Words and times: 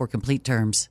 complete 0.07 0.43
terms. 0.43 0.90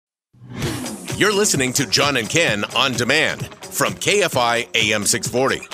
You're 1.21 1.31
listening 1.31 1.71
to 1.73 1.85
John 1.85 2.17
and 2.17 2.27
Ken 2.27 2.63
on 2.75 2.93
demand 2.93 3.45
from 3.63 3.93
KFI 3.93 4.75
AM 4.75 5.05
640. 5.05 5.67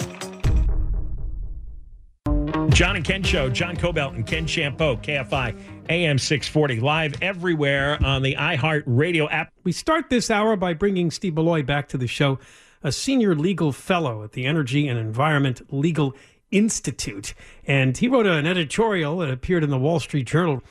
John 2.75 2.97
and 2.97 3.05
Ken 3.05 3.23
Show, 3.23 3.49
John 3.49 3.77
Kobylt 3.77 4.13
and 4.13 4.27
Ken 4.27 4.45
Chiampou, 4.45 5.01
KFI 5.01 5.57
AM 5.87 6.17
640, 6.17 6.81
live 6.81 7.15
everywhere 7.21 7.97
on 8.03 8.23
the 8.23 8.35
iHeart 8.35 8.83
Radio 8.87 9.29
app. 9.29 9.53
We 9.63 9.71
start 9.71 10.09
this 10.09 10.29
hour 10.29 10.57
by 10.57 10.73
bringing 10.73 11.11
Steve 11.11 11.35
Milloy 11.35 11.65
back 11.65 11.87
to 11.87 11.97
the 11.97 12.07
show, 12.07 12.39
a 12.83 12.91
senior 12.91 13.33
legal 13.33 13.71
fellow 13.71 14.25
at 14.25 14.33
the 14.33 14.45
Energy 14.45 14.85
and 14.89 14.99
Environment 14.99 15.61
Legal 15.71 16.13
Institute. 16.51 17.33
And 17.65 17.95
he 17.97 18.09
wrote 18.09 18.27
an 18.27 18.45
editorial 18.45 19.19
that 19.19 19.31
appeared 19.31 19.63
in 19.63 19.69
the 19.69 19.79
Wall 19.79 20.01
Street 20.01 20.27
Journal 20.27 20.61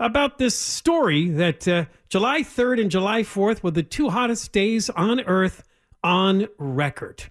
about 0.00 0.38
this 0.38 0.58
story 0.58 1.28
that 1.28 1.68
uh, 1.68 1.84
July 2.08 2.40
3rd 2.40 2.80
and 2.80 2.90
July 2.90 3.22
4th 3.22 3.62
were 3.62 3.70
the 3.70 3.82
two 3.82 4.08
hottest 4.08 4.50
days 4.50 4.88
on 4.90 5.20
Earth 5.20 5.62
on 6.02 6.48
record. 6.58 7.24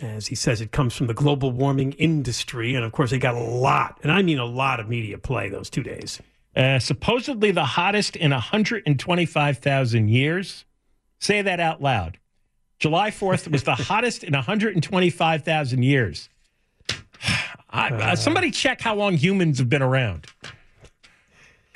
As 0.00 0.28
he 0.28 0.34
says, 0.34 0.60
it 0.60 0.70
comes 0.70 0.94
from 0.94 1.08
the 1.08 1.14
global 1.14 1.50
warming 1.50 1.92
industry. 1.92 2.74
And 2.74 2.84
of 2.84 2.92
course, 2.92 3.10
they 3.10 3.18
got 3.18 3.34
a 3.34 3.40
lot, 3.40 3.98
and 4.02 4.12
I 4.12 4.22
mean 4.22 4.38
a 4.38 4.44
lot 4.44 4.78
of 4.78 4.88
media 4.88 5.18
play 5.18 5.48
those 5.48 5.70
two 5.70 5.82
days. 5.82 6.20
Uh, 6.54 6.78
supposedly 6.78 7.50
the 7.50 7.64
hottest 7.64 8.16
in 8.16 8.30
125,000 8.30 10.08
years. 10.08 10.64
Say 11.20 11.42
that 11.42 11.58
out 11.58 11.82
loud. 11.82 12.18
July 12.78 13.10
4th 13.10 13.50
was 13.50 13.64
the 13.64 13.74
hottest 13.74 14.22
in 14.22 14.34
125,000 14.34 15.82
years. 15.82 16.28
I, 17.70 17.88
uh, 17.90 18.16
somebody 18.16 18.50
check 18.50 18.80
how 18.80 18.94
long 18.94 19.14
humans 19.14 19.58
have 19.58 19.68
been 19.68 19.82
around. 19.82 20.26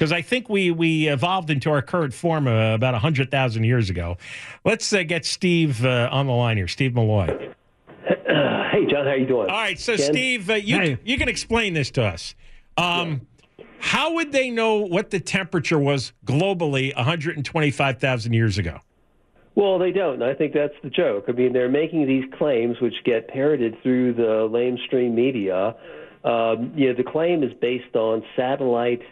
Because 0.03 0.11
I 0.11 0.21
think 0.21 0.49
we 0.49 0.73
we 0.73 1.07
evolved 1.07 1.49
into 1.49 1.71
our 1.71 1.81
current 1.81 2.13
form 2.13 2.49
uh, 2.49 2.75
about 2.75 2.93
100,000 2.93 3.63
years 3.63 3.89
ago. 3.89 4.17
Let's 4.65 4.93
uh, 4.93 5.05
get 5.05 5.25
Steve 5.25 5.85
uh, 5.85 6.09
on 6.11 6.27
the 6.27 6.33
line 6.33 6.57
here. 6.57 6.67
Steve 6.67 6.91
Milloy. 6.91 7.29
hey, 8.09 8.85
John, 8.91 9.07
how 9.07 9.15
you 9.17 9.27
doing? 9.27 9.49
All 9.49 9.57
right, 9.57 9.79
so 9.79 9.97
Ken? 9.97 10.05
Steve, 10.05 10.51
uh, 10.51 10.55
you 10.55 10.77
Hey. 10.77 10.99
you 11.05 11.17
can 11.17 11.29
explain 11.29 11.75
this 11.75 11.93
to 11.93 12.03
us. 12.03 12.35
Um, 12.77 13.29
How 13.79 14.15
would 14.15 14.33
they 14.33 14.51
know 14.51 14.79
what 14.79 15.11
the 15.11 15.21
temperature 15.21 15.79
was 15.79 16.13
globally 16.27 16.93
125,000 16.97 18.33
years 18.33 18.59
ago? 18.59 18.81
Well, 19.55 19.79
they 19.79 19.93
don't. 19.93 20.15
and 20.15 20.25
I 20.25 20.35
think 20.35 20.53
that's 20.53 20.75
the 20.83 20.91
joke. 20.91 21.27
I 21.29 21.31
mean, 21.31 21.53
they're 21.53 21.69
making 21.69 22.09
these 22.09 22.25
claims 22.37 22.81
which 22.81 23.05
get 23.05 23.29
parroted 23.29 23.81
through 23.85 24.15
the 24.15 24.49
lamestream 24.51 25.13
media. 25.13 25.77
Um, 26.25 26.73
you 26.75 26.89
know, 26.89 26.95
the 26.95 27.05
claim 27.09 27.45
is 27.45 27.53
based 27.61 27.95
on 27.95 28.25
satellite 28.35 29.03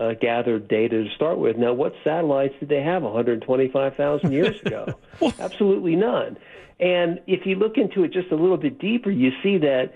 uh, 0.00 0.14
gathered 0.14 0.66
data 0.68 1.04
to 1.04 1.10
start 1.14 1.38
with. 1.38 1.56
Now, 1.56 1.72
what 1.72 1.92
satellites 2.02 2.54
did 2.58 2.68
they 2.68 2.82
have 2.82 3.02
125,000 3.02 4.32
years 4.32 4.60
ago? 4.64 4.86
Absolutely 5.38 5.96
none. 5.96 6.36
And 6.80 7.20
if 7.26 7.44
you 7.44 7.56
look 7.56 7.76
into 7.76 8.04
it 8.04 8.12
just 8.12 8.32
a 8.32 8.36
little 8.36 8.56
bit 8.56 8.78
deeper, 8.78 9.10
you 9.10 9.30
see 9.42 9.58
that 9.58 9.92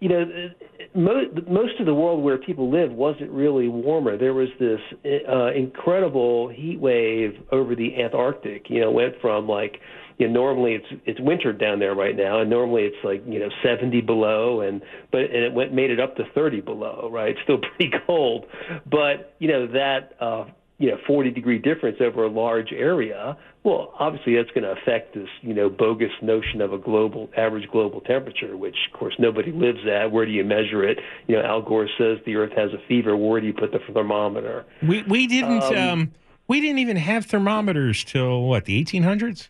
you 0.00 0.10
know, 0.10 0.50
mo- 0.94 1.30
most 1.48 1.80
of 1.80 1.86
the 1.86 1.94
world 1.94 2.22
where 2.22 2.36
people 2.36 2.70
live 2.70 2.92
wasn't 2.92 3.30
really 3.30 3.68
warmer. 3.68 4.18
There 4.18 4.34
was 4.34 4.48
this 4.60 4.80
uh, 5.26 5.52
incredible 5.52 6.48
heat 6.48 6.78
wave 6.78 7.42
over 7.50 7.74
the 7.74 8.02
Antarctic. 8.02 8.68
You 8.68 8.80
know, 8.82 8.90
went 8.90 9.14
from 9.20 9.48
like, 9.48 9.80
you 10.18 10.28
know, 10.28 10.32
normally 10.32 10.74
it's 10.74 11.02
it's 11.06 11.20
winter 11.20 11.52
down 11.52 11.78
there 11.78 11.94
right 11.94 12.16
now, 12.16 12.40
and 12.40 12.50
normally 12.50 12.82
it's 12.82 13.04
like 13.04 13.22
you 13.26 13.38
know 13.38 13.48
70 13.62 14.00
below, 14.02 14.60
and 14.60 14.82
but 15.10 15.22
and 15.22 15.44
it 15.44 15.52
went 15.52 15.72
made 15.72 15.90
it 15.90 16.00
up 16.00 16.16
to 16.16 16.24
30 16.34 16.60
below. 16.60 17.08
Right, 17.12 17.30
it's 17.30 17.40
still 17.42 17.58
pretty 17.76 17.92
cold, 18.06 18.46
but 18.86 19.34
you 19.38 19.48
know 19.48 19.66
that. 19.68 20.14
Uh, 20.20 20.44
you 20.76 20.90
know, 20.90 20.98
40 21.06 21.30
degree 21.30 21.58
difference 21.58 21.98
over 22.00 22.24
a 22.24 22.28
large 22.28 22.72
area, 22.72 23.36
well, 23.62 23.94
obviously 23.98 24.34
that's 24.34 24.50
going 24.50 24.64
to 24.64 24.72
affect 24.72 25.14
this, 25.14 25.28
you 25.40 25.54
know, 25.54 25.70
bogus 25.70 26.10
notion 26.20 26.60
of 26.60 26.72
a 26.72 26.78
global 26.78 27.30
average 27.36 27.68
global 27.70 28.00
temperature, 28.00 28.56
which 28.56 28.74
of 28.92 28.98
course 28.98 29.14
nobody 29.18 29.52
lives 29.52 29.78
at. 29.90 30.10
Where 30.10 30.26
do 30.26 30.32
you 30.32 30.44
measure 30.44 30.82
it? 30.82 30.98
You 31.28 31.36
know, 31.36 31.42
Al 31.42 31.62
Gore 31.62 31.88
says 31.96 32.18
the 32.26 32.34
Earth 32.34 32.52
has 32.56 32.72
a 32.72 32.86
fever. 32.88 33.16
Where 33.16 33.40
do 33.40 33.46
you 33.46 33.54
put 33.54 33.70
the 33.70 33.78
thermometer? 33.92 34.64
We 34.82 35.02
we 35.04 35.28
didn't 35.28 35.62
um, 35.62 35.76
Um, 35.76 36.12
we 36.48 36.60
didn't 36.60 36.80
even 36.80 36.96
have 36.96 37.26
thermometers 37.26 38.04
till 38.04 38.42
what 38.42 38.64
the 38.64 38.84
1800s. 38.84 39.48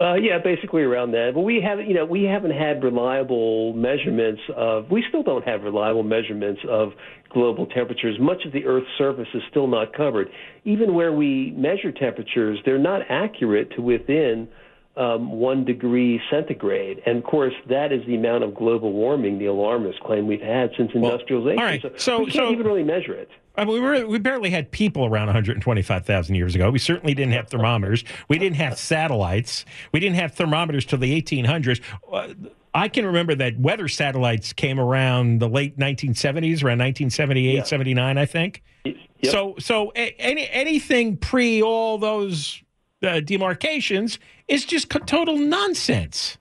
Uh, 0.00 0.14
yeah, 0.14 0.38
basically 0.42 0.82
around 0.82 1.12
that. 1.12 1.32
But 1.34 1.40
we 1.42 1.60
haven't, 1.60 1.88
you 1.88 1.94
know, 1.94 2.04
we 2.04 2.24
haven't 2.24 2.52
had 2.52 2.82
reliable 2.82 3.72
measurements 3.74 4.40
of. 4.56 4.90
We 4.90 5.04
still 5.08 5.22
don't 5.22 5.44
have 5.44 5.62
reliable 5.62 6.02
measurements 6.02 6.60
of 6.68 6.92
global 7.30 7.66
temperatures. 7.66 8.16
Much 8.20 8.44
of 8.44 8.52
the 8.52 8.64
Earth's 8.66 8.86
surface 8.98 9.28
is 9.34 9.42
still 9.50 9.66
not 9.66 9.92
covered. 9.94 10.28
Even 10.64 10.94
where 10.94 11.12
we 11.12 11.52
measure 11.56 11.92
temperatures, 11.92 12.58
they're 12.64 12.78
not 12.78 13.02
accurate 13.08 13.70
to 13.76 13.82
within 13.82 14.48
um, 14.96 15.32
one 15.32 15.64
degree 15.64 16.20
centigrade. 16.30 17.00
And 17.06 17.18
of 17.18 17.24
course, 17.24 17.54
that 17.70 17.92
is 17.92 18.04
the 18.06 18.14
amount 18.14 18.44
of 18.44 18.54
global 18.54 18.92
warming 18.92 19.38
the 19.38 19.46
alarmists 19.46 20.00
claim 20.04 20.26
we've 20.26 20.40
had 20.42 20.70
since 20.76 20.90
industrialization. 20.94 21.58
all 21.58 21.64
right, 21.64 21.80
So, 21.82 21.90
so- 21.96 22.18
we 22.20 22.24
can't 22.26 22.34
so- 22.48 22.52
even 22.52 22.66
really 22.66 22.84
measure 22.84 23.14
it. 23.14 23.30
I 23.54 23.64
mean, 23.64 23.74
we, 23.74 23.80
were, 23.80 24.06
we 24.06 24.18
barely 24.18 24.50
had 24.50 24.70
people 24.70 25.04
around 25.04 25.26
125,000 25.26 26.34
years 26.34 26.54
ago. 26.54 26.70
We 26.70 26.78
certainly 26.78 27.14
didn't 27.14 27.32
have 27.34 27.48
thermometers. 27.48 28.04
We 28.28 28.38
didn't 28.38 28.56
have 28.56 28.78
satellites. 28.78 29.64
We 29.92 30.00
didn't 30.00 30.16
have 30.16 30.34
thermometers 30.34 30.84
till 30.86 30.98
the 30.98 31.20
1800s. 31.20 31.80
Uh, 32.10 32.34
I 32.74 32.88
can 32.88 33.04
remember 33.04 33.34
that 33.34 33.58
weather 33.58 33.88
satellites 33.88 34.54
came 34.54 34.80
around 34.80 35.40
the 35.40 35.48
late 35.48 35.78
1970s, 35.78 36.64
around 36.64 36.78
1978, 36.78 37.54
Yeah. 37.54 37.62
79, 37.64 38.16
I 38.18 38.24
think. 38.24 38.62
Yep. 38.84 38.96
So, 39.24 39.54
so 39.58 39.92
a- 39.94 40.14
any 40.18 40.48
anything 40.48 41.18
pre 41.18 41.62
all 41.62 41.98
those 41.98 42.62
uh, 43.02 43.20
demarcations 43.20 44.18
is 44.48 44.64
just 44.64 44.88
total 45.06 45.36
nonsense. 45.38 46.38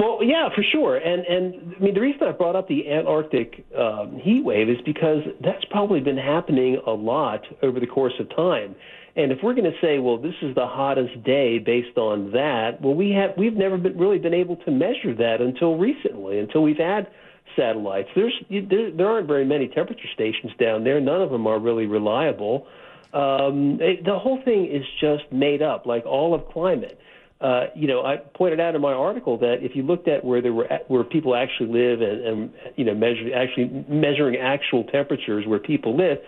Well, 0.00 0.20
yeah, 0.22 0.48
for 0.54 0.62
sure. 0.62 0.96
And 0.96 1.26
and 1.26 1.74
I 1.76 1.84
mean 1.84 1.94
the 1.94 2.00
reason 2.00 2.22
I 2.26 2.32
brought 2.32 2.56
up 2.56 2.68
the 2.68 2.90
Antarctic 2.90 3.66
um, 3.78 4.18
heat 4.22 4.42
wave 4.42 4.70
is 4.70 4.78
because 4.86 5.22
that's 5.42 5.64
probably 5.70 6.00
been 6.00 6.16
happening 6.16 6.80
a 6.86 6.92
lot 6.92 7.42
over 7.62 7.78
the 7.78 7.86
course 7.86 8.14
of 8.18 8.34
time. 8.34 8.74
And 9.14 9.30
if 9.30 9.38
we're 9.42 9.54
going 9.54 9.70
to 9.70 9.78
say, 9.82 9.98
well, 9.98 10.16
this 10.16 10.34
is 10.40 10.54
the 10.54 10.66
hottest 10.66 11.22
day 11.24 11.58
based 11.58 11.98
on 11.98 12.30
that, 12.30 12.80
well, 12.80 12.94
we 12.94 13.10
have 13.10 13.32
we've 13.36 13.52
never 13.52 13.76
been, 13.76 13.98
really 13.98 14.18
been 14.18 14.32
able 14.32 14.56
to 14.56 14.70
measure 14.70 15.14
that 15.16 15.42
until 15.42 15.76
recently, 15.76 16.38
until 16.38 16.62
we've 16.62 16.78
had 16.78 17.08
satellites. 17.54 18.08
There's 18.14 18.32
there, 18.48 18.90
there 18.90 19.08
aren't 19.08 19.26
very 19.26 19.44
many 19.44 19.68
temperature 19.68 20.08
stations 20.14 20.52
down 20.58 20.82
there. 20.82 20.98
None 20.98 21.20
of 21.20 21.30
them 21.30 21.46
are 21.46 21.58
really 21.58 21.84
reliable. 21.84 22.66
Um, 23.12 23.78
it, 23.82 24.04
the 24.04 24.18
whole 24.18 24.40
thing 24.44 24.66
is 24.66 24.84
just 24.98 25.30
made 25.30 25.60
up, 25.60 25.84
like 25.84 26.06
all 26.06 26.32
of 26.32 26.48
climate. 26.48 26.98
Uh, 27.40 27.66
you 27.74 27.88
know, 27.88 28.04
I 28.04 28.18
pointed 28.18 28.60
out 28.60 28.74
in 28.74 28.82
my 28.82 28.92
article 28.92 29.38
that 29.38 29.62
if 29.62 29.74
you 29.74 29.82
looked 29.82 30.08
at 30.08 30.24
where 30.24 30.42
there 30.42 30.52
were 30.52 30.68
where 30.88 31.04
people 31.04 31.34
actually 31.34 31.72
live 31.72 32.02
and, 32.02 32.20
and 32.26 32.52
you 32.76 32.84
know 32.84 32.94
measure 32.94 33.34
actually 33.34 33.84
measuring 33.88 34.36
actual 34.36 34.84
temperatures 34.84 35.46
where 35.46 35.58
people 35.58 35.96
live, 35.96 36.18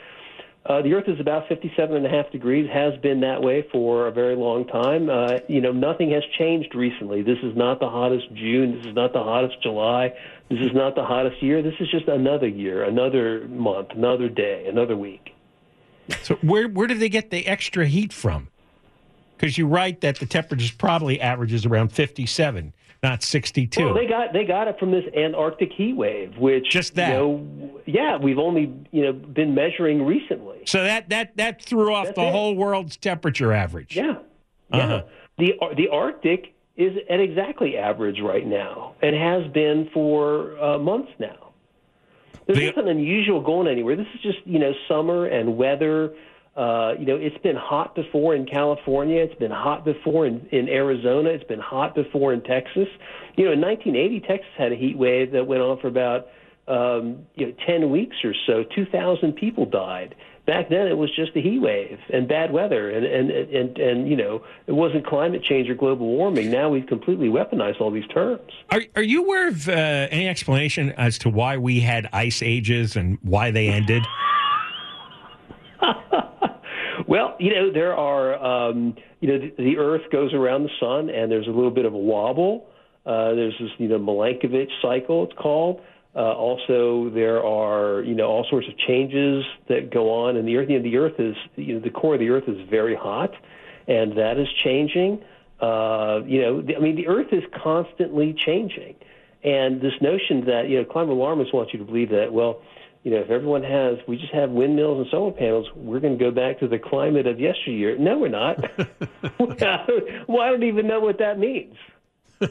uh, 0.64 0.80
the 0.80 0.94
Earth 0.94 1.08
is 1.08 1.18
about 1.18 1.48
57 1.48 1.96
and 1.96 2.06
a 2.06 2.08
half 2.08 2.30
degrees. 2.30 2.70
Has 2.72 2.96
been 3.00 3.20
that 3.20 3.42
way 3.42 3.66
for 3.72 4.06
a 4.06 4.12
very 4.12 4.36
long 4.36 4.66
time. 4.66 5.10
Uh, 5.10 5.38
you 5.48 5.60
know, 5.60 5.72
nothing 5.72 6.12
has 6.12 6.22
changed 6.38 6.74
recently. 6.74 7.20
This 7.20 7.38
is 7.42 7.56
not 7.56 7.80
the 7.80 7.90
hottest 7.90 8.32
June. 8.34 8.76
This 8.76 8.86
is 8.86 8.94
not 8.94 9.12
the 9.12 9.22
hottest 9.22 9.60
July. 9.62 10.14
This 10.48 10.60
is 10.60 10.72
not 10.72 10.94
the 10.94 11.04
hottest 11.04 11.42
year. 11.42 11.62
This 11.62 11.74
is 11.80 11.90
just 11.90 12.06
another 12.06 12.46
year, 12.46 12.84
another 12.84 13.48
month, 13.48 13.88
another 13.90 14.28
day, 14.28 14.66
another 14.68 14.96
week. 14.96 15.34
So 16.22 16.36
where 16.36 16.68
where 16.68 16.86
do 16.86 16.94
they 16.94 17.08
get 17.08 17.30
the 17.30 17.46
extra 17.46 17.86
heat 17.86 18.12
from? 18.12 18.48
Because 19.36 19.58
you 19.58 19.66
write 19.66 20.00
that 20.02 20.18
the 20.18 20.26
temperature 20.26 20.72
probably 20.78 21.20
averages 21.20 21.66
around 21.66 21.88
57, 21.90 22.72
not 23.02 23.22
62. 23.24 23.84
Well, 23.84 23.94
they 23.94 24.06
got 24.06 24.32
they 24.32 24.44
got 24.44 24.68
it 24.68 24.78
from 24.78 24.92
this 24.92 25.04
Antarctic 25.16 25.72
heat 25.72 25.94
wave, 25.94 26.36
which 26.38 26.70
Just 26.70 26.94
that. 26.94 27.08
You 27.08 27.14
know, 27.18 27.80
yeah, 27.86 28.16
we've 28.16 28.38
only 28.38 28.72
you 28.92 29.02
know 29.02 29.12
been 29.12 29.54
measuring 29.54 30.04
recently. 30.04 30.62
so 30.66 30.84
that 30.84 31.08
that 31.08 31.36
that 31.38 31.60
threw 31.62 31.92
off 31.92 32.06
That's 32.06 32.16
the 32.16 32.26
it. 32.26 32.32
whole 32.32 32.54
world's 32.54 32.96
temperature 32.96 33.52
average. 33.52 33.96
Yeah, 33.96 34.18
yeah. 34.72 34.78
Uh-huh. 34.78 35.02
The 35.38 35.52
the 35.76 35.88
Arctic 35.88 36.54
is 36.76 36.96
at 37.10 37.18
exactly 37.20 37.76
average 37.76 38.20
right 38.20 38.46
now, 38.46 38.94
and 39.02 39.16
has 39.16 39.50
been 39.52 39.90
for 39.92 40.56
uh, 40.62 40.78
months 40.78 41.10
now. 41.18 41.50
There's 42.46 42.58
The- 42.58 42.66
nothing 42.66 42.88
unusual 42.88 43.40
going 43.40 43.66
anywhere. 43.66 43.96
This 43.96 44.06
is 44.14 44.20
just 44.20 44.38
you 44.44 44.60
know 44.60 44.72
summer 44.86 45.26
and 45.26 45.56
weather. 45.56 46.12
Uh, 46.54 46.92
you 46.98 47.06
know, 47.06 47.16
it's 47.16 47.38
been 47.38 47.56
hot 47.56 47.94
before 47.94 48.34
in 48.34 48.44
California. 48.44 49.22
It's 49.22 49.38
been 49.38 49.50
hot 49.50 49.84
before 49.84 50.26
in, 50.26 50.46
in 50.52 50.68
Arizona. 50.68 51.30
It's 51.30 51.44
been 51.44 51.60
hot 51.60 51.94
before 51.94 52.34
in 52.34 52.42
Texas. 52.42 52.88
You 53.36 53.46
know, 53.46 53.52
in 53.52 53.60
1980, 53.60 54.20
Texas 54.20 54.50
had 54.58 54.70
a 54.70 54.76
heat 54.76 54.98
wave 54.98 55.32
that 55.32 55.46
went 55.46 55.62
on 55.62 55.80
for 55.80 55.88
about 55.88 56.28
um, 56.68 57.26
you 57.34 57.46
know 57.46 57.52
10 57.66 57.90
weeks 57.90 58.16
or 58.22 58.34
so. 58.46 58.64
2,000 58.74 59.32
people 59.32 59.64
died. 59.64 60.14
Back 60.44 60.68
then, 60.68 60.88
it 60.88 60.98
was 60.98 61.14
just 61.14 61.34
a 61.36 61.40
heat 61.40 61.60
wave 61.60 61.98
and 62.12 62.26
bad 62.26 62.52
weather, 62.52 62.90
and 62.90 63.06
and 63.06 63.30
and 63.30 63.78
and 63.78 64.08
you 64.08 64.16
know, 64.16 64.42
it 64.66 64.72
wasn't 64.72 65.06
climate 65.06 65.44
change 65.44 65.70
or 65.70 65.76
global 65.76 66.08
warming. 66.08 66.50
Now 66.50 66.68
we've 66.68 66.86
completely 66.86 67.28
weaponized 67.28 67.80
all 67.80 67.92
these 67.92 68.08
terms. 68.08 68.50
Are 68.72 68.82
are 68.96 69.04
you 69.04 69.24
aware 69.24 69.46
of 69.46 69.68
uh, 69.68 69.72
any 70.10 70.26
explanation 70.26 70.90
as 70.96 71.16
to 71.18 71.30
why 71.30 71.58
we 71.58 71.78
had 71.78 72.08
ice 72.12 72.42
ages 72.42 72.96
and 72.96 73.18
why 73.22 73.52
they 73.52 73.68
ended? 73.68 74.02
Well, 77.06 77.36
you 77.38 77.54
know, 77.54 77.72
there 77.72 77.96
are, 77.96 78.68
um, 78.70 78.94
you 79.20 79.28
know, 79.28 79.38
the, 79.38 79.52
the 79.56 79.78
Earth 79.78 80.02
goes 80.10 80.32
around 80.32 80.64
the 80.64 80.70
sun, 80.78 81.10
and 81.10 81.30
there's 81.30 81.46
a 81.46 81.50
little 81.50 81.70
bit 81.70 81.84
of 81.84 81.94
a 81.94 81.98
wobble. 81.98 82.66
Uh, 83.04 83.34
there's 83.34 83.54
this, 83.58 83.70
you 83.78 83.88
know, 83.88 83.98
Milankovitch 83.98 84.70
cycle, 84.80 85.24
it's 85.24 85.32
called. 85.38 85.80
Uh, 86.14 86.32
also, 86.32 87.10
there 87.10 87.42
are, 87.42 88.02
you 88.02 88.14
know, 88.14 88.26
all 88.26 88.46
sorts 88.50 88.68
of 88.68 88.76
changes 88.76 89.44
that 89.68 89.90
go 89.90 90.12
on, 90.12 90.36
and 90.36 90.46
the 90.46 90.56
Earth, 90.56 90.68
you 90.68 90.78
know, 90.78 90.82
the 90.82 90.96
Earth 90.96 91.18
is, 91.18 91.36
you 91.56 91.74
know, 91.74 91.80
the 91.80 91.90
core 91.90 92.14
of 92.14 92.20
the 92.20 92.28
Earth 92.28 92.44
is 92.46 92.68
very 92.68 92.94
hot, 92.94 93.32
and 93.88 94.16
that 94.18 94.38
is 94.38 94.48
changing. 94.62 95.22
Uh, 95.60 96.20
you 96.26 96.42
know, 96.42 96.60
the, 96.60 96.76
I 96.76 96.80
mean, 96.80 96.96
the 96.96 97.08
Earth 97.08 97.32
is 97.32 97.42
constantly 97.62 98.34
changing, 98.34 98.94
and 99.42 99.80
this 99.80 99.94
notion 100.00 100.44
that, 100.46 100.68
you 100.68 100.78
know, 100.78 100.84
climate 100.84 101.16
alarmists 101.16 101.52
want 101.52 101.72
you 101.72 101.78
to 101.78 101.84
believe 101.84 102.10
that, 102.10 102.32
well, 102.32 102.60
you 103.02 103.10
know, 103.10 103.18
if 103.18 103.30
everyone 103.30 103.64
has, 103.64 103.98
we 104.06 104.16
just 104.16 104.32
have 104.32 104.50
windmills 104.50 104.98
and 104.98 105.06
solar 105.10 105.32
panels, 105.32 105.66
we're 105.74 106.00
going 106.00 106.16
to 106.16 106.24
go 106.24 106.30
back 106.30 106.60
to 106.60 106.68
the 106.68 106.78
climate 106.78 107.26
of 107.26 107.40
yesteryear. 107.40 107.98
No, 107.98 108.18
we're 108.18 108.28
not. 108.28 108.58
well, 110.28 110.40
I 110.40 110.50
don't 110.50 110.62
even 110.62 110.86
know 110.86 111.00
what 111.00 111.18
that 111.18 111.38
means. 111.38 111.76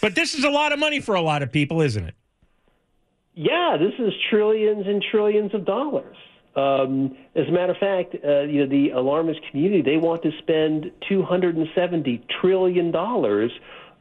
But 0.00 0.16
this 0.16 0.34
is 0.34 0.42
a 0.42 0.50
lot 0.50 0.72
of 0.72 0.80
money 0.80 0.98
for 0.98 1.14
a 1.14 1.20
lot 1.20 1.42
of 1.42 1.52
people, 1.52 1.80
isn't 1.80 2.04
it? 2.04 2.14
Yeah, 3.34 3.76
this 3.78 3.92
is 3.98 4.12
trillions 4.28 4.86
and 4.88 5.04
trillions 5.10 5.54
of 5.54 5.64
dollars. 5.64 6.16
Um, 6.56 7.16
as 7.34 7.46
a 7.46 7.52
matter 7.52 7.72
of 7.72 7.78
fact, 7.78 8.16
uh, 8.24 8.40
you 8.40 8.60
know, 8.60 8.66
the 8.68 8.90
alarmist 8.90 9.40
community 9.50 9.82
they 9.82 9.98
want 9.98 10.22
to 10.22 10.30
spend 10.38 10.90
270 11.08 12.26
trillion 12.40 12.90
dollars 12.90 13.52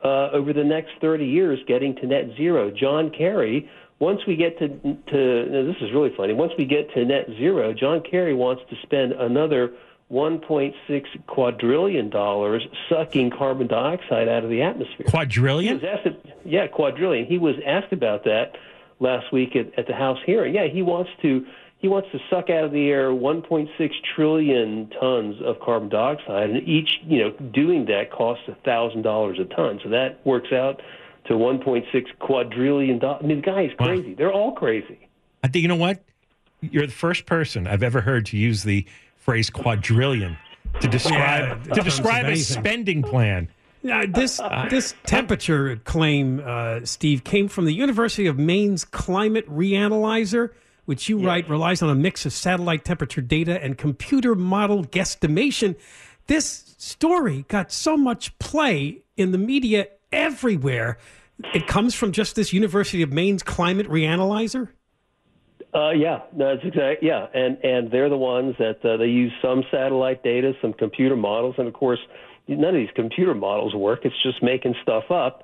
uh, 0.04 0.30
over 0.32 0.54
the 0.54 0.64
next 0.64 0.92
30 1.02 1.26
years 1.26 1.60
getting 1.68 1.96
to 1.98 2.08
net 2.08 2.26
zero. 2.38 2.72
John 2.72 3.10
Kerry, 3.10 3.70
once 4.00 4.22
we 4.28 4.36
get 4.36 4.58
to 4.60 4.68
to 4.68 5.66
this 5.74 5.76
is 5.82 5.94
really 5.94 6.14
funny. 6.16 6.34
Once 6.34 6.52
we 6.58 6.66
get 6.66 6.92
to 6.94 7.06
net 7.06 7.28
zero, 7.38 7.74
John 7.74 8.02
Kerry 8.02 8.34
wants 8.34 8.64
to 8.70 8.76
spend 8.84 9.14
another 9.14 9.74
1.6 10.12 10.74
quadrillion 11.28 12.10
dollars 12.10 12.68
sucking 12.90 13.32
carbon 13.32 13.68
dioxide 13.68 14.28
out 14.28 14.44
of 14.44 14.50
the 14.50 14.62
atmosphere. 14.62 15.06
He 15.06 15.12
Quadrillion? 15.12 15.84
asked, 15.84 16.08
yeah, 16.44 16.68
quadrillion. 16.68 17.26
He 17.26 17.38
was 17.40 17.56
asked 17.66 17.92
about 17.92 18.24
that 18.26 18.56
last 19.00 19.32
week 19.34 19.56
at, 19.56 19.78
at 19.80 19.88
the 19.88 19.94
House 19.94 20.20
hearing. 20.26 20.54
Yeah, 20.54 20.68
he 20.68 20.82
wants 20.84 21.10
to 21.24 21.46
he 21.78 21.88
wants 21.88 22.10
to 22.12 22.20
suck 22.30 22.50
out 22.50 22.64
of 22.64 22.72
the 22.72 22.90
air 22.90 23.10
1.6 23.12 23.68
trillion 24.16 24.90
tons 25.00 25.36
of 25.44 25.60
carbon 25.60 25.90
dioxide, 25.90 26.50
and 26.50 26.68
each 26.68 27.00
you 27.06 27.20
know 27.20 27.32
doing 27.54 27.86
that 27.86 28.12
costs 28.12 28.44
a 28.48 28.56
thousand 28.66 29.02
dollars 29.04 29.38
a 29.40 29.46
ton. 29.56 29.80
So 29.84 29.90
that 29.90 30.26
works 30.26 30.52
out 30.52 30.82
to 31.28 31.34
1.6 31.34 31.84
quadrillion 32.20 33.00
dollars. 33.00 33.22
I 33.24 33.28
mean, 33.28 33.38
the 33.42 33.46
guy 33.46 33.64
is 33.64 33.72
Wow. 33.80 33.88
crazy. 33.88 34.14
They're 34.16 34.32
all 34.34 34.54
crazy. 34.54 35.08
I 35.44 35.48
think 35.48 35.62
you 35.64 35.68
know 35.68 35.76
what? 35.76 36.04
You're 36.62 36.88
the 36.88 36.92
first 36.94 37.26
person 37.26 37.68
I've 37.68 37.84
ever 37.84 38.02
heard 38.02 38.26
to 38.28 38.38
use 38.38 38.64
the 38.64 38.86
phrase 39.18 39.50
quadrillion 39.50 40.38
to 40.80 40.88
describe 40.88 41.68
Yeah, 41.68 41.74
to 41.76 41.80
in 41.80 41.84
describe 41.86 42.26
a 42.26 42.30
terms 42.30 42.50
of 42.52 42.58
anything. 42.58 42.64
spending 42.64 43.04
plan. 43.04 43.48
Uh, 43.88 44.08
this 44.10 44.42
this 44.72 44.96
temperature 45.06 45.76
claim, 45.78 46.42
uh, 46.44 46.80
Steve, 46.86 47.24
came 47.24 47.48
from 47.48 47.66
the 47.66 47.74
University 47.74 48.26
of 48.26 48.40
Maine's 48.40 48.84
Climate 48.84 49.48
Reanalyzer, 49.48 50.50
which 50.86 51.10
you 51.10 51.18
write 51.18 51.50
relies 51.50 51.82
on 51.82 51.90
a 51.90 51.96
mix 51.96 52.26
of 52.26 52.34
satellite 52.34 52.86
temperature 52.86 53.22
data 53.22 53.62
and 53.64 53.78
computer 53.78 54.36
model 54.36 54.84
guesstimation. 54.84 55.76
This 56.28 56.76
story 56.78 57.46
got 57.48 57.72
so 57.72 57.98
much 57.98 58.38
play 58.40 59.04
in 59.18 59.32
the 59.32 59.38
media 59.38 59.88
everywhere. 60.12 60.98
It 61.54 61.68
comes 61.68 61.94
from 61.94 62.12
just 62.12 62.36
this 62.36 62.54
University 62.54 63.02
of 63.02 63.12
Maine's 63.12 63.44
Climate 63.44 63.88
Reanalyzer. 63.90 64.70
Uh, 65.74 65.92
yeah, 65.92 66.22
that's 66.38 66.64
exact. 66.64 67.04
Yeah, 67.04 67.28
and 67.34 67.58
and 67.62 67.92
they're 67.92 68.08
the 68.08 68.18
ones 68.18 68.56
that 68.60 68.84
uh, 68.86 68.96
they 68.96 69.08
use 69.08 69.34
some 69.42 69.64
satellite 69.70 70.24
data, 70.24 70.54
some 70.62 70.72
computer 70.72 71.18
models, 71.18 71.56
and 71.58 71.68
of 71.68 71.74
course, 71.74 72.00
none 72.48 72.70
of 72.70 72.76
these 72.76 72.90
computer 72.96 73.36
models 73.36 73.76
work. 73.76 74.06
It's 74.06 74.16
just 74.24 74.42
making 74.42 74.76
stuff 74.82 75.12
up. 75.12 75.44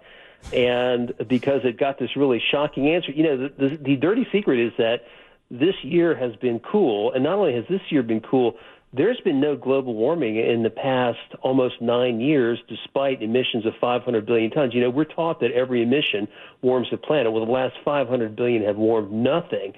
And 0.54 1.14
because 1.28 1.62
it 1.66 1.78
got 1.78 2.00
this 2.00 2.16
really 2.16 2.42
shocking 2.52 2.90
answer, 2.90 3.12
you 3.12 3.24
know, 3.24 3.38
the, 3.38 3.50
the, 3.58 3.78
the 3.78 3.96
dirty 3.96 4.26
secret 4.32 4.60
is 4.60 4.74
that 4.78 5.04
this 5.52 5.76
year 5.84 6.16
has 6.16 6.36
been 6.38 6.60
cool, 6.60 7.12
and 7.14 7.24
not 7.24 7.38
only 7.38 7.54
has 7.54 7.66
this 7.70 7.82
year 7.90 8.04
been 8.04 8.22
cool, 8.22 8.56
there's 8.94 9.20
been 9.24 9.40
no 9.40 9.56
global 9.56 9.94
warming 9.94 10.38
in 10.38 10.64
the 10.64 10.70
past 10.70 11.20
almost 11.42 11.82
nine 11.82 12.20
years, 12.20 12.60
despite 12.68 13.22
emissions 13.22 13.66
of 13.66 13.74
500 13.80 14.26
billion 14.26 14.52
tons. 14.52 14.74
You 14.74 14.82
know, 14.82 14.90
we're 14.90 15.06
taught 15.06 15.40
that 15.42 15.52
every 15.52 15.82
emission 15.82 16.28
warms 16.62 16.88
the 16.92 16.98
planet. 16.98 17.32
Well, 17.32 17.46
the 17.46 17.52
last 17.52 17.76
500 17.86 18.36
billion 18.36 18.64
have 18.64 18.76
warmed 18.76 19.12
nothing. 19.12 19.74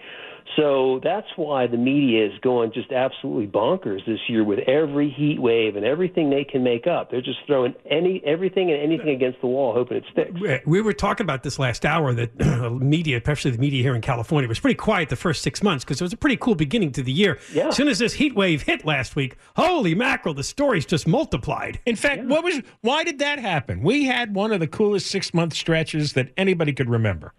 So 0.55 0.99
that's 1.03 1.27
why 1.35 1.67
the 1.67 1.77
media 1.77 2.25
is 2.25 2.33
going 2.41 2.73
just 2.73 2.91
absolutely 2.91 3.47
bonkers 3.47 4.05
this 4.05 4.19
year 4.27 4.43
with 4.43 4.59
every 4.67 5.09
heat 5.09 5.41
wave 5.41 5.75
and 5.75 5.85
everything 5.85 6.29
they 6.29 6.43
can 6.43 6.63
make 6.63 6.85
up. 6.85 7.09
They're 7.09 7.21
just 7.21 7.39
throwing 7.47 7.73
any 7.89 8.21
everything 8.25 8.71
and 8.71 8.79
anything 8.79 9.09
against 9.09 9.41
the 9.41 9.47
wall, 9.47 9.73
hoping 9.73 9.97
it 9.97 10.03
sticks. 10.11 10.63
We 10.65 10.81
were 10.81 10.93
talking 10.93 11.23
about 11.23 11.43
this 11.43 11.57
last 11.57 11.85
hour 11.85 12.13
that 12.13 12.71
media, 12.81 13.17
especially 13.17 13.51
the 13.51 13.57
media 13.57 13.81
here 13.81 13.95
in 13.95 14.01
California, 14.01 14.47
was 14.47 14.59
pretty 14.59 14.75
quiet 14.75 15.09
the 15.09 15.15
first 15.15 15.41
six 15.41 15.63
months 15.63 15.83
because 15.83 15.99
it 16.01 16.03
was 16.03 16.13
a 16.13 16.17
pretty 16.17 16.37
cool 16.37 16.55
beginning 16.55 16.91
to 16.93 17.03
the 17.03 17.11
year. 17.11 17.39
Yeah. 17.53 17.69
As 17.69 17.75
soon 17.75 17.87
as 17.87 17.99
this 17.99 18.13
heat 18.13 18.35
wave 18.35 18.63
hit 18.63 18.85
last 18.85 19.15
week, 19.15 19.37
holy 19.55 19.95
mackerel, 19.95 20.33
the 20.33 20.43
stories 20.43 20.85
just 20.85 21.07
multiplied. 21.07 21.79
In 21.85 21.95
fact, 21.95 22.25
what 22.25 22.43
was 22.43 22.61
why 22.81 23.03
did 23.03 23.19
that 23.19 23.39
happen? 23.39 23.81
We 23.81 24.05
had 24.05 24.35
one 24.35 24.51
of 24.51 24.59
the 24.59 24.67
coolest 24.67 25.07
six 25.07 25.33
month 25.33 25.53
stretches 25.53 26.13
that 26.13 26.31
anybody 26.37 26.73
could 26.73 26.89
remember. 26.89 27.33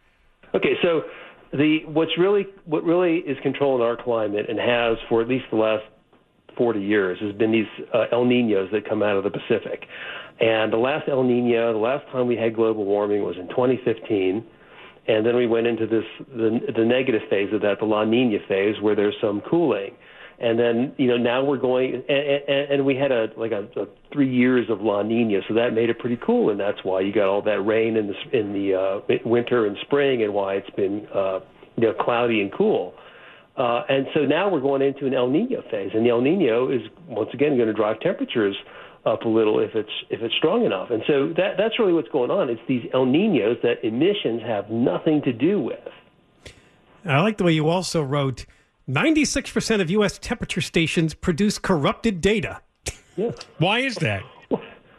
Okay, 0.55 0.77
so 0.83 1.03
the 1.57 1.81
what's 1.87 2.19
really 2.19 2.47
what 2.65 2.85
really 2.85 3.19
is 3.19 3.39
controlling 3.43 3.83
our 3.83 3.97
climate 3.97 4.47
and 4.49 4.59
has 4.59 4.99
for 5.09 5.23
at 5.23 5.29
least 5.29 5.45
the 5.51 5.57
last 5.57 5.85
40 6.57 6.81
years 6.81 7.19
has 7.21 7.35
been 7.35 7.53
these 7.53 7.87
uh, 7.93 8.05
El 8.13 8.25
Ninos 8.25 8.69
that 8.73 8.89
come 8.89 9.03
out 9.03 9.17
of 9.17 9.25
the 9.25 9.31
Pacific. 9.31 9.87
And 10.41 10.73
the 10.73 10.77
last 10.77 11.09
El 11.09 11.23
Nino, 11.23 11.73
the 11.73 11.79
last 11.79 12.07
time 12.11 12.27
we 12.27 12.37
had 12.37 12.55
global 12.55 12.85
warming 12.85 13.23
was 13.23 13.37
in 13.39 13.49
2015. 13.49 14.45
And 15.07 15.27
then 15.27 15.37
we 15.37 15.47
went 15.47 15.67
into 15.67 15.87
this 15.87 16.05
the, 16.29 16.61
the 16.75 16.85
negative 16.85 17.23
phase 17.29 17.53
of 17.53 17.61
that, 17.61 17.79
the 17.79 17.85
La 17.85 18.05
Nina 18.05 18.39
phase, 18.49 18.81
where 18.81 18.97
there's 18.97 19.15
some 19.21 19.43
cooling. 19.49 19.95
And 20.39 20.59
then 20.59 20.95
you 20.97 21.07
know 21.07 21.17
now 21.17 21.45
we're 21.45 21.59
going, 21.59 21.95
and, 21.95 22.05
and, 22.09 22.71
and 22.73 22.87
we 22.87 22.97
had 22.97 23.13
a 23.13 23.29
like 23.37 23.53
a, 23.53 23.69
a 23.81 23.87
three 24.13 24.33
years 24.33 24.69
of 24.69 24.81
La 24.81 25.03
Nina, 25.03 25.41
so 25.47 25.55
that 25.55 25.73
made 25.73 25.91
it 25.91 25.99
pretty 25.99 26.19
cool, 26.25 26.51
and 26.51 26.59
that's 26.59 26.83
why 26.83 27.01
you 27.01 27.13
got 27.13 27.29
all 27.29 27.43
that 27.43 27.61
rain 27.61 27.97
in 27.97 28.09
the 28.09 28.39
in 28.39 28.53
the 28.53 28.75
uh, 28.75 29.19
winter 29.25 29.67
and 29.67 29.77
spring, 29.83 30.23
and 30.23 30.35
why 30.35 30.55
it's 30.55 30.71
been 30.71 31.07
uh, 31.15 31.41
you 31.77 31.87
know 31.87 31.95
cloudy 31.95 32.41
and 32.41 32.53
cool. 32.53 32.95
Uh, 33.57 33.83
and 33.89 34.07
so 34.13 34.21
now 34.21 34.49
we're 34.49 34.61
going 34.61 34.83
into 34.83 35.07
an 35.07 35.15
El 35.15 35.31
Nino 35.31 35.63
phase, 35.71 35.93
and 35.95 36.05
the 36.05 36.11
El 36.11 36.21
Nino 36.21 36.69
is 36.71 36.83
once 37.07 37.31
again 37.33 37.57
going 37.57 37.69
to 37.69 37.73
drive 37.73 38.01
temperatures 38.01 38.57
up 39.07 39.23
a 39.23 39.29
little 39.29 39.61
if 39.61 39.75
it's 39.75 39.91
if 40.11 40.21
it's 40.23 40.35
strong 40.35 40.65
enough. 40.65 40.91
And 40.91 41.03
so 41.07 41.29
that 41.37 41.57
that's 41.57 41.79
really 41.79 41.93
what's 41.93 42.09
going 42.09 42.31
on. 42.31 42.51
It's 42.51 42.61
these 42.67 42.85
El 42.93 43.07
Ninos 43.07 43.59
that 43.63 43.85
emissions 43.85 44.43
have 44.43 44.71
nothing 44.71 45.23
to 45.23 45.33
do 45.33 45.61
with. 45.61 45.79
I 47.05 47.21
like 47.21 47.37
the 47.37 47.45
way 47.45 47.53
you 47.53 47.69
also 47.69 48.03
wrote 48.03 48.47
96% 48.89 49.81
of 49.81 49.91
U.S. 49.91 50.19
temperature 50.19 50.61
stations 50.61 51.15
produce 51.15 51.59
corrupted 51.59 52.21
data. 52.21 52.61
Yeah. 53.17 53.31
Why 53.59 53.81
is 53.81 53.97
that? 53.97 54.23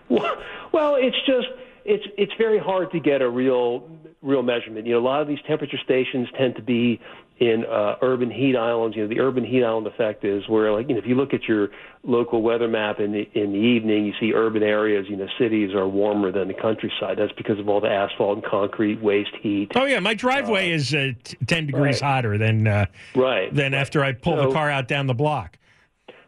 Well, 0.10 0.38
well, 0.72 0.96
it's 0.96 1.18
just 1.26 1.48
it's 1.84 2.06
it's 2.18 2.32
very 2.38 2.60
hard 2.60 2.92
to 2.92 3.00
get 3.00 3.22
a 3.22 3.30
real 3.30 3.90
real 4.22 4.44
measurement. 4.44 4.88
You 4.88 4.94
know, 4.94 5.00
a 5.00 5.08
lot 5.08 5.22
of 5.22 5.28
these 5.28 5.40
temperature 5.48 5.78
stations 5.84 6.28
tend 6.38 6.56
to 6.56 6.62
be 6.62 7.00
in 7.38 7.66
uh, 7.66 7.96
urban 8.02 8.32
heat 8.32 8.56
islands. 8.56 8.96
You 8.96 9.04
know, 9.04 9.10
the 9.10 9.20
urban 9.20 9.44
heat 9.44 9.64
island 9.64 9.88
effect 9.88 10.24
is 10.24 10.48
where, 10.48 10.72
like, 10.72 10.88
you 10.88 10.96
know, 10.96 11.00
if 11.00 11.08
you 11.08 11.16
look 11.16 11.34
at 11.34 11.44
your 11.44 11.70
local 12.04 12.42
weather 12.42 12.68
map 12.68 13.00
in 13.00 13.12
the 13.12 13.30
in 13.34 13.52
the 13.52 13.60
evening, 13.60 14.06
you 14.06 14.14
see 14.20 14.34
urban 14.34 14.64
areas. 14.64 15.06
You 15.10 15.18
know, 15.18 15.28
cities 15.38 15.74
are 15.74 15.88
warmer 15.88 16.32
than 16.32 16.48
the 16.48 16.54
countryside. 16.54 17.18
That's 17.18 17.34
because 17.34 17.60
of 17.60 17.68
all 17.68 17.82
the 17.82 17.90
asphalt 17.90 18.38
and 18.38 18.46
concrete 18.46 19.02
waste 19.02 19.36
heat. 19.42 19.72
Oh 19.76 19.86
yeah, 19.86 20.00
my 20.00 20.14
driveway 20.14 20.72
uh, 20.72 20.76
is 20.76 20.94
uh, 20.94 21.12
t- 21.24 21.38
ten 21.48 21.66
degrees 21.66 22.02
right. 22.02 22.10
hotter 22.10 22.38
than 22.38 22.68
uh, 22.68 22.86
right 23.16 23.54
than 23.54 23.74
after 23.74 24.04
I 24.04 24.14
pull 24.14 24.38
so, 24.38 24.48
the 24.48 24.54
car 24.54 24.70
out 24.70 24.88
down 24.88 25.08
the 25.08 25.14
block. 25.14 25.58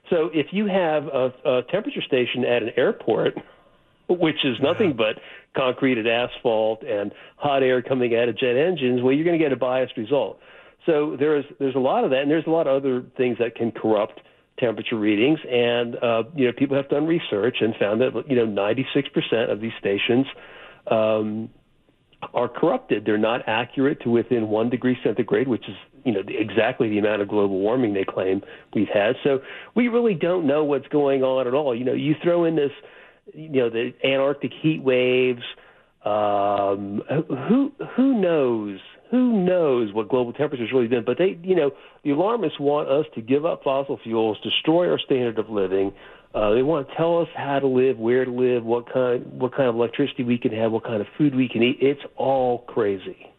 So 0.09 0.29
if 0.33 0.47
you 0.51 0.67
have 0.67 1.07
a, 1.07 1.33
a 1.45 1.63
temperature 1.63 2.01
station 2.01 2.45
at 2.45 2.63
an 2.63 2.71
airport, 2.77 3.35
which 4.07 4.45
is 4.45 4.57
nothing 4.61 4.89
yeah. 4.89 4.95
but 4.95 5.21
and 5.57 6.07
asphalt 6.07 6.83
and 6.83 7.11
hot 7.35 7.63
air 7.63 7.81
coming 7.81 8.15
out 8.15 8.29
of 8.29 8.37
jet 8.37 8.55
engines, 8.55 9.01
well, 9.01 9.11
you're 9.11 9.25
going 9.25 9.37
to 9.37 9.43
get 9.43 9.51
a 9.51 9.57
biased 9.57 9.97
result. 9.97 10.39
So 10.88 11.15
there's 11.20 11.46
there's 11.60 11.75
a 11.75 11.79
lot 11.79 12.03
of 12.06 12.10
that, 12.12 12.22
and 12.22 12.32
there's 12.32 12.48
a 12.48 12.50
lot 12.50 12.65
of 12.65 12.77
other 12.77 13.03
things 13.17 13.38
that 13.39 13.56
can 13.56 13.72
corrupt 13.72 14.22
temperature 14.58 14.98
readings. 14.98 15.39
And 15.48 15.96
uh, 15.98 16.24
you 16.34 16.48
know, 16.48 16.53
people 16.58 16.75
have 16.77 16.89
done 16.89 17.06
research 17.06 17.58
and 17.62 17.75
found 17.75 18.01
that 18.01 18.24
you 18.27 18.36
know 18.36 18.48
96% 18.48 19.51
of 19.51 19.62
these 19.62 19.74
stations 19.79 20.25
um, 20.89 21.50
are 22.34 22.48
corrupted. 22.48 23.06
They're 23.06 23.17
not 23.17 23.41
accurate 23.48 24.01
to 24.03 24.10
within 24.10 24.48
one 24.48 24.70
degree 24.70 24.98
centigrade, 25.03 25.48
which 25.48 25.67
is 25.67 25.75
you 26.06 26.13
know 26.13 26.22
exactly 26.27 26.89
the 26.89 26.98
amount 27.00 27.22
of 27.22 27.27
global 27.27 27.60
warming 27.60 27.94
they 27.94 28.06
claim 28.06 28.41
we've 28.74 28.88
had. 28.88 29.15
So 29.25 29.41
we 29.75 29.89
really 29.89 30.15
don't 30.15 30.48
know 30.48 30.63
what's 30.63 30.88
going 30.88 31.22
on 31.22 31.48
at 31.48 31.53
all. 31.53 31.75
You 31.75 31.84
know, 31.84 31.94
you 31.94 32.15
throw 32.24 32.46
in 32.46 32.56
this, 32.56 32.72
you 33.34 33.50
know, 33.50 33.70
the 33.70 33.94
Antarctic 34.03 34.53
heat 34.62 34.82
waves. 34.82 35.44
Um, 36.06 37.01
who 37.50 37.74
who 37.98 38.22
knows 38.22 38.79
who 39.09 39.43
knows 39.43 39.93
what 39.93 40.09
global 40.09 40.33
temperature's 40.33 40.71
really 40.71 40.87
done? 40.87 41.03
But 41.05 41.17
they, 41.17 41.37
you 41.43 41.55
know, 41.55 41.71
the 42.03 42.11
alarmists 42.11 42.59
want 42.59 42.89
us 42.89 43.05
to 43.15 43.21
give 43.21 43.45
up 43.45 43.63
fossil 43.63 43.99
fuels, 44.03 44.37
destroy 44.41 44.89
our 44.89 44.99
standard 44.99 45.39
of 45.39 45.49
living. 45.49 45.93
Uh, 46.35 46.51
they 46.51 46.61
want 46.61 46.87
to 46.87 46.95
tell 46.95 47.21
us 47.21 47.29
how 47.35 47.59
to 47.59 47.67
live, 47.67 47.97
where 47.97 48.25
to 48.25 48.31
live, 48.31 48.63
what 48.63 48.91
kind, 48.91 49.25
what 49.39 49.55
kind 49.55 49.69
of 49.69 49.75
electricity 49.75 50.23
we 50.23 50.37
can 50.37 50.51
have, 50.51 50.71
what 50.71 50.83
kind 50.83 51.01
of 51.01 51.07
food 51.17 51.33
we 51.33 51.47
can 51.47 51.63
eat. 51.63 51.77
It's 51.81 52.01
all 52.15 52.59
crazy. 52.59 53.31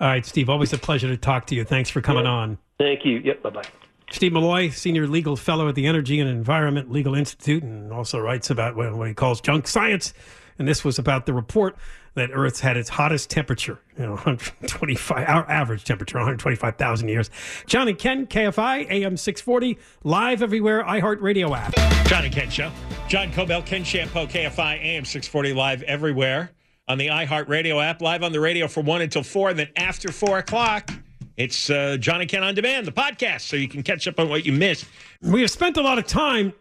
All 0.00 0.08
right, 0.08 0.24
Steve. 0.24 0.50
Always 0.50 0.72
a 0.72 0.78
pleasure 0.78 1.08
to 1.08 1.16
talk 1.16 1.46
to 1.46 1.54
you. 1.54 1.64
Thanks 1.64 1.88
for 1.88 2.00
coming 2.00 2.24
yeah. 2.24 2.30
on. 2.30 2.58
Thank 2.78 3.04
you. 3.04 3.18
Yep. 3.18 3.42
Bye 3.42 3.50
bye. 3.50 3.64
Steve 4.10 4.32
Milloy, 4.32 4.72
senior 4.72 5.08
legal 5.08 5.36
fellow 5.36 5.68
at 5.68 5.74
the 5.74 5.86
Energy 5.86 6.20
and 6.20 6.30
Environment 6.30 6.92
Legal 6.92 7.14
Institute, 7.14 7.62
and 7.64 7.92
also 7.92 8.20
writes 8.20 8.50
about 8.50 8.76
what 8.76 9.08
he 9.08 9.14
calls 9.14 9.40
junk 9.40 9.66
science. 9.66 10.14
And 10.58 10.68
this 10.68 10.84
was 10.84 10.98
about 10.98 11.26
the 11.26 11.32
report 11.32 11.76
that 12.16 12.30
Earth's 12.32 12.60
had 12.60 12.76
its 12.76 12.88
hottest 12.88 13.30
temperature, 13.30 13.78
you 13.96 14.04
know, 14.04 14.12
125, 14.14 15.28
our 15.28 15.48
average 15.48 15.84
temperature, 15.84 16.18
125,000 16.18 17.08
years. 17.08 17.30
John 17.66 17.88
and 17.88 17.98
Ken, 17.98 18.26
KFI, 18.26 18.90
AM 18.90 19.16
640, 19.16 19.78
live 20.02 20.42
everywhere, 20.42 20.82
iHeartRadio 20.82 21.56
app. 21.56 21.74
John 22.08 22.24
and 22.24 22.34
Ken 22.34 22.50
Show. 22.50 22.72
John 23.06 23.30
Kobylt, 23.30 23.66
Ken 23.66 23.82
Chiampou, 23.82 24.28
KFI, 24.28 24.82
AM 24.82 25.04
640, 25.04 25.52
live 25.52 25.82
everywhere 25.84 26.50
on 26.88 26.98
the 26.98 27.08
iHeartRadio 27.08 27.84
app, 27.84 28.00
live 28.00 28.22
on 28.22 28.32
the 28.32 28.40
radio 28.40 28.66
from 28.66 28.86
1 28.86 29.02
until 29.02 29.22
4. 29.22 29.50
And 29.50 29.58
then 29.58 29.68
after 29.76 30.10
4 30.10 30.38
o'clock, 30.38 30.90
it's 31.36 31.68
uh, 31.68 31.98
John 31.98 32.22
and 32.22 32.30
Ken 32.30 32.42
on 32.42 32.54
Demand, 32.54 32.86
the 32.86 32.92
podcast, 32.92 33.42
so 33.42 33.56
you 33.56 33.68
can 33.68 33.82
catch 33.82 34.08
up 34.08 34.18
on 34.18 34.30
what 34.30 34.46
you 34.46 34.52
missed. 34.52 34.86
We 35.20 35.42
have 35.42 35.50
spent 35.50 35.76
a 35.76 35.82
lot 35.82 35.98
of 35.98 36.06
time 36.06 36.54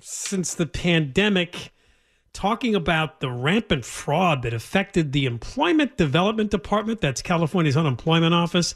since 0.00 0.54
the 0.54 0.66
pandemic 0.66 1.72
talking 2.32 2.74
about 2.74 3.20
the 3.20 3.30
rampant 3.30 3.84
fraud 3.84 4.42
that 4.42 4.54
affected 4.54 5.12
the 5.12 5.26
Employment 5.26 5.96
Development 5.96 6.50
Department, 6.50 7.00
that's 7.00 7.22
California's 7.22 7.76
unemployment 7.76 8.34
office. 8.34 8.74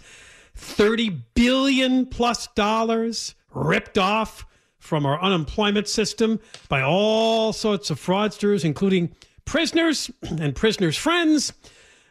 30 0.57 1.11
billion 1.35 2.07
plus 2.07 2.47
dollars 2.49 3.35
ripped 3.53 3.99
off 3.99 4.47
from 4.79 5.07
our 5.07 5.21
unemployment 5.23 5.89
system 5.89 6.41
by 6.69 6.83
all 6.83 7.53
sorts 7.53 7.91
of 7.91 7.99
fraudsters, 7.99 8.65
including 8.65 9.15
prisoners 9.45 10.11
and 10.23 10.55
prisoners' 10.55 10.97
friends. 10.97 11.53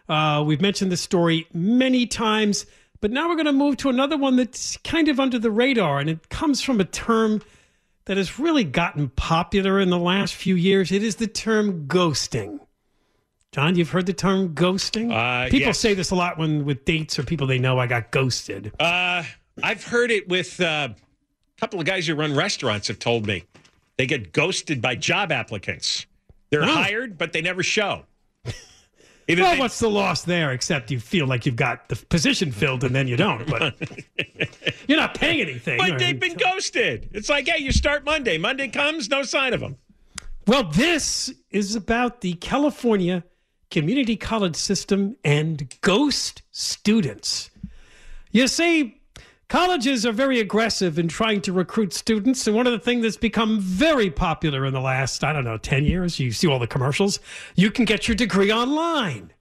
Uh, 0.10 0.44
we've 0.46 0.62
mentioned 0.62 0.92
this 0.92 1.02
story 1.02 1.48
many 1.54 2.06
times, 2.06 2.66
but 3.00 3.12
now 3.12 3.30
we're 3.30 3.36
going 3.36 3.46
to 3.46 3.54
move 3.54 3.78
to 3.78 3.90
another 3.90 4.18
one 4.18 4.36
that's 4.36 4.78
kind 4.78 5.08
of 5.08 5.20
under 5.20 5.40
the 5.40 5.52
radar, 5.52 6.00
and 6.00 6.10
it 6.10 6.30
comes 6.30 6.62
from 6.62 6.80
a 6.80 6.86
term 6.86 7.42
that 8.06 8.18
has 8.18 8.38
really 8.40 8.64
gotten 8.64 9.10
popular 9.10 9.80
in 9.80 9.90
the 9.90 9.98
last 10.00 10.34
few 10.36 10.56
years. 10.56 10.92
It 10.92 11.04
is 11.04 11.16
the 11.18 11.28
term 11.28 11.88
ghosting. 11.88 12.60
John, 13.52 13.76
you've 13.76 13.92
heard 13.92 14.08
the 14.08 14.14
term 14.14 14.56
ghosting? 14.56 15.12
Uh, 15.14 15.46
people 15.50 15.68
yes. 15.68 15.80
say 15.80 15.94
this 15.94 16.10
a 16.12 16.16
lot 16.16 16.38
when 16.38 16.66
with 16.66 16.86
dates 16.86 17.20
or 17.20 17.24
people 17.24 17.46
they 17.48 17.60
know 17.60 17.78
I 17.80 17.88
got 17.88 18.12
ghosted. 18.12 18.74
Uh, 18.80 19.24
I've 19.62 19.84
heard 19.84 20.10
it 20.10 20.28
with 20.28 20.60
uh, 20.60 20.90
a 20.92 21.60
couple 21.60 21.80
of 21.80 21.86
guys 21.86 22.08
who 22.08 22.16
run 22.16 22.36
restaurants 22.36 22.88
have 22.88 22.98
told 23.00 23.28
me 23.28 23.44
they 23.98 24.08
get 24.08 24.34
ghosted 24.34 24.82
by 24.82 24.96
job 24.96 25.32
applicants. 25.32 26.08
They're 26.50 26.64
Oh. 26.64 26.68
hired, 26.68 27.18
but 27.18 27.32
they 27.32 27.42
never 27.42 27.62
show. 27.64 28.06
Either 29.28 29.42
Well, 29.42 29.54
they- 29.54 29.60
what's 29.60 29.80
the 29.80 29.90
loss 29.90 30.24
there? 30.24 30.52
Except 30.52 30.92
you 30.92 31.00
feel 31.00 31.26
like 31.28 31.46
you've 31.46 31.56
got 31.56 31.88
the 31.90 31.96
position 31.96 32.52
filled 32.52 32.84
and 32.84 32.94
then 32.94 33.08
you 33.08 33.16
don't. 33.16 33.48
But 33.48 33.76
you're 34.88 34.98
not 34.98 35.16
paying 35.16 35.42
anything. 35.42 35.78
but 35.78 35.98
they've 36.00 36.20
been 36.20 36.36
ghosted. 36.38 37.10
It's 37.14 37.30
like, 37.30 37.48
hey, 37.48 37.62
you 37.64 37.72
start 37.72 38.04
Monday. 38.04 38.38
Monday 38.38 38.68
comes, 38.68 39.10
no 39.10 39.24
sign 39.24 39.54
of 39.54 39.60
them. 39.62 39.78
Well, 40.46 40.64
this 40.66 41.34
is 41.52 41.76
about 41.76 42.20
the 42.22 42.34
California 42.34 43.24
community 43.72 44.16
college 44.18 44.56
system 44.58 45.16
and 45.24 45.74
ghost 45.82 46.42
students. 46.52 47.50
You 48.32 48.48
see, 48.48 49.02
colleges 49.54 50.04
are 50.04 50.12
very 50.12 50.40
aggressive 50.40 50.98
in 50.98 51.08
trying 51.08 51.40
to 51.40 51.54
recruit 51.54 51.94
students. 51.94 52.48
And 52.48 52.56
one 52.56 52.66
of 52.66 52.74
the 52.74 52.80
things 52.80 53.04
that's 53.04 53.18
become 53.18 53.60
very 53.60 54.10
popular 54.10 54.66
in 54.66 54.74
the 54.74 54.82
last, 54.82 55.24
I 55.24 55.32
don't 55.32 55.44
know, 55.44 55.60
10 55.60 55.86
years, 55.86 56.20
you 56.20 56.32
see 56.32 56.48
all 56.48 56.58
the 56.58 56.66
commercials, 56.66 57.20
you 57.54 57.70
can 57.70 57.86
get 57.86 58.08
your 58.08 58.16
degree 58.16 58.52
online. 58.52 59.32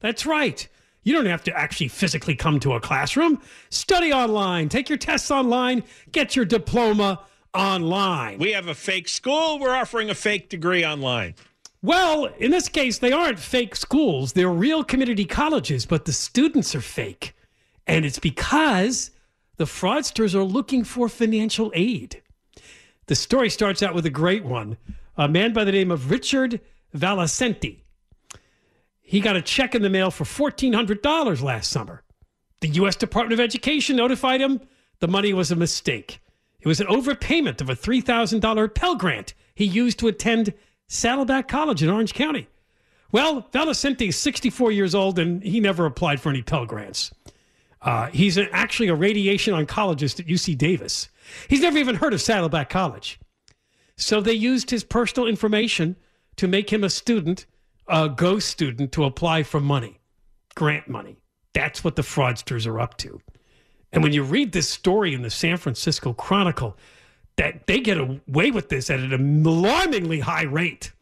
That's 0.00 0.24
right. 0.24 0.66
You 1.02 1.12
don't 1.12 1.26
have 1.26 1.44
to 1.44 1.54
actually 1.54 1.88
physically 1.88 2.34
come 2.34 2.58
to 2.60 2.72
a 2.72 2.80
classroom. 2.80 3.42
Study 3.68 4.10
online, 4.10 4.70
take 4.70 4.88
your 4.88 4.96
tests 4.96 5.30
online, 5.30 5.82
get 6.12 6.34
your 6.34 6.46
diploma 6.46 7.20
online. 7.52 8.38
We 8.38 8.52
have 8.52 8.68
a 8.68 8.74
fake 8.74 9.06
school. 9.06 9.58
We're 9.58 9.76
offering 9.76 10.08
a 10.08 10.14
fake 10.14 10.48
degree 10.48 10.82
online. 10.82 11.34
Well, 11.82 12.24
in 12.38 12.52
this 12.52 12.70
case, 12.70 12.96
they 12.96 13.12
aren't 13.12 13.38
fake 13.38 13.76
schools. 13.76 14.32
They're 14.32 14.48
real 14.48 14.82
community 14.82 15.26
colleges, 15.26 15.84
but 15.84 16.06
the 16.06 16.12
students 16.14 16.74
are 16.74 16.80
fake. 16.80 17.34
And 17.86 18.06
it's 18.06 18.18
because 18.18 19.10
the 19.58 19.64
fraudsters 19.64 20.34
are 20.34 20.44
looking 20.44 20.84
for 20.84 21.08
financial 21.08 21.70
aid. 21.74 22.22
The 23.06 23.14
story 23.14 23.50
starts 23.50 23.82
out 23.82 23.94
with 23.94 24.06
a 24.06 24.10
great 24.10 24.44
one. 24.44 24.78
A 25.16 25.28
man 25.28 25.52
by 25.52 25.64
the 25.64 25.72
name 25.72 25.90
of 25.90 26.10
Richard 26.10 26.60
Valicenti. 26.96 27.82
He 29.02 29.20
got 29.20 29.36
a 29.36 29.42
check 29.42 29.74
in 29.74 29.82
the 29.82 29.90
mail 29.90 30.10
for 30.10 30.24
$1,400 30.24 31.42
last 31.42 31.70
summer. 31.70 32.02
The 32.60 32.68
U.S. 32.68 32.96
Department 32.96 33.38
of 33.38 33.44
Education 33.44 33.96
notified 33.96 34.40
him 34.40 34.60
the 35.00 35.08
money 35.08 35.32
was 35.32 35.50
a 35.50 35.56
mistake. 35.56 36.20
It 36.60 36.68
was 36.68 36.80
an 36.80 36.86
overpayment 36.86 37.60
of 37.60 37.70
a 37.70 37.74
$3,000 37.74 38.74
Pell 38.74 38.96
Grant 38.96 39.34
he 39.54 39.64
used 39.64 39.98
to 40.00 40.08
attend 40.08 40.54
Saddleback 40.88 41.48
College 41.48 41.82
in 41.82 41.88
Orange 41.88 42.14
County. 42.14 42.48
Well, 43.10 43.48
Valicenti 43.52 44.08
is 44.08 44.18
64 44.18 44.70
years 44.72 44.94
old 44.94 45.18
and 45.18 45.42
he 45.42 45.60
never 45.60 45.86
applied 45.86 46.20
for 46.20 46.28
any 46.28 46.42
Pell 46.42 46.66
Grants. 46.66 47.12
Uh, 47.80 48.08
he's 48.08 48.36
an, 48.36 48.48
actually 48.52 48.88
a 48.88 48.94
radiation 48.94 49.54
oncologist 49.54 50.20
at 50.20 50.26
UC 50.26 50.58
Davis. 50.58 51.08
He's 51.48 51.60
never 51.60 51.78
even 51.78 51.96
heard 51.96 52.12
of 52.12 52.20
Saddleback 52.20 52.70
College. 52.70 53.20
So 53.96 54.20
they 54.20 54.32
used 54.32 54.70
his 54.70 54.84
personal 54.84 55.28
information 55.28 55.96
to 56.36 56.48
make 56.48 56.72
him 56.72 56.84
a 56.84 56.90
student, 56.90 57.46
a 57.86 58.08
ghost 58.08 58.48
student, 58.48 58.92
to 58.92 59.04
apply 59.04 59.42
for 59.42 59.60
money, 59.60 60.00
grant 60.54 60.88
money. 60.88 61.18
That's 61.52 61.82
what 61.82 61.96
the 61.96 62.02
fraudsters 62.02 62.66
are 62.66 62.80
up 62.80 62.96
to. 62.98 63.20
And 63.92 64.02
when 64.02 64.12
you 64.12 64.22
read 64.22 64.52
this 64.52 64.68
story 64.68 65.14
in 65.14 65.22
the 65.22 65.30
San 65.30 65.56
Francisco 65.56 66.12
Chronicle, 66.12 66.76
that 67.36 67.66
they 67.66 67.80
get 67.80 67.98
away 67.98 68.50
with 68.50 68.68
this 68.68 68.90
at 68.90 69.00
an 69.00 69.12
alarmingly 69.46 70.20
high 70.20 70.42
rate. 70.42 70.92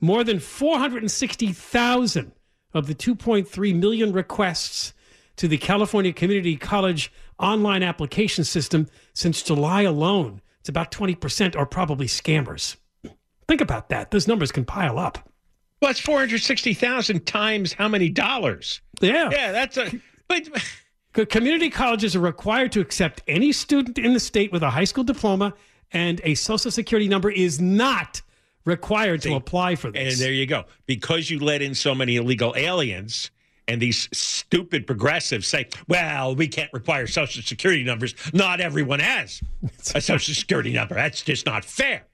More 0.00 0.24
than 0.24 0.40
460,000 0.40 2.32
of 2.74 2.86
the 2.86 2.94
2.3 2.94 3.74
million 3.74 4.12
requests 4.12 4.92
to 5.40 5.48
the 5.48 5.56
California 5.56 6.12
Community 6.12 6.54
College 6.54 7.10
online 7.38 7.82
application 7.82 8.44
system 8.44 8.86
since 9.14 9.42
July 9.42 9.82
alone. 9.82 10.42
It's 10.58 10.68
about 10.68 10.92
20% 10.92 11.56
are 11.56 11.64
probably 11.64 12.06
scammers. 12.06 12.76
Think 13.48 13.62
about 13.62 13.88
that. 13.88 14.10
Those 14.10 14.28
numbers 14.28 14.52
can 14.52 14.66
pile 14.66 14.98
up. 14.98 15.30
Well, 15.80 15.92
it's 15.92 16.00
460,000 16.00 17.24
times 17.24 17.72
how 17.72 17.88
many 17.88 18.10
dollars? 18.10 18.82
Yeah. 19.00 19.30
Yeah, 19.32 19.52
that's 19.52 19.78
a. 19.78 19.90
But. 20.28 20.46
Community 21.30 21.70
colleges 21.70 22.14
are 22.14 22.20
required 22.20 22.70
to 22.72 22.80
accept 22.80 23.22
any 23.26 23.50
student 23.50 23.96
in 23.96 24.12
the 24.12 24.20
state 24.20 24.52
with 24.52 24.62
a 24.62 24.68
high 24.68 24.84
school 24.84 25.04
diploma, 25.04 25.54
and 25.90 26.20
a 26.22 26.34
social 26.34 26.70
security 26.70 27.08
number 27.08 27.30
is 27.30 27.58
not 27.58 28.20
required 28.66 29.22
See, 29.22 29.30
to 29.30 29.36
apply 29.36 29.76
for 29.76 29.90
this. 29.90 30.12
And 30.12 30.22
there 30.22 30.34
you 30.34 30.44
go. 30.44 30.64
Because 30.84 31.30
you 31.30 31.38
let 31.38 31.62
in 31.62 31.74
so 31.74 31.94
many 31.94 32.16
illegal 32.16 32.52
aliens, 32.58 33.30
and 33.70 33.80
these 33.80 34.08
stupid 34.12 34.84
progressives 34.84 35.46
say, 35.46 35.68
well, 35.86 36.34
we 36.34 36.48
can't 36.48 36.72
require 36.72 37.06
social 37.06 37.40
security 37.40 37.84
numbers. 37.84 38.16
Not 38.32 38.60
everyone 38.60 38.98
has 38.98 39.40
a 39.94 40.00
social 40.00 40.34
security 40.34 40.72
number. 40.72 40.96
That's 40.96 41.22
just 41.22 41.46
not 41.46 41.64
fair. 41.64 42.04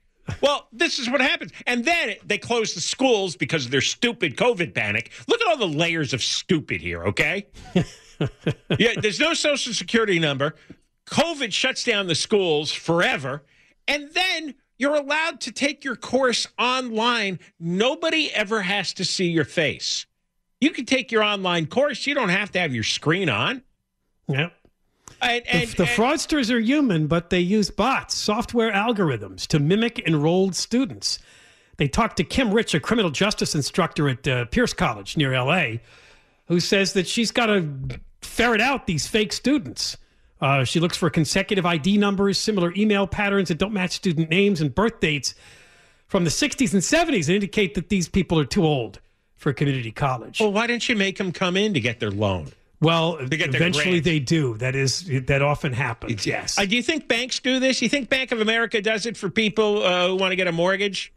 Well, 0.42 0.68
this 0.70 0.98
is 0.98 1.08
what 1.08 1.22
happens. 1.22 1.52
And 1.66 1.82
then 1.82 2.16
they 2.26 2.36
close 2.36 2.74
the 2.74 2.80
schools 2.80 3.36
because 3.36 3.64
of 3.64 3.70
their 3.70 3.80
stupid 3.80 4.36
COVID 4.36 4.74
panic. 4.74 5.12
Look 5.28 5.40
at 5.40 5.46
all 5.48 5.56
the 5.56 5.66
layers 5.66 6.12
of 6.12 6.22
stupid 6.22 6.82
here, 6.82 7.04
okay? 7.04 7.46
yeah, 8.78 8.92
there's 9.00 9.20
no 9.20 9.32
social 9.32 9.72
security 9.72 10.18
number. 10.18 10.56
COVID 11.06 11.54
shuts 11.54 11.84
down 11.84 12.06
the 12.06 12.14
schools 12.14 12.70
forever. 12.70 13.44
And 13.88 14.10
then 14.12 14.54
you're 14.76 14.96
allowed 14.96 15.40
to 15.42 15.52
take 15.52 15.84
your 15.84 15.96
course 15.96 16.48
online. 16.58 17.38
Nobody 17.58 18.30
ever 18.34 18.60
has 18.60 18.92
to 18.94 19.06
see 19.06 19.28
your 19.28 19.44
face. 19.44 20.04
You 20.60 20.70
can 20.70 20.86
take 20.86 21.12
your 21.12 21.22
online 21.22 21.66
course. 21.66 22.06
You 22.06 22.14
don't 22.14 22.30
have 22.30 22.50
to 22.52 22.58
have 22.58 22.74
your 22.74 22.84
screen 22.84 23.28
on. 23.28 23.62
Yeah. 24.28 24.50
And, 25.20 25.46
and, 25.46 25.68
the, 25.68 25.76
the 25.76 25.82
and, 25.84 25.90
fraudsters 25.92 26.50
are 26.50 26.58
human, 26.58 27.06
but 27.06 27.30
they 27.30 27.40
use 27.40 27.70
bots, 27.70 28.16
software 28.16 28.72
algorithms 28.72 29.46
to 29.48 29.58
mimic 29.58 29.98
enrolled 30.06 30.54
students. 30.54 31.18
They 31.76 31.88
talked 31.88 32.16
to 32.18 32.24
Kim 32.24 32.52
Rich, 32.52 32.74
a 32.74 32.80
criminal 32.80 33.10
justice 33.10 33.54
instructor 33.54 34.08
at 34.08 34.26
uh, 34.26 34.44
Pierce 34.46 34.72
College 34.72 35.16
near 35.16 35.38
LA, 35.38 35.78
who 36.48 36.60
says 36.60 36.94
that 36.94 37.06
she's 37.06 37.30
got 37.30 37.46
to 37.46 37.68
ferret 38.22 38.60
out 38.60 38.86
these 38.86 39.06
fake 39.06 39.32
students. 39.32 39.96
Uh, 40.40 40.64
she 40.64 40.80
looks 40.80 40.96
for 40.96 41.08
consecutive 41.08 41.64
ID 41.64 41.96
numbers, 41.96 42.38
similar 42.38 42.72
email 42.76 43.06
patterns 43.06 43.48
that 43.48 43.58
don't 43.58 43.72
match 43.72 43.92
student 43.92 44.30
names 44.30 44.60
and 44.60 44.74
birth 44.74 45.00
dates 45.00 45.34
from 46.08 46.24
the 46.24 46.30
60s 46.30 46.72
and 46.72 46.82
70s 46.82 47.26
and 47.26 47.36
indicate 47.36 47.74
that 47.74 47.88
these 47.88 48.08
people 48.08 48.38
are 48.38 48.44
too 48.44 48.64
old 48.64 49.00
for 49.36 49.52
community 49.52 49.92
college. 49.92 50.40
Well, 50.40 50.52
why 50.52 50.66
didn't 50.66 50.88
you 50.88 50.96
make 50.96 51.18
them 51.18 51.32
come 51.32 51.56
in 51.56 51.74
to 51.74 51.80
get 51.80 52.00
their 52.00 52.10
loan? 52.10 52.52
Well, 52.80 53.16
eventually 53.20 54.00
they 54.00 54.18
do. 54.18 54.56
That 54.58 54.74
is 54.74 55.08
that 55.26 55.40
often 55.40 55.72
happens. 55.72 56.26
Yes. 56.26 56.58
Uh, 56.58 56.66
do 56.66 56.76
you 56.76 56.82
think 56.82 57.08
banks 57.08 57.40
do 57.40 57.58
this? 57.58 57.80
You 57.80 57.88
think 57.88 58.10
Bank 58.10 58.32
of 58.32 58.40
America 58.40 58.82
does 58.82 59.06
it 59.06 59.16
for 59.16 59.30
people 59.30 59.82
uh, 59.82 60.08
who 60.08 60.16
want 60.16 60.32
to 60.32 60.36
get 60.36 60.46
a 60.46 60.52
mortgage? 60.52 61.12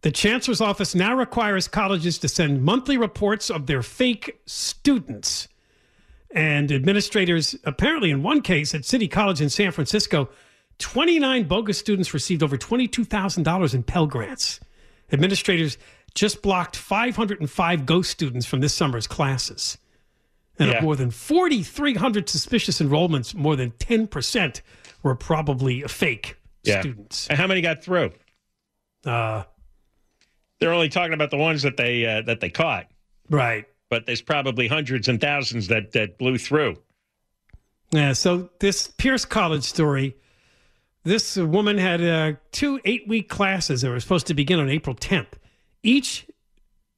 The 0.00 0.10
chancellor's 0.10 0.60
office 0.60 0.94
now 0.94 1.14
requires 1.14 1.68
colleges 1.68 2.18
to 2.18 2.28
send 2.28 2.64
monthly 2.64 2.96
reports 2.96 3.50
of 3.50 3.66
their 3.66 3.82
fake 3.82 4.40
students 4.46 5.48
and 6.34 6.72
administrators, 6.72 7.54
apparently 7.64 8.10
in 8.10 8.22
one 8.22 8.40
case 8.40 8.74
at 8.74 8.84
City 8.84 9.06
College 9.06 9.40
in 9.40 9.50
San 9.50 9.70
Francisco, 9.70 10.28
29 10.78 11.44
bogus 11.44 11.78
students 11.78 12.14
received 12.14 12.42
over 12.42 12.56
$22,000 12.56 13.74
in 13.74 13.82
Pell 13.82 14.06
Grants. 14.06 14.58
Administrators 15.12 15.76
just 16.14 16.42
blocked 16.42 16.76
505 16.76 17.86
ghost 17.86 18.10
students 18.10 18.46
from 18.46 18.60
this 18.60 18.74
summer's 18.74 19.06
classes. 19.06 19.78
And 20.58 20.70
yeah. 20.70 20.78
of 20.78 20.84
more 20.84 20.96
than 20.96 21.10
4,300 21.10 22.28
suspicious 22.28 22.80
enrollments, 22.80 23.34
more 23.34 23.56
than 23.56 23.70
10% 23.72 24.60
were 25.02 25.14
probably 25.14 25.82
fake 25.82 26.36
yeah. 26.62 26.80
students. 26.80 27.26
And 27.28 27.38
how 27.38 27.46
many 27.46 27.60
got 27.62 27.82
through? 27.82 28.12
Uh, 29.04 29.44
They're 30.60 30.72
only 30.72 30.90
talking 30.90 31.14
about 31.14 31.30
the 31.30 31.38
ones 31.38 31.62
that 31.62 31.76
they 31.76 32.04
uh, 32.06 32.22
that 32.22 32.40
they 32.40 32.50
caught. 32.50 32.86
Right 33.30 33.66
but 33.92 34.06
there's 34.06 34.22
probably 34.22 34.68
hundreds 34.68 35.06
and 35.06 35.20
thousands 35.20 35.68
that 35.68 35.92
that 35.92 36.16
blew 36.16 36.38
through. 36.38 36.78
Yeah. 37.90 38.14
So 38.14 38.48
this 38.58 38.88
Pierce 38.88 39.26
College 39.26 39.64
story, 39.64 40.16
this 41.04 41.36
woman 41.36 41.76
had 41.76 42.02
uh, 42.02 42.32
two 42.52 42.80
eight-week 42.86 43.28
classes 43.28 43.82
that 43.82 43.90
were 43.90 44.00
supposed 44.00 44.26
to 44.28 44.34
begin 44.34 44.58
on 44.60 44.70
April 44.70 44.96
10th. 44.96 45.34
Each 45.82 46.26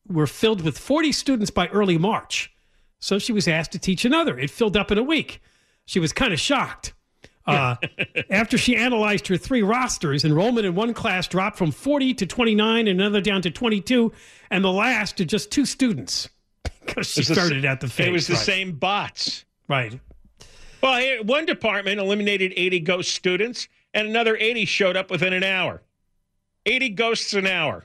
were 0.08 0.26
filled 0.26 0.62
with 0.62 0.78
40 0.78 1.12
students 1.12 1.50
by 1.50 1.68
early 1.68 1.98
March. 1.98 2.52
So 2.98 3.18
she 3.18 3.32
was 3.32 3.48
asked 3.48 3.72
to 3.72 3.78
teach 3.78 4.04
another. 4.04 4.38
It 4.38 4.50
filled 4.50 4.76
up 4.76 4.90
in 4.90 4.98
a 4.98 5.02
week. 5.02 5.40
She 5.86 6.00
was 6.00 6.12
kind 6.12 6.32
of 6.32 6.40
shocked. 6.40 6.94
Uh, 7.46 7.76
after 8.30 8.56
she 8.56 8.74
analyzed 8.74 9.26
her 9.26 9.36
three 9.36 9.60
rosters, 9.60 10.24
enrollment 10.24 10.64
in 10.64 10.74
one 10.74 10.94
class 10.94 11.28
dropped 11.28 11.58
from 11.58 11.70
40 11.70 12.14
to 12.14 12.24
29, 12.24 12.88
and 12.88 12.98
another 12.98 13.20
down 13.20 13.42
to 13.42 13.50
22, 13.50 14.10
and 14.50 14.64
the 14.64 14.72
last 14.72 15.18
to 15.18 15.26
just 15.26 15.50
two 15.50 15.66
students 15.66 16.30
because 16.80 17.06
she 17.06 17.22
started 17.22 17.64
the, 17.64 17.68
at 17.68 17.82
the 17.82 17.88
face. 17.88 18.06
It 18.06 18.12
was 18.12 18.28
the 18.28 18.32
right. 18.32 18.42
same 18.42 18.72
bots. 18.72 19.44
Right. 19.68 20.00
Well, 20.82 21.24
one 21.24 21.44
department 21.44 22.00
eliminated 22.00 22.54
80 22.56 22.80
ghost 22.80 23.14
students, 23.14 23.68
and 23.92 24.08
another 24.08 24.38
80 24.38 24.64
showed 24.64 24.96
up 24.96 25.10
within 25.10 25.34
an 25.34 25.44
hour. 25.44 25.82
80 26.64 26.88
ghosts 26.88 27.34
an 27.34 27.46
hour. 27.46 27.84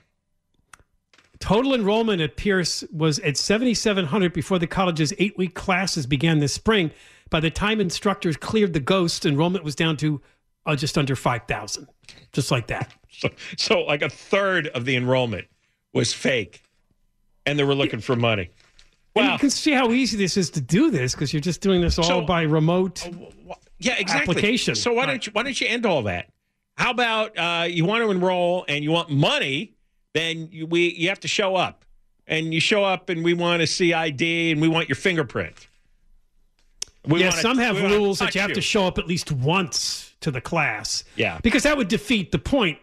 Total 1.39 1.73
enrollment 1.73 2.21
at 2.21 2.35
Pierce 2.35 2.83
was 2.91 3.19
at 3.19 3.37
7,700 3.37 4.33
before 4.33 4.59
the 4.59 4.67
college's 4.67 5.13
eight 5.19 5.37
week 5.37 5.55
classes 5.55 6.05
began 6.05 6.39
this 6.39 6.53
spring. 6.53 6.91
By 7.29 7.39
the 7.39 7.49
time 7.49 7.79
instructors 7.79 8.35
cleared 8.35 8.73
the 8.73 8.79
ghosts, 8.79 9.25
enrollment 9.25 9.63
was 9.63 9.75
down 9.75 9.95
to 9.97 10.21
uh, 10.65 10.75
just 10.75 10.97
under 10.97 11.15
5,000, 11.15 11.87
just 12.33 12.51
like 12.51 12.67
that. 12.67 12.93
So, 13.11 13.29
so, 13.57 13.81
like 13.81 14.01
a 14.01 14.07
third 14.07 14.67
of 14.67 14.85
the 14.85 14.95
enrollment 14.95 15.47
was 15.93 16.13
fake, 16.13 16.61
and 17.45 17.59
they 17.59 17.65
were 17.65 17.75
looking 17.75 17.99
for 17.99 18.15
money. 18.15 18.49
Wow. 19.15 19.33
you 19.33 19.39
can 19.39 19.49
see 19.49 19.71
how 19.71 19.91
easy 19.91 20.17
this 20.17 20.37
is 20.37 20.49
to 20.51 20.61
do 20.61 20.91
this 20.91 21.15
because 21.15 21.33
you're 21.33 21.41
just 21.41 21.59
doing 21.59 21.81
this 21.81 21.97
all 21.97 22.05
so, 22.05 22.21
by 22.21 22.43
remote. 22.43 23.05
Uh, 23.05 23.55
yeah, 23.79 23.95
exactly. 23.97 24.35
Application. 24.35 24.75
So 24.75 24.93
why 24.93 25.01
right. 25.01 25.07
don't 25.07 25.25
you 25.25 25.31
why 25.33 25.43
don't 25.43 25.59
you 25.59 25.67
end 25.67 25.85
all 25.85 26.03
that? 26.03 26.29
How 26.75 26.91
about 26.91 27.37
uh, 27.37 27.65
you 27.65 27.83
want 27.83 28.03
to 28.03 28.11
enroll 28.11 28.63
and 28.69 28.83
you 28.83 28.91
want 28.91 29.09
money? 29.09 29.75
Then 30.19 30.49
you, 30.51 30.65
we 30.65 30.93
you 30.95 31.09
have 31.09 31.21
to 31.21 31.27
show 31.27 31.55
up, 31.55 31.85
and 32.27 32.53
you 32.53 32.59
show 32.59 32.83
up, 32.83 33.09
and 33.09 33.23
we 33.23 33.33
want 33.33 33.61
to 33.61 33.67
see 33.67 33.93
ID, 33.93 34.51
and 34.51 34.59
we 34.59 34.67
want 34.67 34.89
your 34.89 34.97
fingerprint. 34.97 35.67
We 37.07 37.21
yeah, 37.21 37.29
some 37.29 37.57
have 37.57 37.81
rules 37.81 38.19
that 38.19 38.35
you 38.35 38.41
have 38.41 38.49
you. 38.49 38.55
to 38.55 38.61
show 38.61 38.85
up 38.85 38.97
at 38.97 39.07
least 39.07 39.31
once 39.31 40.13
to 40.19 40.29
the 40.29 40.41
class. 40.41 41.05
Yeah, 41.15 41.39
because 41.41 41.63
that 41.63 41.77
would 41.77 41.87
defeat 41.87 42.33
the 42.33 42.39
point 42.39 42.79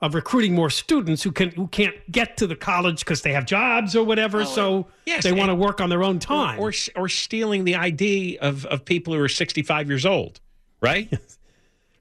of 0.00 0.14
recruiting 0.14 0.54
more 0.54 0.70
students 0.70 1.24
who 1.24 1.32
can 1.32 1.50
who 1.50 1.66
can't 1.66 1.96
get 2.12 2.36
to 2.36 2.46
the 2.46 2.54
college 2.54 3.00
because 3.00 3.22
they 3.22 3.32
have 3.32 3.44
jobs 3.44 3.96
or 3.96 4.04
whatever. 4.04 4.42
Oh, 4.42 4.44
so 4.44 4.86
yes, 5.04 5.24
they 5.24 5.32
want 5.32 5.48
to 5.48 5.56
work 5.56 5.80
on 5.80 5.90
their 5.90 6.04
own 6.04 6.20
time, 6.20 6.60
or, 6.60 6.68
or, 6.68 7.02
or 7.02 7.08
stealing 7.08 7.64
the 7.64 7.74
ID 7.74 8.38
of 8.38 8.64
of 8.66 8.84
people 8.84 9.12
who 9.14 9.20
are 9.20 9.28
sixty 9.28 9.62
five 9.62 9.88
years 9.88 10.06
old, 10.06 10.40
right? 10.80 11.12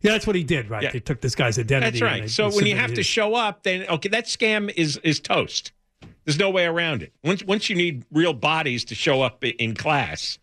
Yeah, 0.01 0.11
that's 0.11 0.27
what 0.27 0.35
he 0.35 0.43
did, 0.43 0.69
right? 0.69 0.83
Yeah. 0.83 0.91
They 0.91 0.99
took 0.99 1.21
this 1.21 1.35
guy's 1.35 1.57
identity. 1.57 1.99
That's 1.99 2.01
right. 2.01 2.29
So 2.29 2.49
when 2.49 2.65
you 2.65 2.75
have 2.75 2.93
to 2.93 3.03
show 3.03 3.35
up, 3.35 3.63
then 3.63 3.85
okay, 3.87 4.09
that 4.09 4.25
scam 4.25 4.71
is 4.75 4.97
is 4.97 5.19
toast. 5.19 5.71
There's 6.25 6.37
no 6.37 6.49
way 6.49 6.65
around 6.65 7.03
it. 7.03 7.13
Once 7.23 7.43
once 7.43 7.69
you 7.69 7.75
need 7.75 8.05
real 8.11 8.33
bodies 8.33 8.85
to 8.85 8.95
show 8.95 9.21
up 9.21 9.43
in 9.43 9.75
class, 9.75 10.39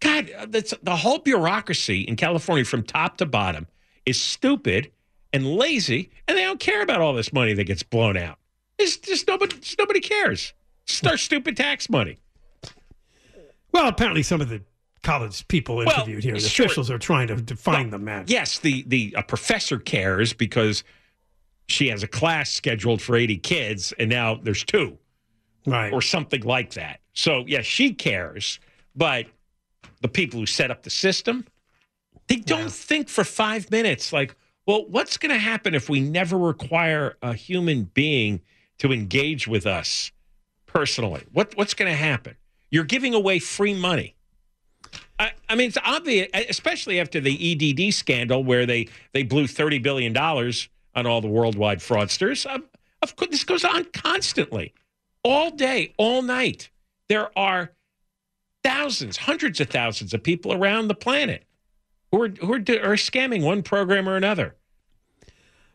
God, 0.00 0.30
that's, 0.48 0.74
the 0.82 0.96
whole 0.96 1.18
bureaucracy 1.18 2.02
in 2.02 2.16
California 2.16 2.64
from 2.64 2.82
top 2.82 3.16
to 3.18 3.26
bottom 3.26 3.66
is 4.06 4.20
stupid 4.20 4.90
and 5.32 5.46
lazy, 5.46 6.10
and 6.26 6.36
they 6.36 6.42
don't 6.42 6.60
care 6.60 6.82
about 6.82 7.00
all 7.00 7.12
this 7.12 7.32
money 7.32 7.52
that 7.54 7.64
gets 7.64 7.82
blown 7.82 8.16
out. 8.16 8.38
It's 8.78 8.96
just 8.96 9.26
nobody, 9.26 9.56
just 9.58 9.78
nobody 9.78 10.00
cares. 10.00 10.54
Just 10.86 11.06
our 11.06 11.16
stupid 11.16 11.56
tax 11.56 11.90
money. 11.90 12.18
Well, 13.72 13.88
apparently 13.88 14.22
some 14.22 14.40
of 14.40 14.48
the 14.48 14.62
college 15.08 15.48
people 15.48 15.80
interviewed 15.80 16.16
well, 16.16 16.20
here, 16.20 16.34
the 16.34 16.40
sure. 16.40 16.66
officials 16.66 16.90
are 16.90 16.98
trying 16.98 17.28
to 17.28 17.36
define 17.36 17.84
well, 17.84 17.92
them, 17.92 18.04
man. 18.04 18.24
Yes, 18.26 18.58
the 18.58 18.84
the 18.86 19.14
a 19.16 19.22
professor 19.22 19.78
cares 19.78 20.34
because 20.34 20.84
she 21.66 21.88
has 21.88 22.02
a 22.02 22.08
class 22.08 22.50
scheduled 22.50 23.00
for 23.00 23.16
80 23.16 23.38
kids 23.38 23.92
and 23.98 24.10
now 24.10 24.34
there's 24.34 24.64
two. 24.64 24.98
Right. 25.66 25.92
Or 25.92 26.00
something 26.00 26.42
like 26.42 26.74
that. 26.74 27.00
So, 27.12 27.44
yeah, 27.46 27.60
she 27.60 27.92
cares, 27.92 28.58
but 28.96 29.26
the 30.00 30.08
people 30.08 30.40
who 30.40 30.46
set 30.46 30.70
up 30.70 30.82
the 30.82 30.90
system, 30.90 31.44
they 32.26 32.36
don't 32.36 32.62
yeah. 32.62 32.68
think 32.68 33.08
for 33.10 33.22
5 33.22 33.70
minutes 33.70 34.12
like, 34.12 34.34
well, 34.66 34.86
what's 34.88 35.18
going 35.18 35.32
to 35.32 35.38
happen 35.38 35.74
if 35.74 35.90
we 35.90 36.00
never 36.00 36.38
require 36.38 37.16
a 37.22 37.34
human 37.34 37.84
being 37.84 38.40
to 38.78 38.92
engage 38.92 39.46
with 39.46 39.66
us 39.66 40.12
personally? 40.66 41.24
What 41.32 41.56
what's 41.56 41.74
going 41.74 41.90
to 41.90 41.96
happen? 41.96 42.36
You're 42.70 42.84
giving 42.84 43.14
away 43.14 43.38
free 43.38 43.74
money. 43.74 44.14
I, 45.18 45.32
I, 45.48 45.54
mean, 45.54 45.68
it's 45.68 45.78
obvious, 45.84 46.28
especially 46.48 47.00
after 47.00 47.20
the 47.20 47.34
EDD 47.52 47.92
scandal, 47.92 48.44
where 48.44 48.66
they 48.66 48.88
they 49.12 49.22
blew 49.22 49.46
thirty 49.46 49.78
billion 49.78 50.12
dollars 50.12 50.68
on 50.94 51.06
all 51.06 51.20
the 51.20 51.28
worldwide 51.28 51.78
fraudsters. 51.78 52.48
Um, 52.52 52.64
of 53.02 53.16
course, 53.16 53.30
this 53.30 53.44
goes 53.44 53.64
on 53.64 53.84
constantly, 53.92 54.74
all 55.22 55.50
day, 55.50 55.94
all 55.98 56.22
night. 56.22 56.70
There 57.08 57.36
are 57.38 57.72
thousands, 58.62 59.16
hundreds 59.16 59.60
of 59.60 59.68
thousands 59.70 60.12
of 60.14 60.22
people 60.22 60.52
around 60.52 60.88
the 60.88 60.94
planet 60.94 61.44
who 62.10 62.22
are 62.22 62.28
who 62.28 62.52
are, 62.52 62.58
are 62.58 62.96
scamming 62.96 63.42
one 63.42 63.62
program 63.62 64.08
or 64.08 64.16
another. 64.16 64.54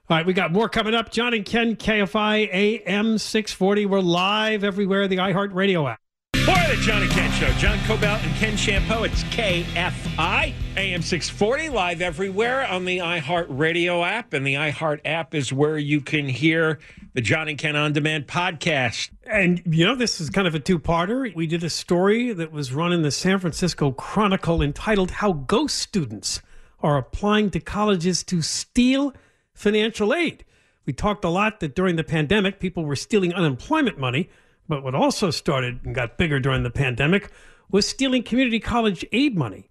All 0.09 0.17
right, 0.17 0.25
we 0.25 0.33
got 0.33 0.51
more 0.51 0.67
coming 0.67 0.93
up. 0.93 1.11
John 1.11 1.33
and 1.33 1.45
Ken, 1.45 1.77
KFI 1.77 2.49
AM 2.53 3.17
640. 3.17 3.85
We're 3.85 3.99
live 4.01 4.63
everywhere, 4.65 5.07
the 5.07 5.17
iHeartRadio 5.17 5.91
app. 5.91 6.02
For 6.45 6.51
the 6.51 6.75
John 6.81 7.01
and 7.01 7.09
Ken 7.09 7.31
Show, 7.31 7.49
John 7.53 7.77
Kobylt 7.79 8.21
and 8.21 8.35
Ken 8.35 8.55
Chiampou. 8.55 9.05
It's 9.05 9.23
KFI 9.23 10.53
AM 10.75 11.01
640 11.01 11.69
live 11.69 12.01
everywhere 12.01 12.67
on 12.67 12.83
the 12.83 12.97
iHeart 12.97 13.45
Radio 13.47 14.03
app, 14.03 14.33
and 14.33 14.45
the 14.45 14.55
iHeart 14.55 14.99
app 15.05 15.33
is 15.33 15.53
where 15.53 15.77
you 15.77 16.01
can 16.01 16.27
hear 16.27 16.79
the 17.13 17.21
John 17.21 17.47
and 17.47 17.57
Ken 17.57 17.77
on 17.77 17.93
Demand 17.93 18.27
podcast. 18.27 19.09
And 19.25 19.61
you 19.65 19.85
know, 19.85 19.95
this 19.95 20.19
is 20.19 20.29
kind 20.29 20.45
of 20.45 20.53
a 20.53 20.59
two-parter. 20.59 21.33
We 21.33 21.47
did 21.47 21.63
a 21.63 21.69
story 21.69 22.33
that 22.33 22.51
was 22.51 22.73
run 22.73 22.91
in 22.91 23.03
the 23.03 23.11
San 23.11 23.39
Francisco 23.39 23.91
Chronicle 23.91 24.61
entitled 24.61 25.11
"How 25.11 25.31
Ghost 25.31 25.77
Students 25.77 26.41
Are 26.81 26.97
Applying 26.97 27.51
to 27.51 27.61
Colleges 27.61 28.21
to 28.25 28.41
Steal 28.41 29.13
Financial 29.53 30.13
Aid." 30.13 30.43
We 30.85 30.91
talked 30.91 31.23
a 31.23 31.29
lot 31.29 31.61
that 31.61 31.73
during 31.73 31.95
the 31.95 32.03
pandemic, 32.03 32.59
people 32.59 32.83
were 32.83 32.97
stealing 32.97 33.33
unemployment 33.33 33.97
money 33.97 34.29
but 34.67 34.83
what 34.83 34.95
also 34.95 35.29
started 35.29 35.79
and 35.83 35.95
got 35.95 36.17
bigger 36.17 36.39
during 36.39 36.63
the 36.63 36.69
pandemic 36.69 37.31
was 37.69 37.87
stealing 37.87 38.23
community 38.23 38.59
college 38.59 39.05
aid 39.11 39.37
money 39.37 39.69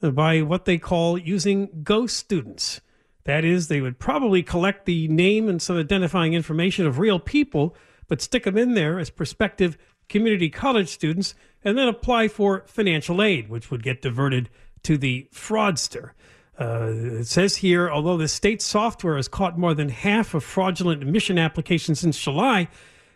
by 0.00 0.40
what 0.40 0.64
they 0.64 0.78
call 0.78 1.18
using 1.18 1.68
ghost 1.82 2.16
students. 2.16 2.80
That 3.24 3.44
is, 3.44 3.68
they 3.68 3.80
would 3.80 3.98
probably 3.98 4.42
collect 4.42 4.86
the 4.86 5.08
name 5.08 5.48
and 5.48 5.60
some 5.60 5.76
identifying 5.76 6.32
information 6.32 6.86
of 6.86 6.98
real 6.98 7.18
people, 7.18 7.76
but 8.08 8.22
stick 8.22 8.44
them 8.44 8.56
in 8.56 8.74
there 8.74 8.98
as 8.98 9.10
prospective 9.10 9.76
community 10.08 10.48
college 10.48 10.88
students 10.88 11.34
and 11.62 11.76
then 11.76 11.88
apply 11.88 12.28
for 12.28 12.64
financial 12.66 13.22
aid, 13.22 13.48
which 13.48 13.70
would 13.70 13.82
get 13.82 14.02
diverted 14.02 14.48
to 14.82 14.96
the 14.96 15.28
fraudster. 15.32 16.12
Uh, 16.58 16.92
it 16.92 17.26
says 17.26 17.56
here, 17.56 17.90
although 17.90 18.16
the 18.16 18.28
state 18.28 18.60
software 18.60 19.16
has 19.16 19.28
caught 19.28 19.58
more 19.58 19.74
than 19.74 19.88
half 19.88 20.34
of 20.34 20.44
fraudulent 20.44 21.02
admission 21.02 21.38
applications 21.38 22.00
since 22.00 22.18
July, 22.18 22.68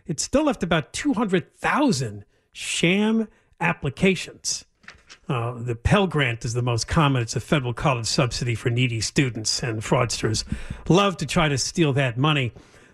it 0.05 0.19
still 0.19 0.45
left 0.45 0.63
about 0.63 0.93
200,000 0.93 2.25
sham 2.51 3.27
applications. 3.59 4.65
Uh, 5.27 5.53
the 5.53 5.75
Pell 5.75 6.05
Grant 6.05 6.45
is 6.45 6.53
the 6.53 6.61
most 6.61 6.87
common. 6.87 7.21
It's 7.23 7.35
a 7.35 7.39
federal 7.39 7.73
college 7.73 8.05
subsidy 8.05 8.53
for 8.53 8.69
needy 8.69 9.01
students, 9.01 9.63
and 9.63 9.81
fraudsters 9.81 10.43
love 10.87 11.17
to 11.17 11.25
try 11.25 11.49
to 11.49 11.57
steal 11.57 11.93
that 11.93 12.17
money. 12.17 12.53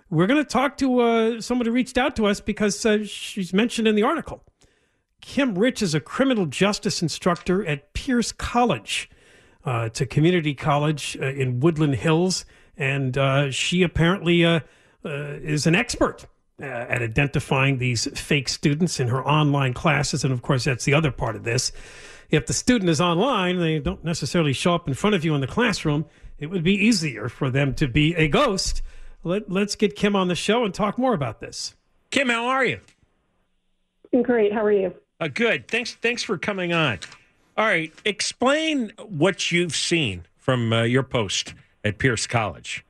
We're 0.09 0.27
going 0.27 0.43
to 0.43 0.49
talk 0.49 0.77
to 0.77 0.99
uh, 0.99 1.41
someone 1.41 1.65
who 1.65 1.71
reached 1.71 1.97
out 1.97 2.15
to 2.17 2.25
us 2.27 2.39
because 2.39 2.85
uh, 2.85 3.03
she's 3.03 3.53
mentioned 3.53 3.87
in 3.87 3.95
the 3.95 4.03
article. 4.03 4.43
Kim 5.19 5.57
Rich 5.57 5.81
is 5.81 5.93
a 5.93 5.99
criminal 5.99 6.45
justice 6.45 7.01
instructor 7.01 7.65
at 7.65 7.93
Pierce 7.93 8.31
College. 8.31 9.09
Uh, 9.65 9.83
it's 9.87 10.01
a 10.01 10.05
community 10.05 10.53
college 10.53 11.17
uh, 11.21 11.25
in 11.25 11.59
Woodland 11.59 11.95
Hills, 11.95 12.45
and 12.77 13.17
uh, 13.17 13.51
she 13.51 13.83
apparently 13.83 14.43
is 15.03 15.67
an 15.67 15.75
expert 15.75 16.25
uh, 16.61 16.65
at 16.65 17.01
identifying 17.01 17.77
these 17.77 18.07
fake 18.19 18.49
students 18.49 18.99
in 18.99 19.07
her 19.07 19.25
online 19.25 19.73
classes. 19.73 20.23
And 20.23 20.31
of 20.31 20.41
course, 20.41 20.65
that's 20.65 20.85
the 20.85 20.93
other 20.93 21.11
part 21.11 21.35
of 21.35 21.43
this. 21.43 21.71
If 22.29 22.45
the 22.45 22.53
student 22.53 22.89
is 22.89 23.01
online, 23.01 23.59
they 23.59 23.79
don't 23.79 24.03
necessarily 24.03 24.53
show 24.53 24.73
up 24.75 24.87
in 24.87 24.93
front 24.93 25.15
of 25.15 25.25
you 25.25 25.35
in 25.35 25.41
the 25.41 25.47
classroom. 25.47 26.05
It 26.39 26.47
would 26.47 26.63
be 26.63 26.73
easier 26.73 27.29
for 27.29 27.49
them 27.49 27.73
to 27.75 27.87
be 27.87 28.15
a 28.15 28.27
ghost. 28.27 28.81
Let, 29.23 29.51
let's 29.51 29.75
get 29.75 29.95
Kim 29.95 30.15
on 30.15 30.27
the 30.27 30.35
show 30.35 30.63
and 30.63 30.73
talk 30.73 30.97
more 30.97 31.13
about 31.13 31.39
this. 31.39 31.75
Kim, 32.09 32.29
how 32.29 32.47
are 32.47 32.65
you? 32.65 32.79
Great. 34.23 34.51
How 34.53 34.63
are 34.63 34.71
you? 34.71 34.93
Uh, 35.19 35.27
good. 35.27 35.67
Thanks. 35.67 35.93
Thanks 35.95 36.23
for 36.23 36.37
coming 36.37 36.73
on. 36.73 36.99
All 37.57 37.65
right. 37.65 37.93
Explain 38.05 38.91
what 38.97 39.51
you've 39.51 39.75
seen 39.75 40.25
from 40.37 40.73
uh, 40.73 40.83
your 40.83 41.03
post 41.03 41.53
at 41.83 41.97
Pierce 41.99 42.27
College. 42.27 42.83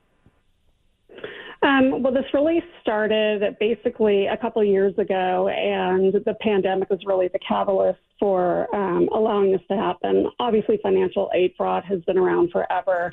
Um, 1.62 2.02
well, 2.02 2.12
this 2.12 2.24
really 2.34 2.60
started 2.80 3.56
basically 3.60 4.26
a 4.26 4.36
couple 4.36 4.64
years 4.64 4.98
ago, 4.98 5.46
and 5.48 6.12
the 6.12 6.34
pandemic 6.40 6.90
was 6.90 6.98
really 7.06 7.28
the 7.28 7.38
catalyst 7.38 8.00
for 8.18 8.74
um, 8.74 9.08
allowing 9.14 9.52
this 9.52 9.60
to 9.68 9.76
happen. 9.76 10.26
Obviously, 10.40 10.80
financial 10.82 11.30
aid 11.32 11.54
fraud 11.56 11.84
has 11.84 12.00
been 12.00 12.18
around 12.18 12.50
forever, 12.50 13.12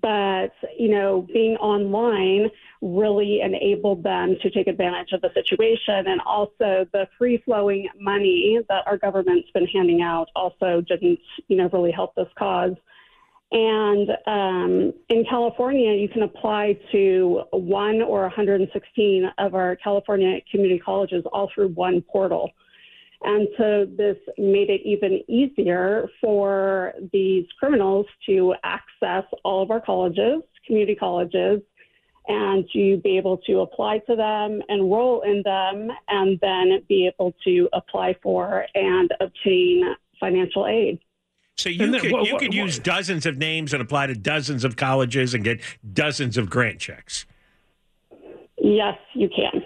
but 0.00 0.52
you 0.78 0.88
know, 0.88 1.26
being 1.32 1.56
online 1.56 2.50
really 2.80 3.40
enabled 3.42 4.02
them 4.02 4.36
to 4.40 4.50
take 4.50 4.68
advantage 4.68 5.12
of 5.12 5.20
the 5.20 5.30
situation, 5.34 6.06
and 6.06 6.22
also 6.22 6.86
the 6.94 7.06
free-flowing 7.18 7.88
money 8.00 8.58
that 8.70 8.86
our 8.86 8.96
government's 8.96 9.50
been 9.50 9.66
handing 9.66 10.00
out 10.00 10.28
also 10.34 10.80
didn't, 10.80 11.18
you 11.48 11.56
know, 11.58 11.68
really 11.74 11.92
help 11.92 12.14
this 12.14 12.28
cause. 12.38 12.72
And 13.52 14.10
um, 14.26 14.92
in 15.08 15.24
California, 15.28 15.92
you 15.92 16.08
can 16.08 16.22
apply 16.22 16.78
to 16.92 17.42
one 17.52 18.02
or 18.02 18.22
116 18.22 19.30
of 19.38 19.54
our 19.54 19.76
California 19.76 20.40
community 20.50 20.80
colleges 20.80 21.24
all 21.32 21.50
through 21.54 21.68
one 21.68 22.02
portal. 22.02 22.50
And 23.22 23.48
so 23.56 23.86
this 23.96 24.16
made 24.36 24.68
it 24.68 24.82
even 24.84 25.22
easier 25.28 26.08
for 26.20 26.94
these 27.12 27.46
criminals 27.58 28.06
to 28.26 28.54
access 28.62 29.24
all 29.44 29.62
of 29.62 29.70
our 29.70 29.80
colleges, 29.80 30.42
community 30.66 30.96
colleges, 30.96 31.62
and 32.28 32.68
to 32.72 32.98
be 32.98 33.16
able 33.16 33.38
to 33.38 33.60
apply 33.60 33.98
to 34.00 34.16
them, 34.16 34.60
enroll 34.68 35.22
in 35.22 35.42
them, 35.44 35.88
and 36.08 36.38
then 36.40 36.82
be 36.88 37.06
able 37.06 37.32
to 37.44 37.68
apply 37.72 38.16
for 38.22 38.66
and 38.74 39.12
obtain 39.20 39.94
financial 40.18 40.66
aid. 40.66 40.98
So 41.56 41.70
you 41.70 41.90
then, 41.90 42.00
could 42.00 42.12
what, 42.12 42.26
you 42.26 42.34
what, 42.34 42.40
could 42.40 42.48
what, 42.48 42.54
use 42.54 42.78
dozens 42.78 43.24
of 43.24 43.38
names 43.38 43.72
and 43.72 43.82
apply 43.82 44.06
to 44.06 44.14
dozens 44.14 44.62
of 44.64 44.76
colleges 44.76 45.32
and 45.32 45.42
get 45.42 45.60
dozens 45.92 46.36
of 46.36 46.50
grant 46.50 46.78
checks. 46.80 47.24
Yes, 48.58 48.98
you 49.14 49.28
can. 49.28 49.62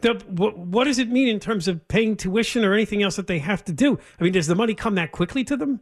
The, 0.00 0.14
what 0.28 0.84
does 0.84 0.98
it 0.98 1.10
mean 1.10 1.28
in 1.28 1.40
terms 1.40 1.66
of 1.66 1.86
paying 1.88 2.16
tuition 2.16 2.64
or 2.64 2.74
anything 2.74 3.02
else 3.02 3.16
that 3.16 3.26
they 3.26 3.38
have 3.40 3.64
to 3.64 3.72
do? 3.72 3.98
I 4.20 4.24
mean, 4.24 4.32
does 4.32 4.46
the 4.46 4.54
money 4.54 4.74
come 4.74 4.94
that 4.96 5.12
quickly 5.12 5.42
to 5.44 5.56
them? 5.56 5.80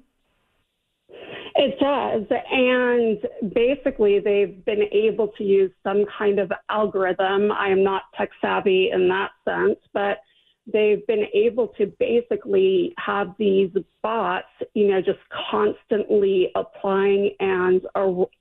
It 1.55 1.79
does. 1.79 2.25
And 2.51 3.53
basically, 3.53 4.21
they've 4.21 4.65
been 4.65 4.85
able 4.91 5.29
to 5.37 5.45
use 5.45 5.71
some 5.83 6.05
kind 6.19 6.39
of 6.39 6.51
algorithm. 6.71 7.53
I 7.53 7.69
am 7.69 7.85
not 7.85 8.03
tech 8.17 8.31
savvy 8.41 8.91
in 8.91 9.09
that 9.09 9.31
sense, 9.45 9.79
but 9.93 10.19
they've 10.67 11.07
been 11.07 11.27
able 11.35 11.69
to 11.69 11.87
basically 11.99 12.95
have 12.99 13.35
these 13.39 13.71
bots, 14.03 14.47
you 14.75 14.89
know, 14.89 15.01
just 15.01 15.19
constantly 15.51 16.51
applying 16.55 17.35
and 17.41 17.83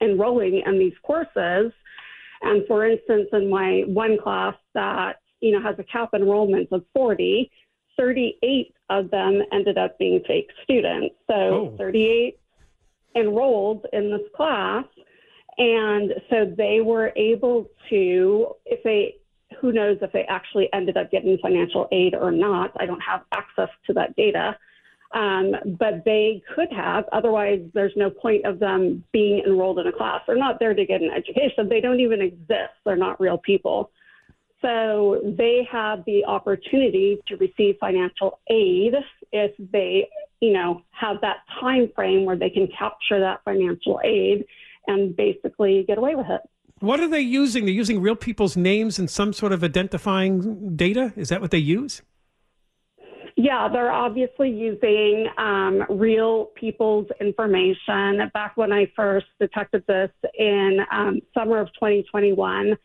enrolling 0.01 0.61
in 0.65 0.79
these 0.79 0.93
courses. 1.03 1.71
And 2.43 2.65
for 2.67 2.85
instance, 2.85 3.29
in 3.33 3.49
my 3.49 3.83
one 3.87 4.17
class 4.21 4.55
that, 4.73 5.17
you 5.39 5.51
know, 5.51 5.61
has 5.61 5.75
a 5.79 5.83
cap 5.83 6.09
enrollment 6.13 6.69
of 6.71 6.85
40, 6.93 7.49
38 7.97 8.73
of 8.89 9.09
them 9.09 9.41
ended 9.51 9.77
up 9.77 9.97
being 9.97 10.21
fake 10.27 10.49
students. 10.63 11.15
So 11.27 11.73
oh. 11.73 11.75
38 11.77 12.39
enrolled 13.15 13.85
in 13.93 14.11
this 14.11 14.27
class. 14.35 14.85
And 15.57 16.13
so 16.29 16.45
they 16.45 16.81
were 16.81 17.11
able 17.15 17.69
to, 17.89 18.55
if 18.65 18.83
they 18.83 19.17
who 19.59 19.71
knows 19.71 19.97
if 20.01 20.11
they 20.11 20.23
actually 20.23 20.69
ended 20.73 20.97
up 20.97 21.11
getting 21.11 21.37
financial 21.41 21.87
aid 21.91 22.13
or 22.13 22.31
not. 22.31 22.71
I 22.79 22.85
don't 22.85 23.01
have 23.01 23.21
access 23.31 23.69
to 23.87 23.93
that 23.93 24.15
data. 24.15 24.57
Um, 25.13 25.55
but 25.77 26.05
they 26.05 26.41
could 26.55 26.71
have, 26.71 27.03
otherwise, 27.11 27.59
there's 27.73 27.91
no 27.97 28.09
point 28.09 28.45
of 28.45 28.59
them 28.59 29.03
being 29.11 29.43
enrolled 29.45 29.79
in 29.79 29.87
a 29.87 29.91
class. 29.91 30.21
They're 30.25 30.37
not 30.37 30.57
there 30.59 30.73
to 30.73 30.85
get 30.85 31.01
an 31.01 31.11
education. 31.11 31.67
They 31.67 31.81
don't 31.81 31.99
even 31.99 32.21
exist. 32.21 32.73
They're 32.85 32.95
not 32.95 33.19
real 33.19 33.37
people. 33.37 33.91
So 34.61 35.19
they 35.37 35.67
have 35.71 36.05
the 36.05 36.23
opportunity 36.25 37.17
to 37.27 37.35
receive 37.35 37.75
financial 37.79 38.39
aid 38.49 38.93
if 39.31 39.51
they, 39.71 40.07
you 40.39 40.53
know, 40.53 40.83
have 40.91 41.19
that 41.21 41.37
time 41.59 41.89
frame 41.95 42.25
where 42.25 42.37
they 42.37 42.49
can 42.49 42.67
capture 42.67 43.19
that 43.19 43.41
financial 43.43 43.99
aid 44.03 44.45
and 44.87 45.15
basically 45.15 45.83
get 45.87 45.97
away 45.97 46.15
with 46.15 46.27
it. 46.29 46.41
What 46.81 46.99
are 46.99 47.07
they 47.07 47.21
using? 47.21 47.65
They're 47.65 47.73
using 47.75 48.01
real 48.01 48.15
people's 48.15 48.57
names 48.57 48.97
and 48.97 49.07
some 49.07 49.33
sort 49.33 49.53
of 49.53 49.63
identifying 49.63 50.75
data? 50.75 51.13
Is 51.15 51.29
that 51.29 51.39
what 51.39 51.51
they 51.51 51.59
use? 51.59 52.01
Yeah, 53.37 53.69
they're 53.71 53.91
obviously 53.91 54.49
using 54.49 55.27
um, 55.37 55.83
real 55.89 56.45
people's 56.55 57.05
information. 57.21 58.31
Back 58.33 58.57
when 58.57 58.71
I 58.71 58.91
first 58.95 59.27
detected 59.39 59.83
this 59.87 60.09
in 60.37 60.79
um, 60.91 61.21
summer 61.35 61.59
of 61.59 61.67
2021, 61.75 62.75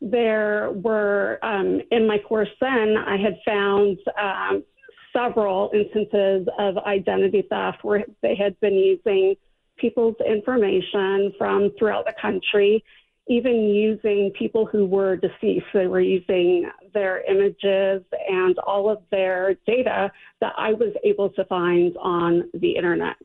there 0.00 0.72
were, 0.72 1.38
um, 1.44 1.80
in 1.92 2.08
my 2.08 2.18
course 2.18 2.48
then, 2.60 2.96
I 2.96 3.16
had 3.16 3.38
found 3.46 3.98
um, 4.20 4.64
several 5.12 5.70
instances 5.72 6.48
of 6.58 6.76
identity 6.78 7.46
theft 7.48 7.84
where 7.84 8.04
they 8.20 8.34
had 8.34 8.58
been 8.58 8.74
using 8.74 9.36
people's 9.76 10.16
information 10.26 11.32
from 11.38 11.70
throughout 11.78 12.04
the 12.04 12.14
country 12.20 12.82
even 13.26 13.68
using 13.70 14.30
people 14.38 14.66
who 14.66 14.84
were 14.84 15.16
deceased. 15.16 15.66
They 15.72 15.86
were 15.86 16.00
using 16.00 16.70
their 16.92 17.22
images 17.30 18.04
and 18.28 18.58
all 18.58 18.90
of 18.90 18.98
their 19.10 19.54
data 19.66 20.12
that 20.40 20.52
I 20.58 20.74
was 20.74 20.92
able 21.04 21.30
to 21.30 21.44
find 21.46 21.96
on 21.96 22.50
the 22.52 22.76
internet. 22.76 23.16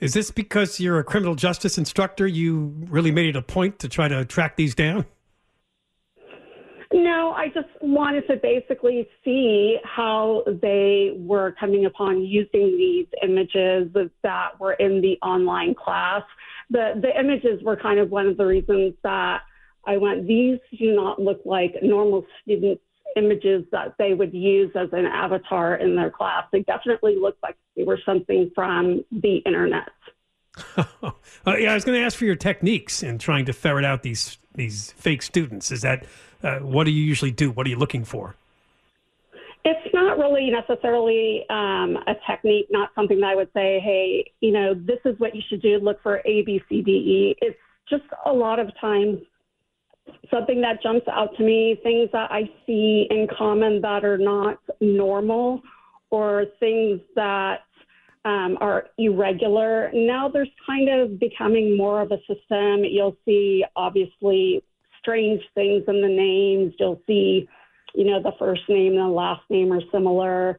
Is 0.00 0.14
this 0.14 0.30
because 0.30 0.78
you're 0.80 0.98
a 0.98 1.04
criminal 1.04 1.34
justice 1.34 1.76
instructor? 1.76 2.26
You 2.26 2.72
really 2.88 3.10
made 3.10 3.26
it 3.26 3.36
a 3.36 3.42
point 3.42 3.80
to 3.80 3.88
try 3.88 4.08
to 4.08 4.24
track 4.24 4.56
these 4.56 4.74
down? 4.74 5.04
No, 6.90 7.34
I 7.36 7.48
just 7.48 7.68
wanted 7.82 8.26
to 8.28 8.36
basically 8.36 9.06
see 9.22 9.76
how 9.84 10.42
they 10.62 11.12
were 11.16 11.54
coming 11.60 11.84
upon 11.84 12.22
using 12.22 12.78
these 12.78 13.06
images 13.22 13.94
that 14.22 14.58
were 14.58 14.72
in 14.74 15.02
the 15.02 15.18
online 15.20 15.74
class 15.74 16.22
the 16.70 16.94
the 17.00 17.18
images 17.18 17.62
were 17.62 17.76
kind 17.76 17.98
of 17.98 18.10
one 18.10 18.26
of 18.26 18.36
the 18.36 18.46
reasons 18.46 18.94
that 19.02 19.42
I 19.86 19.96
went. 19.96 20.26
These 20.26 20.58
do 20.78 20.94
not 20.94 21.20
look 21.20 21.40
like 21.44 21.74
normal 21.82 22.26
students' 22.42 22.82
images 23.16 23.64
that 23.72 23.94
they 23.98 24.14
would 24.14 24.34
use 24.34 24.70
as 24.74 24.88
an 24.92 25.06
avatar 25.06 25.76
in 25.76 25.96
their 25.96 26.10
class. 26.10 26.44
They 26.52 26.60
definitely 26.60 27.16
looked 27.16 27.42
like 27.42 27.56
they 27.76 27.84
were 27.84 27.98
something 28.04 28.50
from 28.54 29.04
the 29.10 29.38
internet. 29.38 29.88
uh, 30.76 31.12
yeah, 31.46 31.70
I 31.70 31.74
was 31.74 31.84
going 31.84 31.98
to 31.98 32.04
ask 32.04 32.16
for 32.16 32.24
your 32.24 32.36
techniques 32.36 33.02
in 33.02 33.18
trying 33.18 33.44
to 33.46 33.52
ferret 33.52 33.84
out 33.84 34.02
these 34.02 34.38
these 34.54 34.92
fake 34.92 35.22
students. 35.22 35.70
Is 35.70 35.82
that 35.82 36.04
uh, 36.42 36.58
what 36.58 36.84
do 36.84 36.90
you 36.90 37.02
usually 37.02 37.30
do? 37.30 37.50
What 37.50 37.66
are 37.66 37.70
you 37.70 37.78
looking 37.78 38.04
for? 38.04 38.36
It's 39.64 39.94
not 39.94 40.18
really 40.18 40.50
necessarily 40.50 41.44
um, 41.50 41.98
a 42.06 42.14
technique, 42.28 42.66
not 42.70 42.90
something 42.94 43.20
that 43.20 43.26
I 43.26 43.34
would 43.34 43.50
say, 43.54 43.80
hey, 43.80 44.32
you 44.40 44.52
know, 44.52 44.74
this 44.74 44.98
is 45.04 45.18
what 45.18 45.34
you 45.34 45.42
should 45.48 45.60
do. 45.60 45.78
Look 45.78 46.02
for 46.02 46.18
A, 46.24 46.42
B, 46.42 46.60
C, 46.68 46.80
D, 46.80 46.90
E. 46.90 47.36
It's 47.42 47.58
just 47.88 48.04
a 48.24 48.32
lot 48.32 48.58
of 48.58 48.68
times 48.80 49.18
something 50.30 50.60
that 50.60 50.82
jumps 50.82 51.06
out 51.10 51.36
to 51.36 51.42
me, 51.42 51.78
things 51.82 52.08
that 52.12 52.30
I 52.30 52.42
see 52.66 53.06
in 53.10 53.26
common 53.36 53.80
that 53.82 54.04
are 54.04 54.18
not 54.18 54.58
normal 54.80 55.60
or 56.10 56.46
things 56.60 57.00
that 57.14 57.60
um, 58.24 58.58
are 58.60 58.86
irregular. 58.98 59.90
Now 59.92 60.28
there's 60.28 60.50
kind 60.66 60.88
of 60.88 61.18
becoming 61.18 61.76
more 61.76 62.00
of 62.00 62.10
a 62.10 62.18
system. 62.20 62.84
You'll 62.84 63.16
see 63.24 63.64
obviously 63.76 64.62
strange 65.00 65.40
things 65.54 65.84
in 65.88 66.00
the 66.00 66.08
names. 66.08 66.74
You'll 66.78 67.00
see 67.06 67.48
you 67.98 68.04
know, 68.04 68.22
the 68.22 68.32
first 68.38 68.62
name 68.68 68.92
and 68.92 69.00
the 69.00 69.08
last 69.08 69.42
name 69.50 69.72
are 69.72 69.80
similar, 69.90 70.56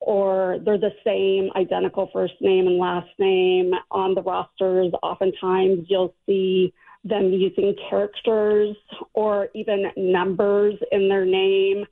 or 0.00 0.58
they're 0.64 0.78
the 0.78 0.94
same, 1.04 1.50
identical 1.54 2.08
first 2.10 2.32
name 2.40 2.66
and 2.66 2.78
last 2.78 3.10
name 3.18 3.72
on 3.90 4.14
the 4.14 4.22
rosters. 4.22 4.90
Oftentimes, 5.02 5.84
you'll 5.88 6.14
see 6.24 6.72
them 7.04 7.34
using 7.34 7.76
characters 7.90 8.74
or 9.12 9.50
even 9.54 9.92
numbers 9.94 10.76
in 10.90 11.06
their 11.06 11.26
name. 11.26 11.84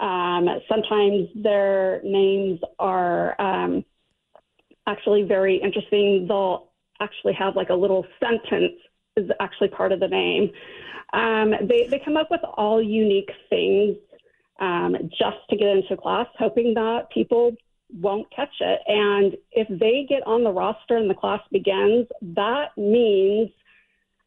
Um, 0.00 0.48
sometimes 0.68 1.28
their 1.36 2.00
names 2.02 2.58
are 2.80 3.40
um, 3.40 3.84
actually 4.88 5.22
very 5.22 5.62
interesting. 5.62 6.26
They'll 6.26 6.72
actually 7.00 7.34
have 7.34 7.54
like 7.54 7.68
a 7.68 7.74
little 7.74 8.04
sentence 8.18 8.80
is 9.14 9.30
actually 9.38 9.68
part 9.68 9.92
of 9.92 10.00
the 10.00 10.08
name. 10.08 10.50
Um, 11.12 11.54
they, 11.68 11.86
they 11.86 12.00
come 12.04 12.16
up 12.16 12.32
with 12.32 12.40
all 12.56 12.82
unique 12.82 13.30
things 13.48 13.96
um, 14.60 14.96
just 15.10 15.38
to 15.50 15.56
get 15.56 15.68
into 15.68 15.96
class, 15.96 16.26
hoping 16.38 16.74
that 16.74 17.10
people 17.12 17.56
won't 18.00 18.30
catch 18.34 18.54
it. 18.60 18.80
And 18.86 19.36
if 19.52 19.68
they 19.68 20.06
get 20.08 20.26
on 20.26 20.44
the 20.44 20.50
roster 20.50 20.96
and 20.96 21.08
the 21.08 21.14
class 21.14 21.40
begins, 21.50 22.06
that 22.22 22.76
means 22.76 23.50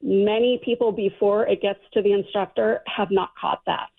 many 0.01 0.61
people 0.63 0.91
before 0.91 1.47
it 1.47 1.61
gets 1.61 1.79
to 1.93 2.01
the 2.01 2.13
instructor 2.13 2.81
have 2.85 3.09
not 3.11 3.29
caught 3.39 3.61
that 3.65 3.89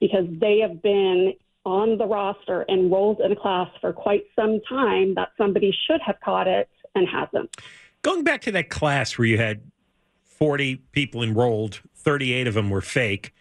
because 0.00 0.26
they 0.40 0.58
have 0.58 0.82
been 0.82 1.34
on 1.64 1.98
the 1.98 2.06
roster 2.06 2.64
enrolled 2.68 3.20
in 3.20 3.32
a 3.32 3.36
class 3.36 3.68
for 3.80 3.92
quite 3.92 4.24
some 4.36 4.60
time 4.68 5.14
that 5.14 5.30
somebody 5.36 5.74
should 5.86 6.00
have 6.00 6.16
caught 6.24 6.46
it 6.46 6.68
and 6.94 7.08
hasn't. 7.08 7.54
Going 8.02 8.22
back 8.22 8.40
to 8.42 8.52
that 8.52 8.68
class 8.68 9.18
where 9.18 9.26
you 9.26 9.36
had 9.36 9.62
40 10.24 10.76
people 10.92 11.22
enrolled, 11.22 11.80
38 11.96 12.46
of 12.46 12.54
them 12.54 12.70
were 12.70 12.80
fake. 12.80 13.34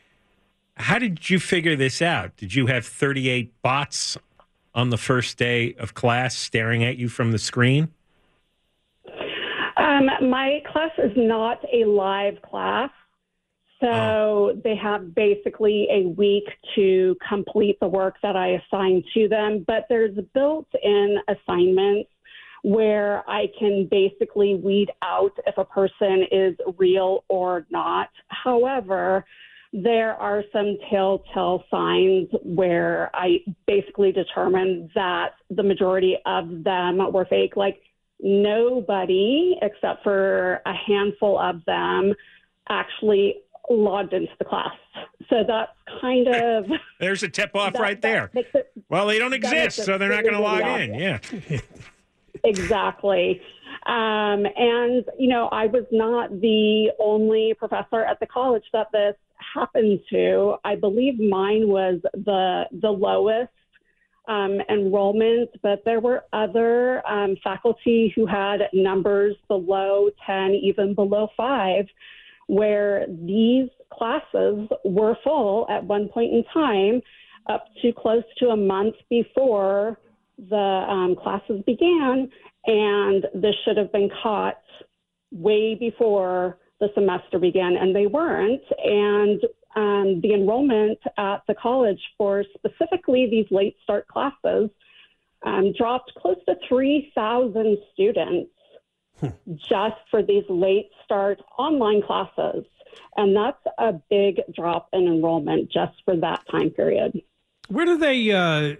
How 0.77 0.99
did 0.99 1.29
you 1.29 1.39
figure 1.39 1.75
this 1.75 2.01
out? 2.01 2.35
Did 2.37 2.53
you 2.53 2.67
have 2.67 2.85
38 2.85 3.61
bots 3.61 4.17
on 4.73 4.89
the 4.89 4.97
first 4.97 5.37
day 5.37 5.73
of 5.75 5.93
class 5.93 6.37
staring 6.37 6.83
at 6.83 6.97
you 6.97 7.07
from 7.07 7.31
the 7.31 7.39
screen? 7.39 7.89
Um, 9.77 10.09
my 10.29 10.61
class 10.71 10.91
is 10.97 11.11
not 11.15 11.59
a 11.73 11.85
live 11.85 12.41
class. 12.41 12.89
So 13.81 13.87
oh. 13.89 14.61
they 14.63 14.75
have 14.75 15.13
basically 15.13 15.87
a 15.91 16.07
week 16.07 16.45
to 16.75 17.15
complete 17.27 17.77
the 17.79 17.87
work 17.87 18.15
that 18.23 18.35
I 18.35 18.61
assign 18.61 19.03
to 19.13 19.27
them, 19.27 19.63
but 19.67 19.85
there's 19.89 20.17
built 20.33 20.67
in 20.81 21.17
assignments 21.27 22.09
where 22.63 23.23
I 23.29 23.47
can 23.59 23.87
basically 23.91 24.55
weed 24.55 24.91
out 25.03 25.33
if 25.45 25.57
a 25.57 25.65
person 25.65 26.25
is 26.31 26.55
real 26.77 27.23
or 27.27 27.67
not. 27.69 28.09
However, 28.29 29.25
there 29.83 30.13
are 30.13 30.41
some 30.53 30.77
telltale 30.89 31.65
signs 31.69 32.29
where 32.43 33.11
I 33.13 33.39
basically 33.67 34.13
determined 34.13 34.91
that 34.95 35.33
the 35.49 35.63
majority 35.63 36.17
of 36.25 36.63
them 36.63 37.11
were 37.11 37.25
fake. 37.25 37.57
Like 37.57 37.81
nobody, 38.21 39.57
except 39.61 40.01
for 40.03 40.61
a 40.65 40.73
handful 40.73 41.37
of 41.37 41.65
them, 41.65 42.13
actually 42.69 43.35
logged 43.69 44.13
into 44.13 44.31
the 44.39 44.45
class. 44.45 44.75
So 45.29 45.43
that's 45.45 45.71
kind 45.99 46.27
of 46.29 46.65
there's 47.01 47.23
a 47.23 47.29
tip 47.29 47.53
off 47.53 47.73
that, 47.73 47.81
right 47.81 48.01
there. 48.01 48.31
It, 48.33 48.71
well, 48.87 49.07
they 49.07 49.19
don't 49.19 49.33
exist, 49.33 49.83
so 49.83 49.97
they're 49.97 50.09
not 50.09 50.23
going 50.23 50.35
to 50.35 50.39
log 50.39 50.61
in. 50.61 50.93
Yeah, 50.93 51.19
exactly. 52.45 53.41
Um, 53.87 54.45
and 54.55 55.03
you 55.19 55.27
know, 55.27 55.49
I 55.51 55.65
was 55.65 55.83
not 55.91 56.29
the 56.39 56.91
only 56.97 57.53
professor 57.59 58.05
at 58.05 58.21
the 58.21 58.27
college 58.27 58.63
that 58.71 58.87
this 58.93 59.15
happened 59.53 59.99
to. 60.09 60.55
I 60.63 60.75
believe 60.75 61.19
mine 61.19 61.67
was 61.67 61.99
the 62.13 62.63
the 62.81 62.89
lowest 62.89 63.51
um, 64.27 64.59
enrollment, 64.69 65.49
but 65.61 65.83
there 65.85 65.99
were 65.99 66.23
other 66.33 67.05
um, 67.07 67.35
faculty 67.43 68.11
who 68.15 68.25
had 68.25 68.61
numbers 68.73 69.35
below 69.47 70.09
10, 70.25 70.51
even 70.63 70.95
below 70.95 71.27
five, 71.37 71.85
where 72.47 73.05
these 73.07 73.69
classes 73.91 74.67
were 74.83 75.15
full 75.23 75.67
at 75.69 75.83
one 75.83 76.09
point 76.09 76.33
in 76.33 76.43
time, 76.53 77.01
up 77.47 77.65
to 77.81 77.91
close 77.93 78.23
to 78.39 78.47
a 78.47 78.57
month 78.57 78.95
before 79.09 79.99
the 80.49 80.55
um, 80.55 81.15
classes 81.15 81.61
began. 81.65 82.29
And 82.65 83.25
this 83.35 83.53
should 83.63 83.77
have 83.77 83.91
been 83.91 84.09
caught 84.23 84.57
way 85.31 85.75
before 85.75 86.57
the 86.79 86.89
semester 86.93 87.39
began, 87.39 87.77
and 87.77 87.95
they 87.95 88.07
weren't. 88.07 88.63
And 88.83 89.41
um, 89.75 90.21
the 90.21 90.33
enrollment 90.33 90.99
at 91.17 91.41
the 91.47 91.55
college 91.55 92.01
for 92.17 92.43
specifically 92.55 93.27
these 93.29 93.47
late 93.51 93.75
start 93.83 94.07
classes 94.07 94.69
um, 95.45 95.73
dropped 95.77 96.13
close 96.17 96.37
to 96.47 96.55
3,000 96.67 97.77
students 97.93 98.51
hmm. 99.19 99.27
just 99.55 99.95
for 100.09 100.23
these 100.23 100.43
late 100.49 100.89
start 101.03 101.41
online 101.57 102.01
classes. 102.01 102.65
And 103.17 103.35
that's 103.35 103.61
a 103.77 103.93
big 104.09 104.41
drop 104.53 104.89
in 104.93 105.07
enrollment 105.07 105.71
just 105.71 105.93
for 106.05 106.15
that 106.17 106.41
time 106.49 106.69
period. 106.69 107.21
Where 107.67 107.85
do 107.85 107.97
they? 107.97 108.31
Uh, 108.31 108.75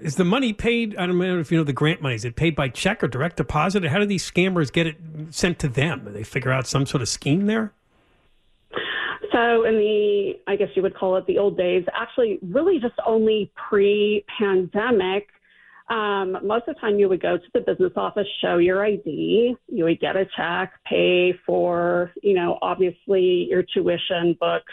is 0.00 0.16
the 0.16 0.24
money 0.24 0.52
paid? 0.52 0.96
I 0.96 1.06
don't 1.06 1.18
know 1.18 1.38
if 1.38 1.52
you 1.52 1.58
know 1.58 1.64
the 1.64 1.72
grant 1.72 2.00
money. 2.00 2.14
Is 2.14 2.24
it 2.24 2.36
paid 2.36 2.56
by 2.56 2.68
check 2.68 3.02
or 3.04 3.08
direct 3.08 3.36
deposit? 3.36 3.84
Or 3.84 3.88
how 3.88 3.98
do 3.98 4.06
these 4.06 4.28
scammers 4.28 4.72
get 4.72 4.86
it 4.86 4.96
sent 5.30 5.58
to 5.60 5.68
them? 5.68 6.04
Do 6.04 6.10
they 6.10 6.24
figure 6.24 6.50
out 6.50 6.66
some 6.66 6.86
sort 6.86 7.02
of 7.02 7.08
scheme 7.08 7.46
there? 7.46 7.72
So, 9.32 9.64
in 9.64 9.74
the, 9.74 10.34
I 10.46 10.56
guess 10.56 10.68
you 10.74 10.82
would 10.82 10.96
call 10.96 11.16
it 11.16 11.26
the 11.26 11.38
old 11.38 11.56
days, 11.56 11.84
actually, 11.92 12.38
really 12.40 12.78
just 12.78 12.94
only 13.04 13.50
pre 13.68 14.24
pandemic, 14.38 15.28
um, 15.90 16.38
most 16.42 16.66
of 16.66 16.76
the 16.76 16.80
time 16.80 16.98
you 16.98 17.08
would 17.08 17.20
go 17.20 17.36
to 17.36 17.44
the 17.52 17.60
business 17.60 17.92
office, 17.96 18.26
show 18.40 18.56
your 18.56 18.84
ID, 18.84 19.54
you 19.68 19.84
would 19.84 20.00
get 20.00 20.16
a 20.16 20.24
check, 20.36 20.72
pay 20.86 21.34
for, 21.44 22.12
you 22.22 22.34
know, 22.34 22.58
obviously 22.62 23.46
your 23.50 23.62
tuition, 23.62 24.36
books, 24.40 24.72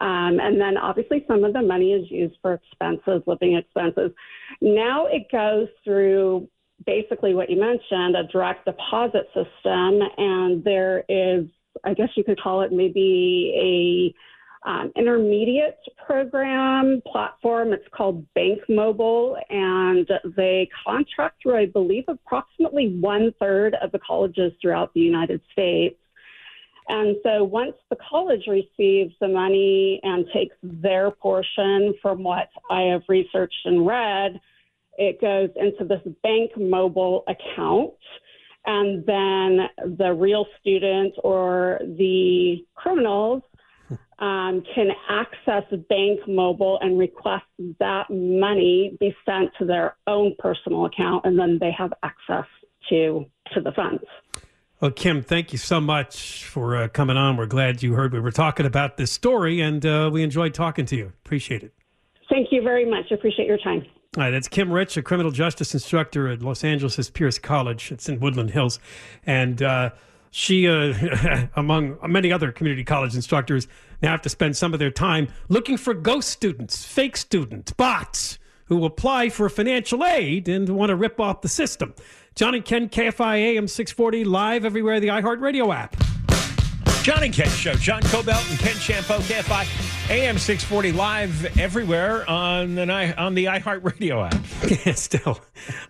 um, 0.00 0.38
and 0.40 0.60
then 0.60 0.76
obviously 0.76 1.24
some 1.28 1.44
of 1.44 1.52
the 1.52 1.62
money 1.62 1.92
is 1.92 2.10
used 2.10 2.36
for 2.40 2.54
expenses, 2.54 3.22
living 3.26 3.56
expenses. 3.56 4.10
Now 4.60 5.06
it 5.06 5.30
goes 5.30 5.68
through 5.84 6.48
basically 6.86 7.34
what 7.34 7.50
you 7.50 7.60
mentioned, 7.60 8.16
a 8.16 8.24
direct 8.32 8.64
deposit 8.64 9.26
system, 9.34 10.00
and 10.16 10.64
there 10.64 11.04
is 11.08 11.46
I 11.84 11.94
guess 11.94 12.08
you 12.16 12.24
could 12.24 12.40
call 12.40 12.62
it 12.62 12.72
maybe 12.72 14.14
a 14.64 14.68
um, 14.68 14.92
intermediate 14.96 15.78
program 16.04 17.02
platform. 17.06 17.72
It's 17.72 17.86
called 17.96 18.26
Bank 18.34 18.60
Mobile, 18.68 19.36
and 19.48 20.08
they 20.36 20.68
contract 20.86 21.42
through, 21.42 21.56
I 21.56 21.66
believe, 21.66 22.04
approximately 22.08 22.98
one 23.00 23.32
third 23.40 23.76
of 23.82 23.92
the 23.92 24.00
colleges 24.06 24.52
throughout 24.60 24.92
the 24.94 25.00
United 25.00 25.40
States. 25.52 25.96
And 26.90 27.16
so 27.22 27.44
once 27.44 27.74
the 27.88 27.96
college 28.10 28.48
receives 28.48 29.14
the 29.20 29.28
money 29.28 30.00
and 30.02 30.26
takes 30.34 30.56
their 30.62 31.12
portion 31.12 31.94
from 32.02 32.24
what 32.24 32.48
I 32.68 32.82
have 32.82 33.02
researched 33.08 33.64
and 33.64 33.86
read, 33.86 34.40
it 34.98 35.20
goes 35.20 35.50
into 35.54 35.84
this 35.84 36.02
Bank 36.22 36.50
Mobile 36.56 37.22
account 37.28 37.94
and 38.66 39.06
then 39.06 39.96
the 39.98 40.12
real 40.12 40.46
student 40.60 41.14
or 41.22 41.80
the 41.80 42.64
criminals 42.74 43.42
um, 44.18 44.62
can 44.74 44.88
access 45.08 45.64
Bank 45.88 46.20
Mobile 46.28 46.78
and 46.82 46.98
request 46.98 47.46
that 47.78 48.10
money 48.10 48.96
be 49.00 49.14
sent 49.24 49.50
to 49.58 49.64
their 49.64 49.96
own 50.06 50.34
personal 50.38 50.84
account, 50.84 51.24
and 51.24 51.38
then 51.38 51.58
they 51.58 51.72
have 51.72 51.92
access 52.02 52.46
to 52.90 53.24
to 53.54 53.60
the 53.60 53.72
funds. 53.72 54.04
Well, 54.80 54.90
Kim, 54.90 55.22
thank 55.22 55.52
you 55.52 55.58
so 55.58 55.78
much 55.78 56.46
for 56.46 56.74
uh, 56.74 56.88
coming 56.88 57.18
on. 57.18 57.36
We're 57.36 57.44
glad 57.44 57.82
you 57.82 57.92
heard 57.92 58.14
we 58.14 58.20
were 58.20 58.30
talking 58.30 58.64
about 58.64 58.96
this 58.96 59.12
story, 59.12 59.60
and 59.60 59.84
uh, 59.84 60.08
we 60.10 60.22
enjoyed 60.22 60.54
talking 60.54 60.86
to 60.86 60.96
you. 60.96 61.12
Appreciate 61.22 61.62
it. 61.62 61.74
Thank 62.30 62.48
you 62.50 62.62
very 62.62 62.88
much. 62.88 63.10
Appreciate 63.10 63.46
your 63.46 63.58
time. 63.58 63.84
All 64.16 64.24
right, 64.24 64.30
that's 64.30 64.48
Kim 64.48 64.72
Rich, 64.72 64.96
a 64.96 65.02
criminal 65.02 65.32
justice 65.32 65.74
instructor 65.74 66.28
at 66.28 66.40
Los 66.40 66.64
Angeles' 66.64 67.10
Pierce 67.10 67.38
College. 67.38 67.92
It's 67.92 68.08
in 68.08 68.20
Woodland 68.20 68.52
Hills. 68.52 68.80
And 69.26 69.62
uh, 69.62 69.90
she, 70.30 70.66
uh, 70.66 71.48
among 71.56 71.98
many 72.08 72.32
other 72.32 72.50
community 72.50 72.82
college 72.82 73.14
instructors, 73.14 73.68
now 74.00 74.12
have 74.12 74.22
to 74.22 74.30
spend 74.30 74.56
some 74.56 74.72
of 74.72 74.78
their 74.78 74.90
time 74.90 75.28
looking 75.50 75.76
for 75.76 75.92
ghost 75.92 76.30
students, 76.30 76.86
fake 76.86 77.18
students, 77.18 77.70
bots 77.72 78.38
who 78.70 78.84
apply 78.84 79.28
for 79.28 79.48
financial 79.48 80.04
aid 80.04 80.48
and 80.48 80.68
want 80.68 80.90
to 80.90 80.96
rip 80.96 81.20
off 81.20 81.42
the 81.42 81.48
system. 81.48 81.92
John 82.36 82.54
and 82.54 82.64
Ken, 82.64 82.88
KFI 82.88 83.56
AM 83.56 83.66
640, 83.66 84.24
live 84.24 84.64
everywhere, 84.64 85.00
the 85.00 85.08
iHeartRadio 85.08 85.74
app. 85.74 85.96
John 87.02 87.24
and 87.24 87.34
Ken 87.34 87.48
Show. 87.48 87.74
John 87.74 88.00
Kobylt 88.02 88.48
and 88.48 88.58
Ken 88.60 88.74
Chiampou, 88.74 89.18
KFI, 89.22 90.10
AM 90.10 90.38
640 90.38 90.92
live 90.92 91.58
everywhere 91.58 92.28
on 92.30 92.76
the, 92.76 93.18
on 93.18 93.34
the 93.34 93.46
iHeartRadio 93.46 94.32
app. 94.32 94.80
yeah, 94.86 94.92
still. 94.92 95.40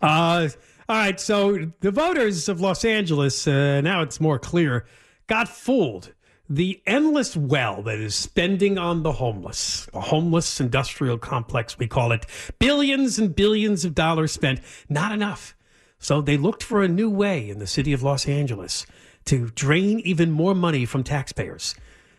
Uh, 0.01 0.49
all 0.89 0.97
right, 0.97 1.21
so 1.21 1.71
the 1.81 1.91
voters 1.91 2.49
of 2.49 2.63
Los 2.63 2.87
Angeles, 2.87 3.47
uh, 3.47 3.83
now 3.83 4.01
it's 4.01 4.21
more 4.21 4.39
clear, 4.39 4.87
got 5.27 5.49
fooled. 5.51 6.15
The 6.53 6.83
endless 6.85 7.37
well 7.37 7.81
that 7.83 8.01
is 8.01 8.17
spending 8.17 8.77
on 8.77 9.05
the 9.05 9.13
homeless, 9.13 9.89
a 9.95 10.01
homeless 10.01 10.61
industrial 10.61 11.17
complex, 11.17 11.79
we 11.79 11.87
call 11.87 12.11
it, 12.11 12.27
billions 12.59 13.21
and 13.21 13.37
billions 13.37 13.85
of 13.85 13.95
dollars 13.95 14.33
spent, 14.33 14.61
not 14.89 15.13
enough. 15.13 15.55
So 16.01 16.21
they 16.21 16.37
looked 16.37 16.65
for 16.65 16.83
a 16.83 16.89
new 16.89 17.09
way 17.09 17.49
in 17.49 17.61
the 17.61 17.69
city 17.69 17.93
of 17.93 18.03
Los 18.03 18.27
Angeles 18.27 18.85
to 19.27 19.51
drain 19.51 20.01
even 20.01 20.33
more 20.33 20.57
money 20.57 20.85
from 20.87 21.05
taxpayers. 21.05 21.77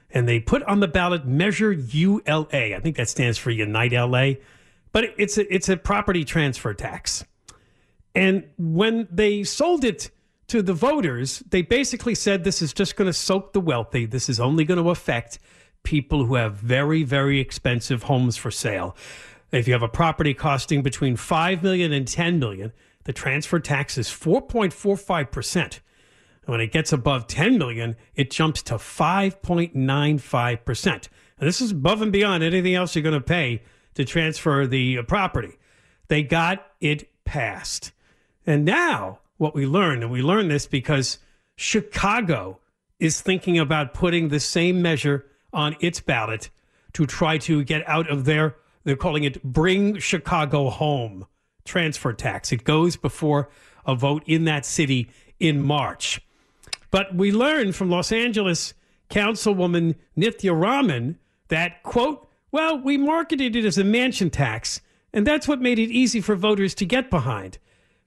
And 0.10 0.30
they 0.30 0.40
put 0.40 0.64
on 0.64 0.80
the 0.80 0.88
ballot 0.88 1.26
Measure 1.26 1.74
ULA. 1.74 2.48
I 2.76 2.80
think 2.82 2.96
that 2.96 3.10
stands 3.10 3.38
for 3.38 3.52
Unite 3.52 3.92
LA, 3.92 4.36
but 4.94 5.14
it's 5.18 5.38
a, 5.38 5.54
it's 5.54 5.68
a 5.68 5.76
property 5.76 6.24
transfer 6.24 6.74
tax. 6.74 7.26
And 8.16 8.46
when 8.58 9.10
they 9.12 9.44
sold 9.44 9.84
it 9.84 10.10
to 10.52 10.62
the 10.62 10.74
voters, 10.74 11.42
they 11.50 11.62
basically 11.62 12.14
said 12.14 12.44
this 12.44 12.62
is 12.62 12.74
just 12.74 12.98
going 12.98 13.06
to 13.06 13.14
soak 13.14 13.54
the 13.54 13.62
wealthy. 13.62 14.06
This 14.06 14.28
is 14.28 14.38
only 14.38 14.66
going 14.66 14.84
to 14.84 14.90
affect 14.90 15.40
people 15.84 16.26
who 16.26 16.36
have 16.36 16.56
very, 16.56 17.04
very 17.04 17.40
expensive 17.40 18.04
homes 18.04 18.36
for 18.36 18.52
sale. 18.52 18.94
If 19.54 19.66
you 19.66 19.72
have 19.72 19.82
a 19.82 19.88
property 19.88 20.34
costing 20.34 20.82
between 20.82 21.16
5 21.16 21.64
million 21.64 21.94
and 21.94 22.06
10 22.06 22.38
million, 22.38 22.74
the 23.06 23.14
transfer 23.14 23.60
tax 23.60 23.98
is 23.98 24.10
4.45%. 24.10 25.80
When 26.48 26.60
it 26.60 26.74
gets 26.74 26.92
above 26.92 27.28
10 27.28 27.58
million, 27.58 27.96
it 28.16 28.30
jumps 28.30 28.62
to 28.64 28.74
5.95%. 28.74 30.86
And 30.86 31.08
this 31.40 31.62
is 31.62 31.72
above 31.72 32.02
and 32.02 32.12
beyond 32.12 32.44
anything 32.44 32.76
else 32.76 32.94
you're 32.94 33.04
going 33.04 33.14
to 33.14 33.22
pay 33.22 33.64
to 33.94 34.04
transfer 34.04 34.68
the 34.68 34.98
uh, 34.98 35.04
property. 35.04 35.58
They 36.10 36.24
got 36.24 36.74
it 36.82 37.10
passed. 37.24 37.94
And 38.46 38.66
now 38.66 39.20
what 39.42 39.56
we 39.56 39.66
learned, 39.66 40.04
and 40.04 40.12
we 40.12 40.22
learned 40.22 40.52
this 40.52 40.68
because 40.68 41.18
Chicago 41.56 42.60
is 43.00 43.22
thinking 43.22 43.58
about 43.58 43.92
putting 43.92 44.28
the 44.28 44.40
same 44.40 44.84
measure 44.84 45.26
on 45.52 45.76
its 45.80 46.00
ballot 46.00 46.52
to 46.94 47.08
try 47.08 47.40
to 47.40 47.64
get 47.64 47.88
out 47.90 48.08
of 48.08 48.26
their, 48.26 48.56
they're 48.84 48.96
calling 48.96 49.24
it 49.24 49.42
Bring 49.42 49.98
Chicago 49.98 50.70
Home 50.70 51.26
transfer 51.66 52.14
tax. 52.14 52.52
It 52.52 52.64
goes 52.64 52.96
before 52.96 53.50
a 53.84 53.96
vote 53.96 54.22
in 54.28 54.46
that 54.46 54.64
city 54.64 55.10
in 55.40 55.60
March. 55.60 56.22
But 56.92 57.16
we 57.16 57.32
learned 57.32 57.76
from 57.76 57.90
Los 57.90 58.12
Angeles 58.12 58.76
Councilwoman 59.10 59.96
Nithya 60.16 60.60
Raman 60.60 61.18
that, 61.48 61.82
quote, 61.82 62.30
well, 62.52 62.78
we 62.78 62.96
marketed 62.96 63.56
it 63.56 63.66
as 63.66 63.80
a 63.80 63.84
mansion 63.84 64.30
tax, 64.30 64.82
and 65.12 65.26
that's 65.26 65.48
what 65.48 65.60
made 65.60 65.80
it 65.80 65.90
easy 65.90 66.22
for 66.22 66.36
voters 66.36 66.76
to 66.76 66.86
get 66.86 67.10
behind. 67.10 67.58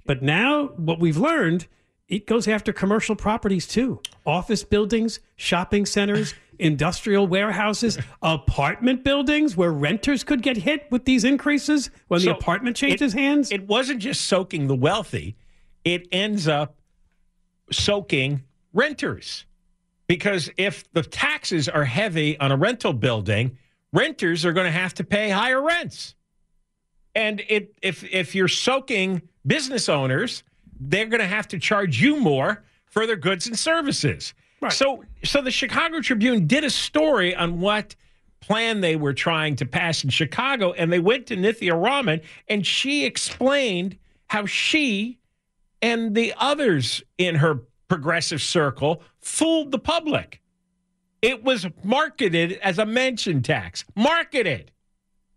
But 0.07 0.23
now, 0.23 0.67
what 0.77 1.01
we've 1.01 1.17
learned, 1.17 1.67
it 2.09 2.27
goes 2.27 2.47
after 2.47 2.73
commercial 2.73 3.17
properties 3.17 3.67
too 3.67 4.01
office 4.27 4.65
buildings, 4.65 5.21
shopping 5.37 5.87
centers, 5.87 6.35
industrial 6.59 7.27
warehouses, 7.27 7.99
apartment 8.23 9.05
buildings 9.05 9.57
where 9.57 9.73
renters 9.73 10.25
could 10.25 10.43
get 10.43 10.57
hit 10.57 10.87
with 10.91 11.05
these 11.05 11.25
increases 11.25 11.91
when 12.09 12.21
so 12.21 12.27
the 12.27 12.33
apartment 12.33 12.77
changes 12.77 13.15
it, 13.15 13.19
hands. 13.19 13.51
It 13.51 13.67
wasn't 13.67 14.01
just 14.01 14.23
soaking 14.27 14.67
the 14.67 14.77
wealthy, 14.77 15.37
it 15.85 16.07
ends 16.13 16.49
up 16.49 16.77
soaking 17.71 18.43
renters. 18.73 19.47
Because 20.07 20.51
if 20.59 20.91
the 20.93 21.03
taxes 21.03 21.67
are 21.67 21.85
heavy 21.85 22.39
on 22.39 22.53
a 22.53 22.57
rental 22.57 22.93
building, 22.93 23.57
renters 23.91 24.45
are 24.45 24.53
going 24.53 24.67
to 24.67 24.79
have 24.79 24.93
to 24.95 25.05
pay 25.05 25.31
higher 25.31 25.63
rents. 25.63 26.15
And 27.15 27.43
it, 27.49 27.75
if 27.81 28.05
if 28.05 28.35
you're 28.35 28.49
soaking 28.49 29.23
business 29.47 29.89
owners, 29.89 30.43
they're 30.81 31.07
going 31.07 31.21
to 31.21 31.27
have 31.27 31.49
to 31.49 31.59
charge 31.59 32.01
you 32.01 32.17
more 32.17 32.65
for 32.87 33.07
their 33.07 33.17
goods 33.17 33.47
and 33.47 33.59
services. 33.59 34.35
Right. 34.61 34.73
So 34.73 35.05
so 35.25 35.43
the 35.43 35.51
Chicago 35.51 36.01
Tribune 36.01 36.47
did 36.47 36.65
a 36.65 36.71
story 36.71 37.35
on 37.35 37.61
what 37.61 37.95
plan 38.41 38.81
they 38.81 38.97
were 38.97 39.15
trying 39.15 39.57
to 39.57 39.67
pass 39.67 40.05
in 40.05 40.11
Chicago, 40.11 40.73
and 40.73 40.93
they 40.93 40.99
went 40.99 41.27
to 41.27 41.37
Nithya 41.37 41.81
Raman, 41.81 42.21
and 42.49 42.67
she 42.67 43.05
explained 43.05 43.99
how 44.27 44.47
she 44.47 45.19
and 45.81 46.15
the 46.15 46.35
others 46.39 47.03
in 47.19 47.37
her 47.37 47.61
progressive 47.89 48.43
circle 48.43 49.03
fooled 49.21 49.71
the 49.71 49.79
public. 49.79 50.41
It 51.23 51.43
was 51.43 51.67
marketed 51.83 52.53
as 52.63 52.79
a 52.79 52.87
mansion 52.87 53.43
tax. 53.43 53.85
Marketed. 53.95 54.71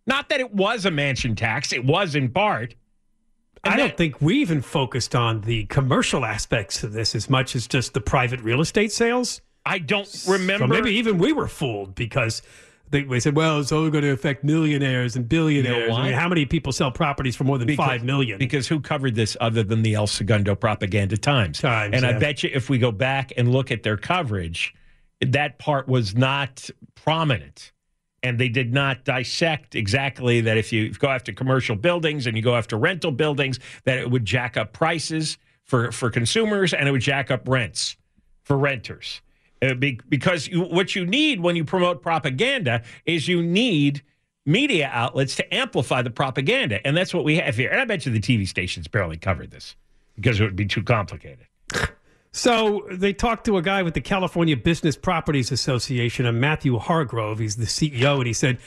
Not 0.05 0.29
that 0.29 0.39
it 0.39 0.53
was 0.53 0.85
a 0.85 0.91
mansion 0.91 1.35
tax, 1.35 1.71
it 1.73 1.85
was 1.85 2.15
in 2.15 2.29
part. 2.29 2.75
I 3.63 3.75
don't 3.75 3.97
think 3.97 4.21
we 4.21 4.37
even 4.39 4.61
focused 4.61 5.15
on 5.15 5.41
the 5.41 5.65
commercial 5.65 6.25
aspects 6.25 6.83
of 6.83 6.93
this 6.93 7.15
as 7.15 7.29
much 7.29 7.55
as 7.55 7.67
just 7.67 7.93
the 7.93 8.01
private 8.01 8.41
real 8.41 8.61
estate 8.61 8.91
sales. 8.91 9.41
I 9.65 9.79
don't 9.79 10.07
remember. 10.27 10.65
So 10.65 10.67
maybe 10.67 10.91
even 10.95 11.17
we 11.17 11.33
were 11.33 11.47
fooled 11.47 11.93
because 11.93 12.41
they, 12.89 13.03
we 13.03 13.19
said, 13.19 13.35
well, 13.35 13.59
it's 13.59 13.71
only 13.71 13.91
going 13.91 14.03
to 14.03 14.11
affect 14.11 14.43
millionaires 14.43 15.15
and 15.15 15.27
billionaires. 15.27 15.83
You 15.83 15.87
know 15.89 15.95
I 15.95 16.03
mean, 16.05 16.13
how 16.13 16.29
many 16.29 16.45
people 16.45 16.71
sell 16.71 16.91
properties 16.91 17.35
for 17.35 17.43
more 17.43 17.57
than 17.57 17.67
because, 17.67 17.85
five 17.85 18.03
million? 18.03 18.39
Because 18.39 18.67
who 18.67 18.79
covered 18.79 19.15
this 19.15 19.35
other 19.41 19.63
than 19.63 19.81
the 19.81 19.95
El 19.95 20.07
Segundo 20.07 20.55
Propaganda 20.55 21.17
Times? 21.17 21.59
Times 21.59 21.93
and 21.93 22.03
yeah. 22.03 22.15
I 22.15 22.19
bet 22.19 22.43
you 22.43 22.49
if 22.53 22.69
we 22.69 22.77
go 22.77 22.91
back 22.91 23.33
and 23.35 23.51
look 23.51 23.71
at 23.71 23.83
their 23.83 23.97
coverage, 23.97 24.73
that 25.19 25.59
part 25.59 25.87
was 25.87 26.15
not 26.15 26.69
prominent. 26.95 27.73
And 28.23 28.39
they 28.39 28.49
did 28.49 28.73
not 28.73 29.05
dissect 29.05 29.75
exactly 29.75 30.41
that 30.41 30.57
if 30.57 30.73
you 30.73 30.91
go 30.93 31.07
after 31.07 31.31
commercial 31.31 31.75
buildings 31.75 32.27
and 32.27 32.35
you 32.35 32.43
go 32.43 32.55
after 32.55 32.77
rental 32.77 33.11
buildings, 33.11 33.59
that 33.83 33.97
it 33.97 34.09
would 34.09 34.25
jack 34.25 34.57
up 34.57 34.73
prices 34.73 35.37
for, 35.63 35.91
for 35.91 36.09
consumers 36.09 36.73
and 36.73 36.87
it 36.87 36.91
would 36.91 37.01
jack 37.01 37.29
up 37.29 37.47
rents 37.47 37.95
for 38.43 38.57
renters. 38.57 39.21
Uh, 39.61 39.73
be, 39.73 39.99
because 40.09 40.47
you, 40.47 40.61
what 40.61 40.95
you 40.95 41.05
need 41.05 41.39
when 41.39 41.55
you 41.55 41.65
promote 41.65 42.01
propaganda 42.01 42.83
is 43.05 43.27
you 43.27 43.41
need 43.41 44.01
media 44.45 44.89
outlets 44.93 45.35
to 45.35 45.53
amplify 45.53 46.01
the 46.01 46.09
propaganda. 46.09 46.85
And 46.87 46.95
that's 46.95 47.13
what 47.13 47.23
we 47.23 47.35
have 47.37 47.55
here. 47.55 47.69
And 47.69 47.81
I 47.81 47.85
bet 47.85 48.05
you 48.05 48.11
the 48.11 48.19
TV 48.19 48.47
stations 48.47 48.87
barely 48.87 49.17
covered 49.17 49.51
this 49.51 49.75
because 50.15 50.39
it 50.39 50.43
would 50.43 50.55
be 50.55 50.65
too 50.65 50.83
complicated. 50.83 51.47
So 52.31 52.85
they 52.91 53.13
talked 53.13 53.45
to 53.45 53.57
a 53.57 53.61
guy 53.61 53.83
with 53.83 53.93
the 53.93 54.01
California 54.01 54.55
Business 54.55 54.95
Properties 54.95 55.51
Association, 55.51 56.25
a 56.25 56.31
Matthew 56.31 56.77
Hargrove. 56.77 57.39
He's 57.39 57.55
the 57.55 57.65
CEO, 57.65 58.17
and 58.17 58.27
he 58.27 58.33
said, 58.33 58.59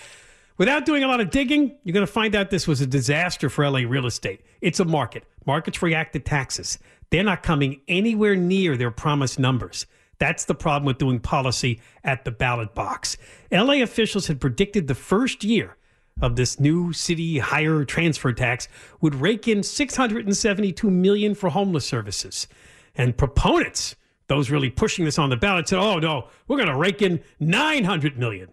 without 0.57 0.85
doing 0.85 1.05
a 1.05 1.09
lot 1.09 1.21
of 1.21 1.31
digging, 1.31 1.77
you're 1.85 1.95
going 1.95 2.07
to 2.07 2.13
find 2.13 2.35
out 2.35 2.51
this 2.51 2.67
was 2.67 2.81
a 2.81 2.87
disaster 2.87 3.49
for 3.49 3.69
LA 3.69 3.81
real 3.81 4.07
estate. 4.07 4.41
It's 4.61 4.81
a 4.81 4.85
market. 4.85 5.25
Markets 5.47 5.83
react 5.83 6.13
to 6.15 6.19
taxes. 6.19 6.79
They're 7.11 7.25
not 7.25 7.43
coming 7.43 7.81
anywhere 7.89 8.37
near 8.37 8.77
their 8.77 8.91
promised 8.91 9.39
numbers. 9.39 9.87
That's 10.19 10.45
the 10.45 10.55
problem 10.55 10.85
with 10.85 10.99
doing 10.99 11.19
policy 11.19 11.81
at 12.05 12.25
the 12.25 12.31
ballot 12.31 12.75
box. 12.75 13.17
LA 13.51 13.83
officials 13.83 14.27
had 14.27 14.41
predicted 14.41 14.87
the 14.87 14.95
first 14.95 15.43
year 15.43 15.77
of 16.21 16.37
this 16.37 16.61
new 16.61 16.93
city 16.93 17.39
higher 17.39 17.85
transfer 17.85 18.33
tax 18.33 18.69
would 19.01 19.15
rake 19.15 19.49
in 19.49 19.63
672 19.63 20.91
million 20.91 21.35
for 21.35 21.49
homeless 21.51 21.87
services. 21.87 22.47
And 23.01 23.17
proponents, 23.17 23.97
those 24.27 24.51
really 24.51 24.69
pushing 24.69 25.07
this 25.07 25.19
on 25.19 25.31
the 25.31 25.37
ballot, 25.37 25.67
said, 25.67 25.79
oh, 25.79 25.99
no, 25.99 26.29
we're 26.47 26.59
going 26.59 26.69
to 26.69 26.77
rake 26.77 27.01
in 27.01 27.23
900 27.41 28.19
million. 28.19 28.51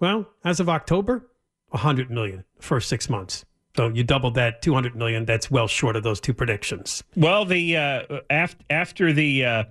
Well, 0.00 0.28
as 0.42 0.58
of 0.58 0.68
October, 0.68 1.30
100 1.68 2.10
million 2.10 2.42
first 2.58 2.88
six 2.88 3.08
months. 3.08 3.44
So 3.76 3.90
you 3.90 4.02
doubled 4.02 4.34
that 4.34 4.62
200 4.62 4.96
million. 4.96 5.26
That's 5.26 5.48
well 5.48 5.68
short 5.68 5.94
of 5.94 6.02
those 6.02 6.20
two 6.20 6.34
predictions. 6.34 7.04
Well, 7.14 7.44
the 7.44 7.76
uh, 7.76 8.02
after 8.30 8.64
after 8.68 9.12
the 9.12 9.44
uh, 9.44 9.64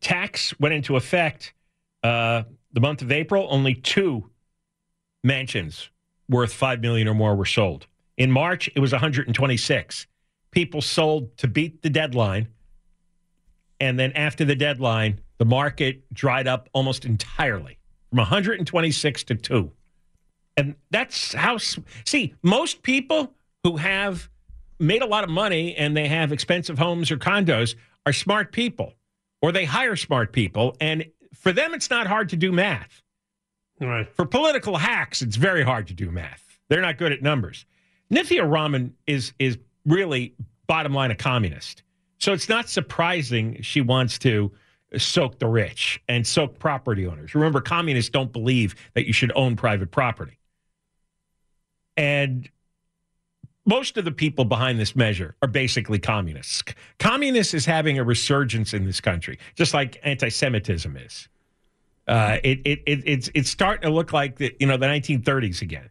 tax 0.00 0.56
went 0.60 0.74
into 0.74 0.94
effect, 0.94 1.52
uh, 2.04 2.44
the 2.72 2.80
month 2.80 3.02
of 3.02 3.10
April, 3.10 3.48
only 3.50 3.74
two 3.74 4.30
mansions 5.24 5.90
worth 6.28 6.52
five 6.52 6.80
million 6.80 7.08
or 7.08 7.14
more 7.14 7.34
were 7.34 7.44
sold. 7.44 7.88
In 8.16 8.30
March, 8.30 8.70
it 8.76 8.78
was 8.78 8.92
126. 8.92 10.06
People 10.52 10.80
sold 10.80 11.36
to 11.38 11.48
beat 11.48 11.82
the 11.82 11.90
deadline 11.90 12.46
and 13.82 13.98
then 13.98 14.12
after 14.12 14.44
the 14.44 14.54
deadline, 14.54 15.18
the 15.38 15.44
market 15.44 16.04
dried 16.14 16.46
up 16.46 16.68
almost 16.72 17.04
entirely 17.04 17.78
from 18.10 18.18
126 18.18 19.24
to 19.24 19.34
2. 19.34 19.72
And 20.56 20.76
that's 20.92 21.34
how, 21.34 21.58
see, 22.04 22.32
most 22.44 22.84
people 22.84 23.34
who 23.64 23.78
have 23.78 24.30
made 24.78 25.02
a 25.02 25.06
lot 25.06 25.24
of 25.24 25.30
money 25.30 25.74
and 25.74 25.96
they 25.96 26.06
have 26.06 26.30
expensive 26.30 26.78
homes 26.78 27.10
or 27.10 27.16
condos 27.16 27.74
are 28.06 28.12
smart 28.12 28.52
people 28.52 28.94
or 29.40 29.50
they 29.50 29.64
hire 29.64 29.96
smart 29.96 30.32
people. 30.32 30.76
And 30.80 31.06
for 31.34 31.52
them, 31.52 31.74
it's 31.74 31.90
not 31.90 32.06
hard 32.06 32.28
to 32.28 32.36
do 32.36 32.52
math. 32.52 33.02
Right. 33.80 34.08
For 34.14 34.24
political 34.24 34.76
hacks, 34.76 35.22
it's 35.22 35.34
very 35.34 35.64
hard 35.64 35.88
to 35.88 35.94
do 35.94 36.12
math. 36.12 36.60
They're 36.68 36.82
not 36.82 36.98
good 36.98 37.10
at 37.10 37.20
numbers. 37.20 37.66
Nithya 38.12 38.48
Raman 38.48 38.94
is, 39.08 39.32
is 39.40 39.58
really, 39.84 40.36
bottom 40.68 40.94
line, 40.94 41.10
a 41.10 41.16
communist. 41.16 41.82
So 42.22 42.32
it's 42.32 42.48
not 42.48 42.68
surprising 42.68 43.60
she 43.62 43.80
wants 43.80 44.16
to 44.20 44.52
soak 44.96 45.40
the 45.40 45.48
rich 45.48 46.00
and 46.08 46.24
soak 46.24 46.56
property 46.60 47.04
owners. 47.04 47.34
Remember, 47.34 47.60
communists 47.60 48.10
don't 48.10 48.32
believe 48.32 48.76
that 48.94 49.08
you 49.08 49.12
should 49.12 49.32
own 49.34 49.56
private 49.56 49.90
property. 49.90 50.38
And 51.96 52.48
most 53.66 53.96
of 53.96 54.04
the 54.04 54.12
people 54.12 54.44
behind 54.44 54.78
this 54.78 54.94
measure 54.94 55.34
are 55.42 55.48
basically 55.48 55.98
communists. 55.98 56.62
Communists 57.00 57.54
is 57.54 57.66
having 57.66 57.98
a 57.98 58.04
resurgence 58.04 58.72
in 58.72 58.84
this 58.86 59.00
country, 59.00 59.36
just 59.56 59.74
like 59.74 59.98
anti-Semitism 60.04 60.96
is. 60.96 61.28
Uh, 62.06 62.38
it, 62.44 62.60
it, 62.64 62.82
it, 62.86 63.02
it's 63.04 63.30
it's 63.34 63.50
starting 63.50 63.82
to 63.82 63.90
look 63.90 64.12
like 64.12 64.36
the 64.36 64.54
you 64.60 64.68
know 64.68 64.76
the 64.76 64.86
1930s 64.86 65.60
again. 65.60 65.90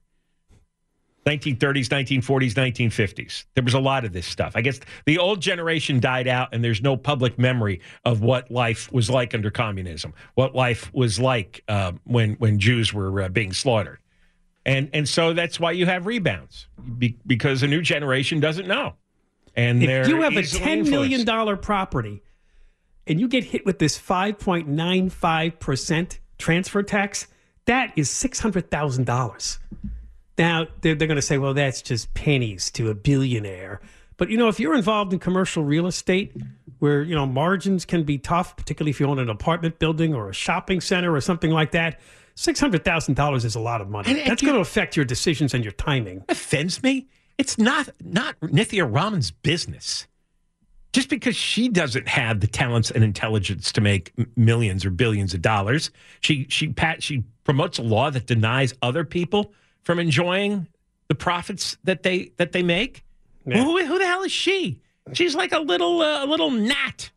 1930s, 1.26 1.88
1940s, 1.88 2.54
1950s. 2.54 3.46
There 3.54 3.64
was 3.64 3.76
a 3.76 3.80
lot 3.80 4.06
of 4.06 4.12
this 4.12 4.26
stuff. 4.26 4.54
I 4.56 4.62
guess 4.62 4.80
the 5.06 5.20
old 5.20 5.40
generation 5.40 6.00
died 6.00 6.28
out, 6.28 6.50
and 6.52 6.64
there's 6.64 6.82
no 6.82 6.98
public 6.98 7.38
memory 7.38 7.82
of 8.06 8.22
what 8.22 8.50
life 8.50 8.92
was 8.92 9.10
like 9.10 9.36
under 9.36 9.52
communism, 9.52 10.14
what 10.34 10.56
life 10.56 10.92
was 10.94 11.20
like 11.20 11.64
uh, 11.68 11.92
when 12.06 12.34
when 12.36 12.60
Jews 12.60 12.94
were 12.94 13.22
uh, 13.22 13.30
being 13.30 13.54
slaughtered, 13.54 14.00
and 14.66 14.90
and 14.94 15.08
so 15.08 15.34
that's 15.34 15.60
why 15.60 15.72
you 15.72 15.86
have 15.86 16.08
rebounds 16.08 16.68
be, 16.98 17.20
because 17.28 17.62
a 17.62 17.68
new 17.68 17.82
generation 17.82 18.40
doesn't 18.40 18.68
know. 18.68 18.96
And 19.56 19.84
if 19.84 20.08
you 20.08 20.22
have 20.22 20.36
a 20.36 20.44
ten 20.44 20.90
million 20.90 21.24
dollar 21.24 21.56
property, 21.56 22.24
and 23.06 23.20
you 23.20 23.28
get 23.28 23.44
hit 23.44 23.64
with 23.64 23.78
this 23.78 23.96
five 23.96 24.40
point 24.40 24.68
nine 24.68 25.10
five 25.10 25.60
percent 25.60 26.20
transfer 26.40 26.82
tax, 26.82 27.28
that 27.66 27.94
is 27.96 28.10
six 28.10 28.40
hundred 28.40 28.72
thousand 28.72 29.06
dollars. 29.06 29.60
Now, 30.42 30.66
they're, 30.82 30.96
they're 30.96 31.08
going 31.08 31.18
to 31.18 31.22
say, 31.22 31.38
well, 31.38 31.54
that's 31.54 31.84
just 31.84 32.12
pennies 32.16 32.72
to 32.72 32.90
a 32.90 32.96
billionaire. 32.96 33.80
But, 34.18 34.32
you 34.32 34.38
know, 34.38 34.48
if 34.48 34.60
you're 34.60 34.74
involved 34.74 35.14
in 35.14 35.20
commercial 35.20 35.64
real 35.64 35.86
estate 35.86 36.36
where, 36.80 37.04
you 37.04 37.14
know, 37.14 37.28
margins 37.28 37.86
can 37.86 38.04
be 38.06 38.18
tough, 38.18 38.56
particularly 38.56 38.90
if 38.90 39.00
you 39.00 39.06
own 39.06 39.20
an 39.20 39.30
apartment 39.30 39.78
building 39.78 40.16
or 40.16 40.30
a 40.30 40.34
shopping 40.34 40.82
center 40.82 41.14
or 41.14 41.22
something 41.22 41.52
like 41.52 41.70
that, 41.74 42.00
$600,000 42.38 43.46
is 43.46 43.54
a 43.54 43.60
lot 43.60 43.82
of 43.82 43.90
money. 43.90 44.10
And, 44.10 44.32
That's 44.32 44.42
going 44.42 44.56
to 44.56 44.62
affect 44.62 44.96
your 44.96 45.06
decisions 45.06 45.54
and 45.54 45.64
your 45.64 45.74
timing. 45.74 46.24
Offends 46.28 46.82
me. 46.82 47.08
It's 47.38 47.60
not 47.60 47.90
not 48.04 48.40
Nithya 48.40 48.92
Raman's 48.92 49.30
business. 49.30 50.08
Just 50.92 51.08
because 51.08 51.36
she 51.36 51.70
doesn't 51.70 52.08
have 52.08 52.40
the 52.40 52.48
talents 52.48 52.90
and 52.90 53.04
intelligence 53.04 53.72
to 53.74 53.82
make 53.82 54.12
millions 54.36 54.86
or 54.86 54.90
billions 54.90 55.36
of 55.36 55.44
dollars, 55.44 55.92
she 56.20 56.48
she 56.50 56.70
pat 56.70 57.04
she 57.04 57.26
promotes 57.44 57.78
a 57.78 57.84
law 57.84 58.10
that 58.10 58.26
denies 58.26 58.74
other 58.82 59.04
people 59.04 59.54
from 59.84 60.00
enjoying 60.00 60.68
the 61.08 61.16
profits 61.16 61.78
that 61.84 62.04
they 62.04 62.32
that 62.38 62.52
they 62.52 62.64
make? 62.64 63.04
Yeah. 63.46 63.64
Who, 63.64 63.84
who, 63.86 64.00
the 64.00 64.06
hell 64.06 64.24
is 64.24 64.32
she? 64.32 64.80
She's 65.14 65.36
like 65.36 65.52
a 65.52 65.60
little 65.60 66.02
uh, 66.02 66.24
a 66.24 66.28
little 66.28 66.52
gnat 66.52 67.12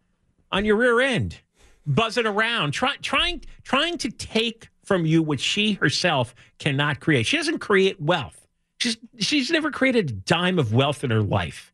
on 0.51 0.65
your 0.65 0.77
rear 0.77 1.01
end, 1.01 1.39
buzzing 1.87 2.27
around, 2.27 2.73
try, 2.73 2.97
trying 3.03 3.43
trying 3.63 3.99
to 3.99 4.11
take 4.11 4.69
from 4.85 5.07
you 5.07 5.23
what 5.23 5.41
she 5.41 5.73
herself 5.75 6.35
cannot 6.59 7.01
create. 7.01 7.27
She 7.27 7.37
doesn't 7.37 7.59
create 7.59 8.01
wealth. 8.01 8.47
She's 8.79 8.97
she's 9.19 9.51
never 9.51 9.71
created 9.71 10.11
a 10.11 10.13
dime 10.13 10.59
of 10.59 10.73
wealth 10.73 11.05
in 11.05 11.11
her 11.11 11.23
life. 11.23 11.73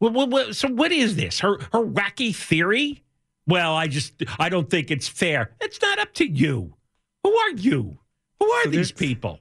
Well, 0.00 0.12
well, 0.12 0.28
well, 0.28 0.54
so 0.54 0.68
what 0.68 0.92
is 0.92 1.16
this? 1.16 1.40
Her 1.40 1.58
her 1.72 1.84
wacky 1.84 2.34
theory? 2.34 3.02
Well, 3.46 3.74
I 3.74 3.86
just 3.86 4.22
I 4.38 4.48
don't 4.48 4.68
think 4.68 4.90
it's 4.90 5.08
fair. 5.08 5.52
It's 5.60 5.80
not 5.80 5.98
up 5.98 6.12
to 6.14 6.26
you. 6.26 6.74
Who 7.22 7.36
are 7.36 7.50
you? 7.50 7.98
Who 8.40 8.50
are 8.50 8.64
so 8.64 8.70
these 8.70 8.92
people? 8.92 9.40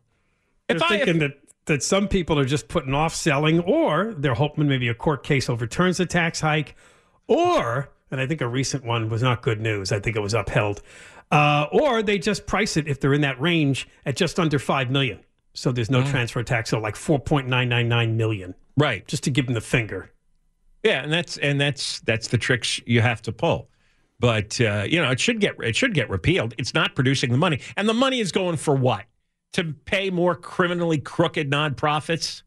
If 0.68 0.80
They're 0.80 0.88
I, 0.88 0.90
thinking 0.90 1.16
if, 1.16 1.20
that 1.22 1.38
that 1.66 1.84
some 1.84 2.08
people 2.08 2.38
are 2.38 2.46
just 2.46 2.68
putting 2.68 2.94
off 2.94 3.14
selling, 3.14 3.60
or 3.62 4.14
they're 4.18 4.36
hoping 4.36 4.68
maybe 4.68 4.88
a 4.88 4.94
court 4.94 5.24
case 5.24 5.50
overturns 5.50 5.98
the 5.98 6.06
tax 6.06 6.40
hike, 6.40 6.76
or 7.28 7.92
and 8.12 8.22
I 8.22 8.28
think 8.28 8.42
a 8.42 8.48
recent 8.48 8.86
one 8.86 9.10
was 9.10 9.24
not 9.24 9.42
good 9.42 9.60
news. 9.60 9.92
I 9.92 10.00
think 10.00 10.16
it 10.16 10.22
was 10.22 10.34
upheld, 10.34 10.82
uh, 11.32 11.66
or 11.72 12.04
they 12.04 12.20
just 12.20 12.46
price 12.46 12.78
it 12.78 12.88
if 12.88 13.00
they're 13.00 13.14
in 13.14 13.22
that 13.22 13.40
range 13.42 13.88
at 14.06 14.16
just 14.16 14.40
under 14.40 14.60
five 14.60 14.92
million. 14.92 15.20
So 15.54 15.72
there's 15.72 15.90
no 15.90 16.02
mm. 16.02 16.10
transfer 16.10 16.44
tax, 16.44 16.70
so 16.70 16.80
like 16.80 16.96
four 16.96 17.20
point 17.20 17.48
nine 17.48 17.70
nine 17.70 17.88
nine 17.88 18.18
million. 18.18 18.54
Right, 18.78 19.08
just 19.08 19.24
to 19.24 19.32
give 19.32 19.46
them 19.46 19.56
the 19.56 19.62
finger. 19.62 20.12
Yeah, 20.84 21.02
and 21.02 21.12
that's 21.12 21.38
and 21.38 21.60
that's 21.60 22.02
that's 22.02 22.28
the 22.28 22.38
tricks 22.38 22.80
you 22.86 23.02
have 23.02 23.22
to 23.24 23.32
pull. 23.32 23.70
But 24.20 24.60
uh, 24.62 24.86
you 24.88 25.02
know, 25.02 25.10
it 25.10 25.20
should 25.20 25.40
get 25.40 25.56
it 25.64 25.76
should 25.76 25.94
get 25.94 26.10
repealed. 26.10 26.54
It's 26.58 26.74
not 26.74 26.94
producing 26.94 27.32
the 27.32 27.38
money, 27.38 27.60
and 27.76 27.90
the 27.90 27.94
money 27.94 28.20
is 28.20 28.32
going 28.32 28.58
for 28.58 28.76
what? 28.76 29.06
To 29.56 29.74
pay 29.86 30.10
more 30.10 30.36
criminally 30.36 30.98
crooked 30.98 31.50
nonprofits? 31.50 32.44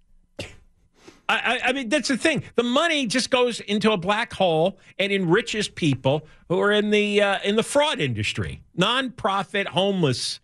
I, 1.30 1.60
I, 1.62 1.72
mean, 1.74 1.90
that's 1.90 2.08
the 2.08 2.16
thing. 2.16 2.42
The 2.54 2.62
money 2.62 3.06
just 3.06 3.28
goes 3.30 3.60
into 3.60 3.92
a 3.92 3.98
black 3.98 4.32
hole 4.32 4.78
and 4.98 5.12
enriches 5.12 5.68
people 5.68 6.26
who 6.48 6.58
are 6.58 6.72
in 6.72 6.88
the 6.88 7.20
uh, 7.20 7.38
in 7.44 7.56
the 7.56 7.62
fraud 7.62 8.00
industry, 8.00 8.62
nonprofit 8.78 9.66
homeless 9.66 10.40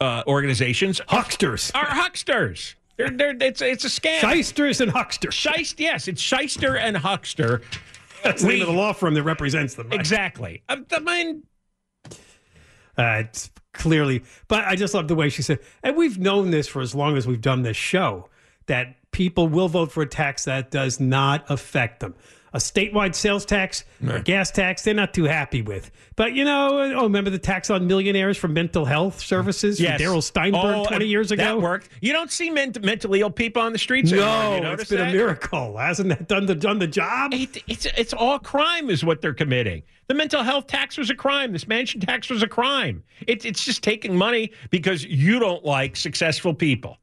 uh, 0.00 0.22
organizations, 0.26 1.00
hucksters 1.08 1.70
are 1.74 1.86
hucksters. 1.86 2.76
They're, 2.96 3.10
they're, 3.10 3.36
it's 3.40 3.60
it's 3.60 3.84
a 3.84 3.88
scam. 3.88 4.20
Shysters 4.20 4.80
and 4.80 4.90
hucksters. 4.90 5.34
Shyst, 5.34 5.74
yes, 5.78 6.08
it's 6.08 6.22
shyster 6.22 6.76
and 6.76 6.96
huckster. 6.96 7.60
That's 8.22 8.42
the 8.42 8.48
name 8.48 8.62
of 8.62 8.68
the 8.68 8.74
law 8.74 8.92
firm 8.92 9.14
that 9.14 9.22
represents 9.22 9.74
them. 9.74 9.88
Right? 9.88 10.00
Exactly. 10.00 10.62
I, 10.68 10.82
I 10.92 10.98
mean, 10.98 11.42
uh, 12.96 13.22
it's 13.24 13.50
clearly, 13.72 14.22
but 14.48 14.64
I 14.64 14.76
just 14.76 14.94
love 14.94 15.08
the 15.08 15.14
way 15.14 15.28
she 15.28 15.42
said, 15.42 15.60
and 15.82 15.96
we've 15.96 16.18
known 16.18 16.50
this 16.50 16.68
for 16.68 16.80
as 16.80 16.94
long 16.94 17.16
as 17.16 17.26
we've 17.26 17.40
done 17.40 17.62
this 17.62 17.76
show 17.76 18.28
that 18.66 18.96
people 19.10 19.48
will 19.48 19.68
vote 19.68 19.90
for 19.90 20.02
a 20.02 20.06
tax 20.06 20.44
that 20.44 20.70
does 20.70 21.00
not 21.00 21.44
affect 21.48 22.00
them. 22.00 22.14
A 22.52 22.58
statewide 22.58 23.14
sales 23.14 23.44
tax 23.44 23.84
or 24.06 24.16
a 24.16 24.22
gas 24.22 24.50
tax, 24.50 24.82
they're 24.82 24.92
not 24.92 25.14
too 25.14 25.24
happy 25.24 25.62
with. 25.62 25.90
But 26.16 26.34
you 26.34 26.44
know, 26.44 26.80
oh, 26.96 27.04
remember 27.04 27.30
the 27.30 27.38
tax 27.38 27.70
on 27.70 27.86
millionaires 27.86 28.36
for 28.36 28.48
mental 28.48 28.84
health 28.84 29.20
services? 29.20 29.80
Yes. 29.80 30.00
Darrell 30.00 30.20
Steinberg 30.20 30.62
Oh, 30.64 30.84
20 30.86 31.06
years 31.06 31.30
ago. 31.30 31.44
That 31.44 31.60
worked. 31.60 31.88
You 32.00 32.12
don't 32.12 32.30
see 32.30 32.50
ment- 32.50 32.82
mentally 32.82 33.20
ill 33.20 33.30
people 33.30 33.62
on 33.62 33.72
the 33.72 33.78
streets 33.78 34.10
anymore. 34.10 34.28
No, 34.28 34.52
it's 34.54 34.62
notice 34.62 34.88
been 34.88 35.08
a 35.08 35.12
miracle. 35.12 35.76
Hasn't 35.76 36.08
that 36.08 36.26
done 36.28 36.46
the 36.46 36.54
done 36.56 36.78
the 36.80 36.86
job? 36.88 37.32
It, 37.32 37.62
it's 37.68 37.86
it's 37.86 38.12
all 38.12 38.38
crime 38.38 38.90
is 38.90 39.04
what 39.04 39.20
they're 39.20 39.32
committing. 39.34 39.82
The 40.08 40.14
mental 40.14 40.42
health 40.42 40.66
tax 40.66 40.98
was 40.98 41.08
a 41.08 41.14
crime. 41.14 41.52
This 41.52 41.68
mansion 41.68 42.00
tax 42.00 42.28
was 42.30 42.42
a 42.42 42.48
crime. 42.48 43.04
It, 43.28 43.44
it's 43.44 43.64
just 43.64 43.84
taking 43.84 44.16
money 44.16 44.50
because 44.70 45.04
you 45.04 45.38
don't 45.38 45.64
like 45.64 45.94
successful 45.94 46.52
people. 46.52 46.98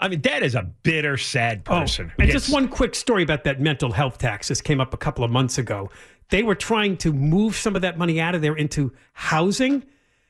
I 0.00 0.08
mean, 0.08 0.22
that 0.22 0.42
is 0.42 0.54
a 0.54 0.62
bitter, 0.62 1.16
sad 1.16 1.62
oh, 1.66 1.80
person. 1.80 2.10
Oh, 2.10 2.14
and 2.18 2.30
gets- 2.30 2.44
just 2.44 2.52
one 2.52 2.68
quick 2.68 2.94
story 2.94 3.22
about 3.22 3.44
that 3.44 3.60
mental 3.60 3.92
health 3.92 4.18
tax. 4.18 4.48
This 4.48 4.60
came 4.60 4.80
up 4.80 4.94
a 4.94 4.96
couple 4.96 5.24
of 5.24 5.30
months 5.30 5.58
ago. 5.58 5.90
They 6.30 6.42
were 6.42 6.54
trying 6.54 6.96
to 6.98 7.12
move 7.12 7.56
some 7.56 7.76
of 7.76 7.82
that 7.82 7.98
money 7.98 8.20
out 8.20 8.34
of 8.34 8.40
there 8.42 8.54
into 8.54 8.92
housing. 9.12 9.84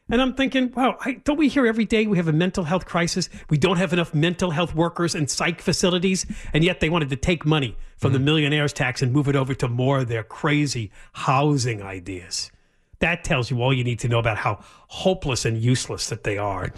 And 0.08 0.20
I'm 0.20 0.34
thinking, 0.34 0.72
wow, 0.72 0.96
I, 1.00 1.14
don't 1.24 1.36
we 1.36 1.48
hear 1.48 1.66
every 1.66 1.84
day 1.84 2.06
we 2.06 2.16
have 2.16 2.26
a 2.26 2.32
mental 2.32 2.64
health 2.64 2.84
crisis? 2.84 3.28
We 3.48 3.58
don't 3.58 3.76
have 3.76 3.92
enough 3.92 4.12
mental 4.12 4.50
health 4.50 4.74
workers 4.74 5.14
and 5.14 5.30
psych 5.30 5.60
facilities. 5.60 6.26
And 6.52 6.64
yet 6.64 6.80
they 6.80 6.88
wanted 6.88 7.10
to 7.10 7.16
take 7.16 7.46
money 7.46 7.76
from 7.96 8.12
the 8.12 8.18
mm-hmm. 8.18 8.24
millionaires 8.24 8.72
tax 8.72 9.02
and 9.02 9.12
move 9.12 9.28
it 9.28 9.36
over 9.36 9.54
to 9.54 9.68
more 9.68 10.00
of 10.00 10.08
their 10.08 10.24
crazy 10.24 10.90
housing 11.12 11.80
ideas. 11.80 12.50
That 12.98 13.22
tells 13.22 13.50
you 13.50 13.62
all 13.62 13.72
you 13.72 13.84
need 13.84 14.00
to 14.00 14.08
know 14.08 14.18
about 14.18 14.38
how 14.38 14.60
hopeless 14.88 15.44
and 15.44 15.56
useless 15.56 16.08
that 16.08 16.24
they 16.24 16.38
are. 16.38 16.72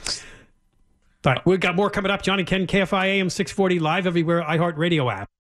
But 1.23 1.47
we've 1.47 1.61
got 1.61 1.77
more 1.77 1.91
coming 1.91 2.11
up. 2.11 2.23
Johnny 2.23 2.45
Ken, 2.45 2.67
KFI 2.67 3.07
AM 3.07 3.31
640 3.31 3.79
live 3.79 4.07
everywhere, 4.07 4.43
iHeartRadio 4.43 5.13
app. 5.13 5.29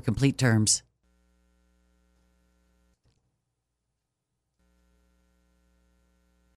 complete 0.00 0.38
terms. 0.38 0.82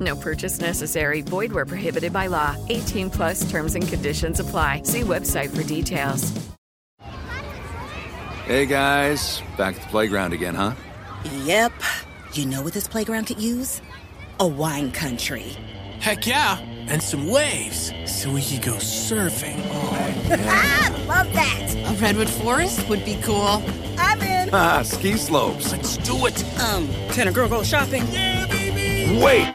No 0.00 0.16
purchase 0.16 0.60
necessary. 0.60 1.20
Void 1.20 1.52
where 1.52 1.66
prohibited 1.66 2.12
by 2.12 2.26
law. 2.26 2.56
18 2.68 3.10
plus 3.10 3.48
terms 3.50 3.74
and 3.74 3.86
conditions 3.86 4.40
apply. 4.40 4.82
See 4.84 5.02
website 5.02 5.54
for 5.54 5.62
details. 5.62 6.32
Hey 8.46 8.66
guys, 8.66 9.40
back 9.56 9.76
at 9.76 9.80
the 9.82 9.88
playground 9.88 10.34
again, 10.34 10.54
huh? 10.54 10.74
Yep. 11.44 11.72
You 12.34 12.44
know 12.44 12.60
what 12.62 12.74
this 12.74 12.86
playground 12.86 13.24
could 13.26 13.40
use? 13.40 13.80
A 14.38 14.46
wine 14.46 14.92
country. 14.92 15.56
Heck 16.00 16.26
yeah, 16.26 16.58
and 16.88 17.02
some 17.02 17.28
waves 17.28 17.90
so 18.04 18.30
we 18.30 18.42
could 18.42 18.60
go 18.62 18.74
surfing. 18.74 19.56
oh 19.70 20.26
Ah, 20.46 21.04
love 21.08 21.32
that. 21.32 21.74
A 21.74 21.94
redwood 22.02 22.28
forest 22.28 22.86
would 22.90 23.02
be 23.06 23.16
cool. 23.22 23.62
I'm 23.96 24.20
in. 24.20 24.50
Ah, 24.52 24.82
ski 24.82 25.14
slopes. 25.16 25.72
Let's 25.72 25.96
do 25.98 26.26
it. 26.26 26.44
Um, 26.60 26.86
can 27.12 27.28
a 27.28 27.32
girl 27.32 27.48
go 27.48 27.62
shopping? 27.62 28.04
Yeah, 28.10 28.46
baby. 28.46 29.22
Wait! 29.22 29.54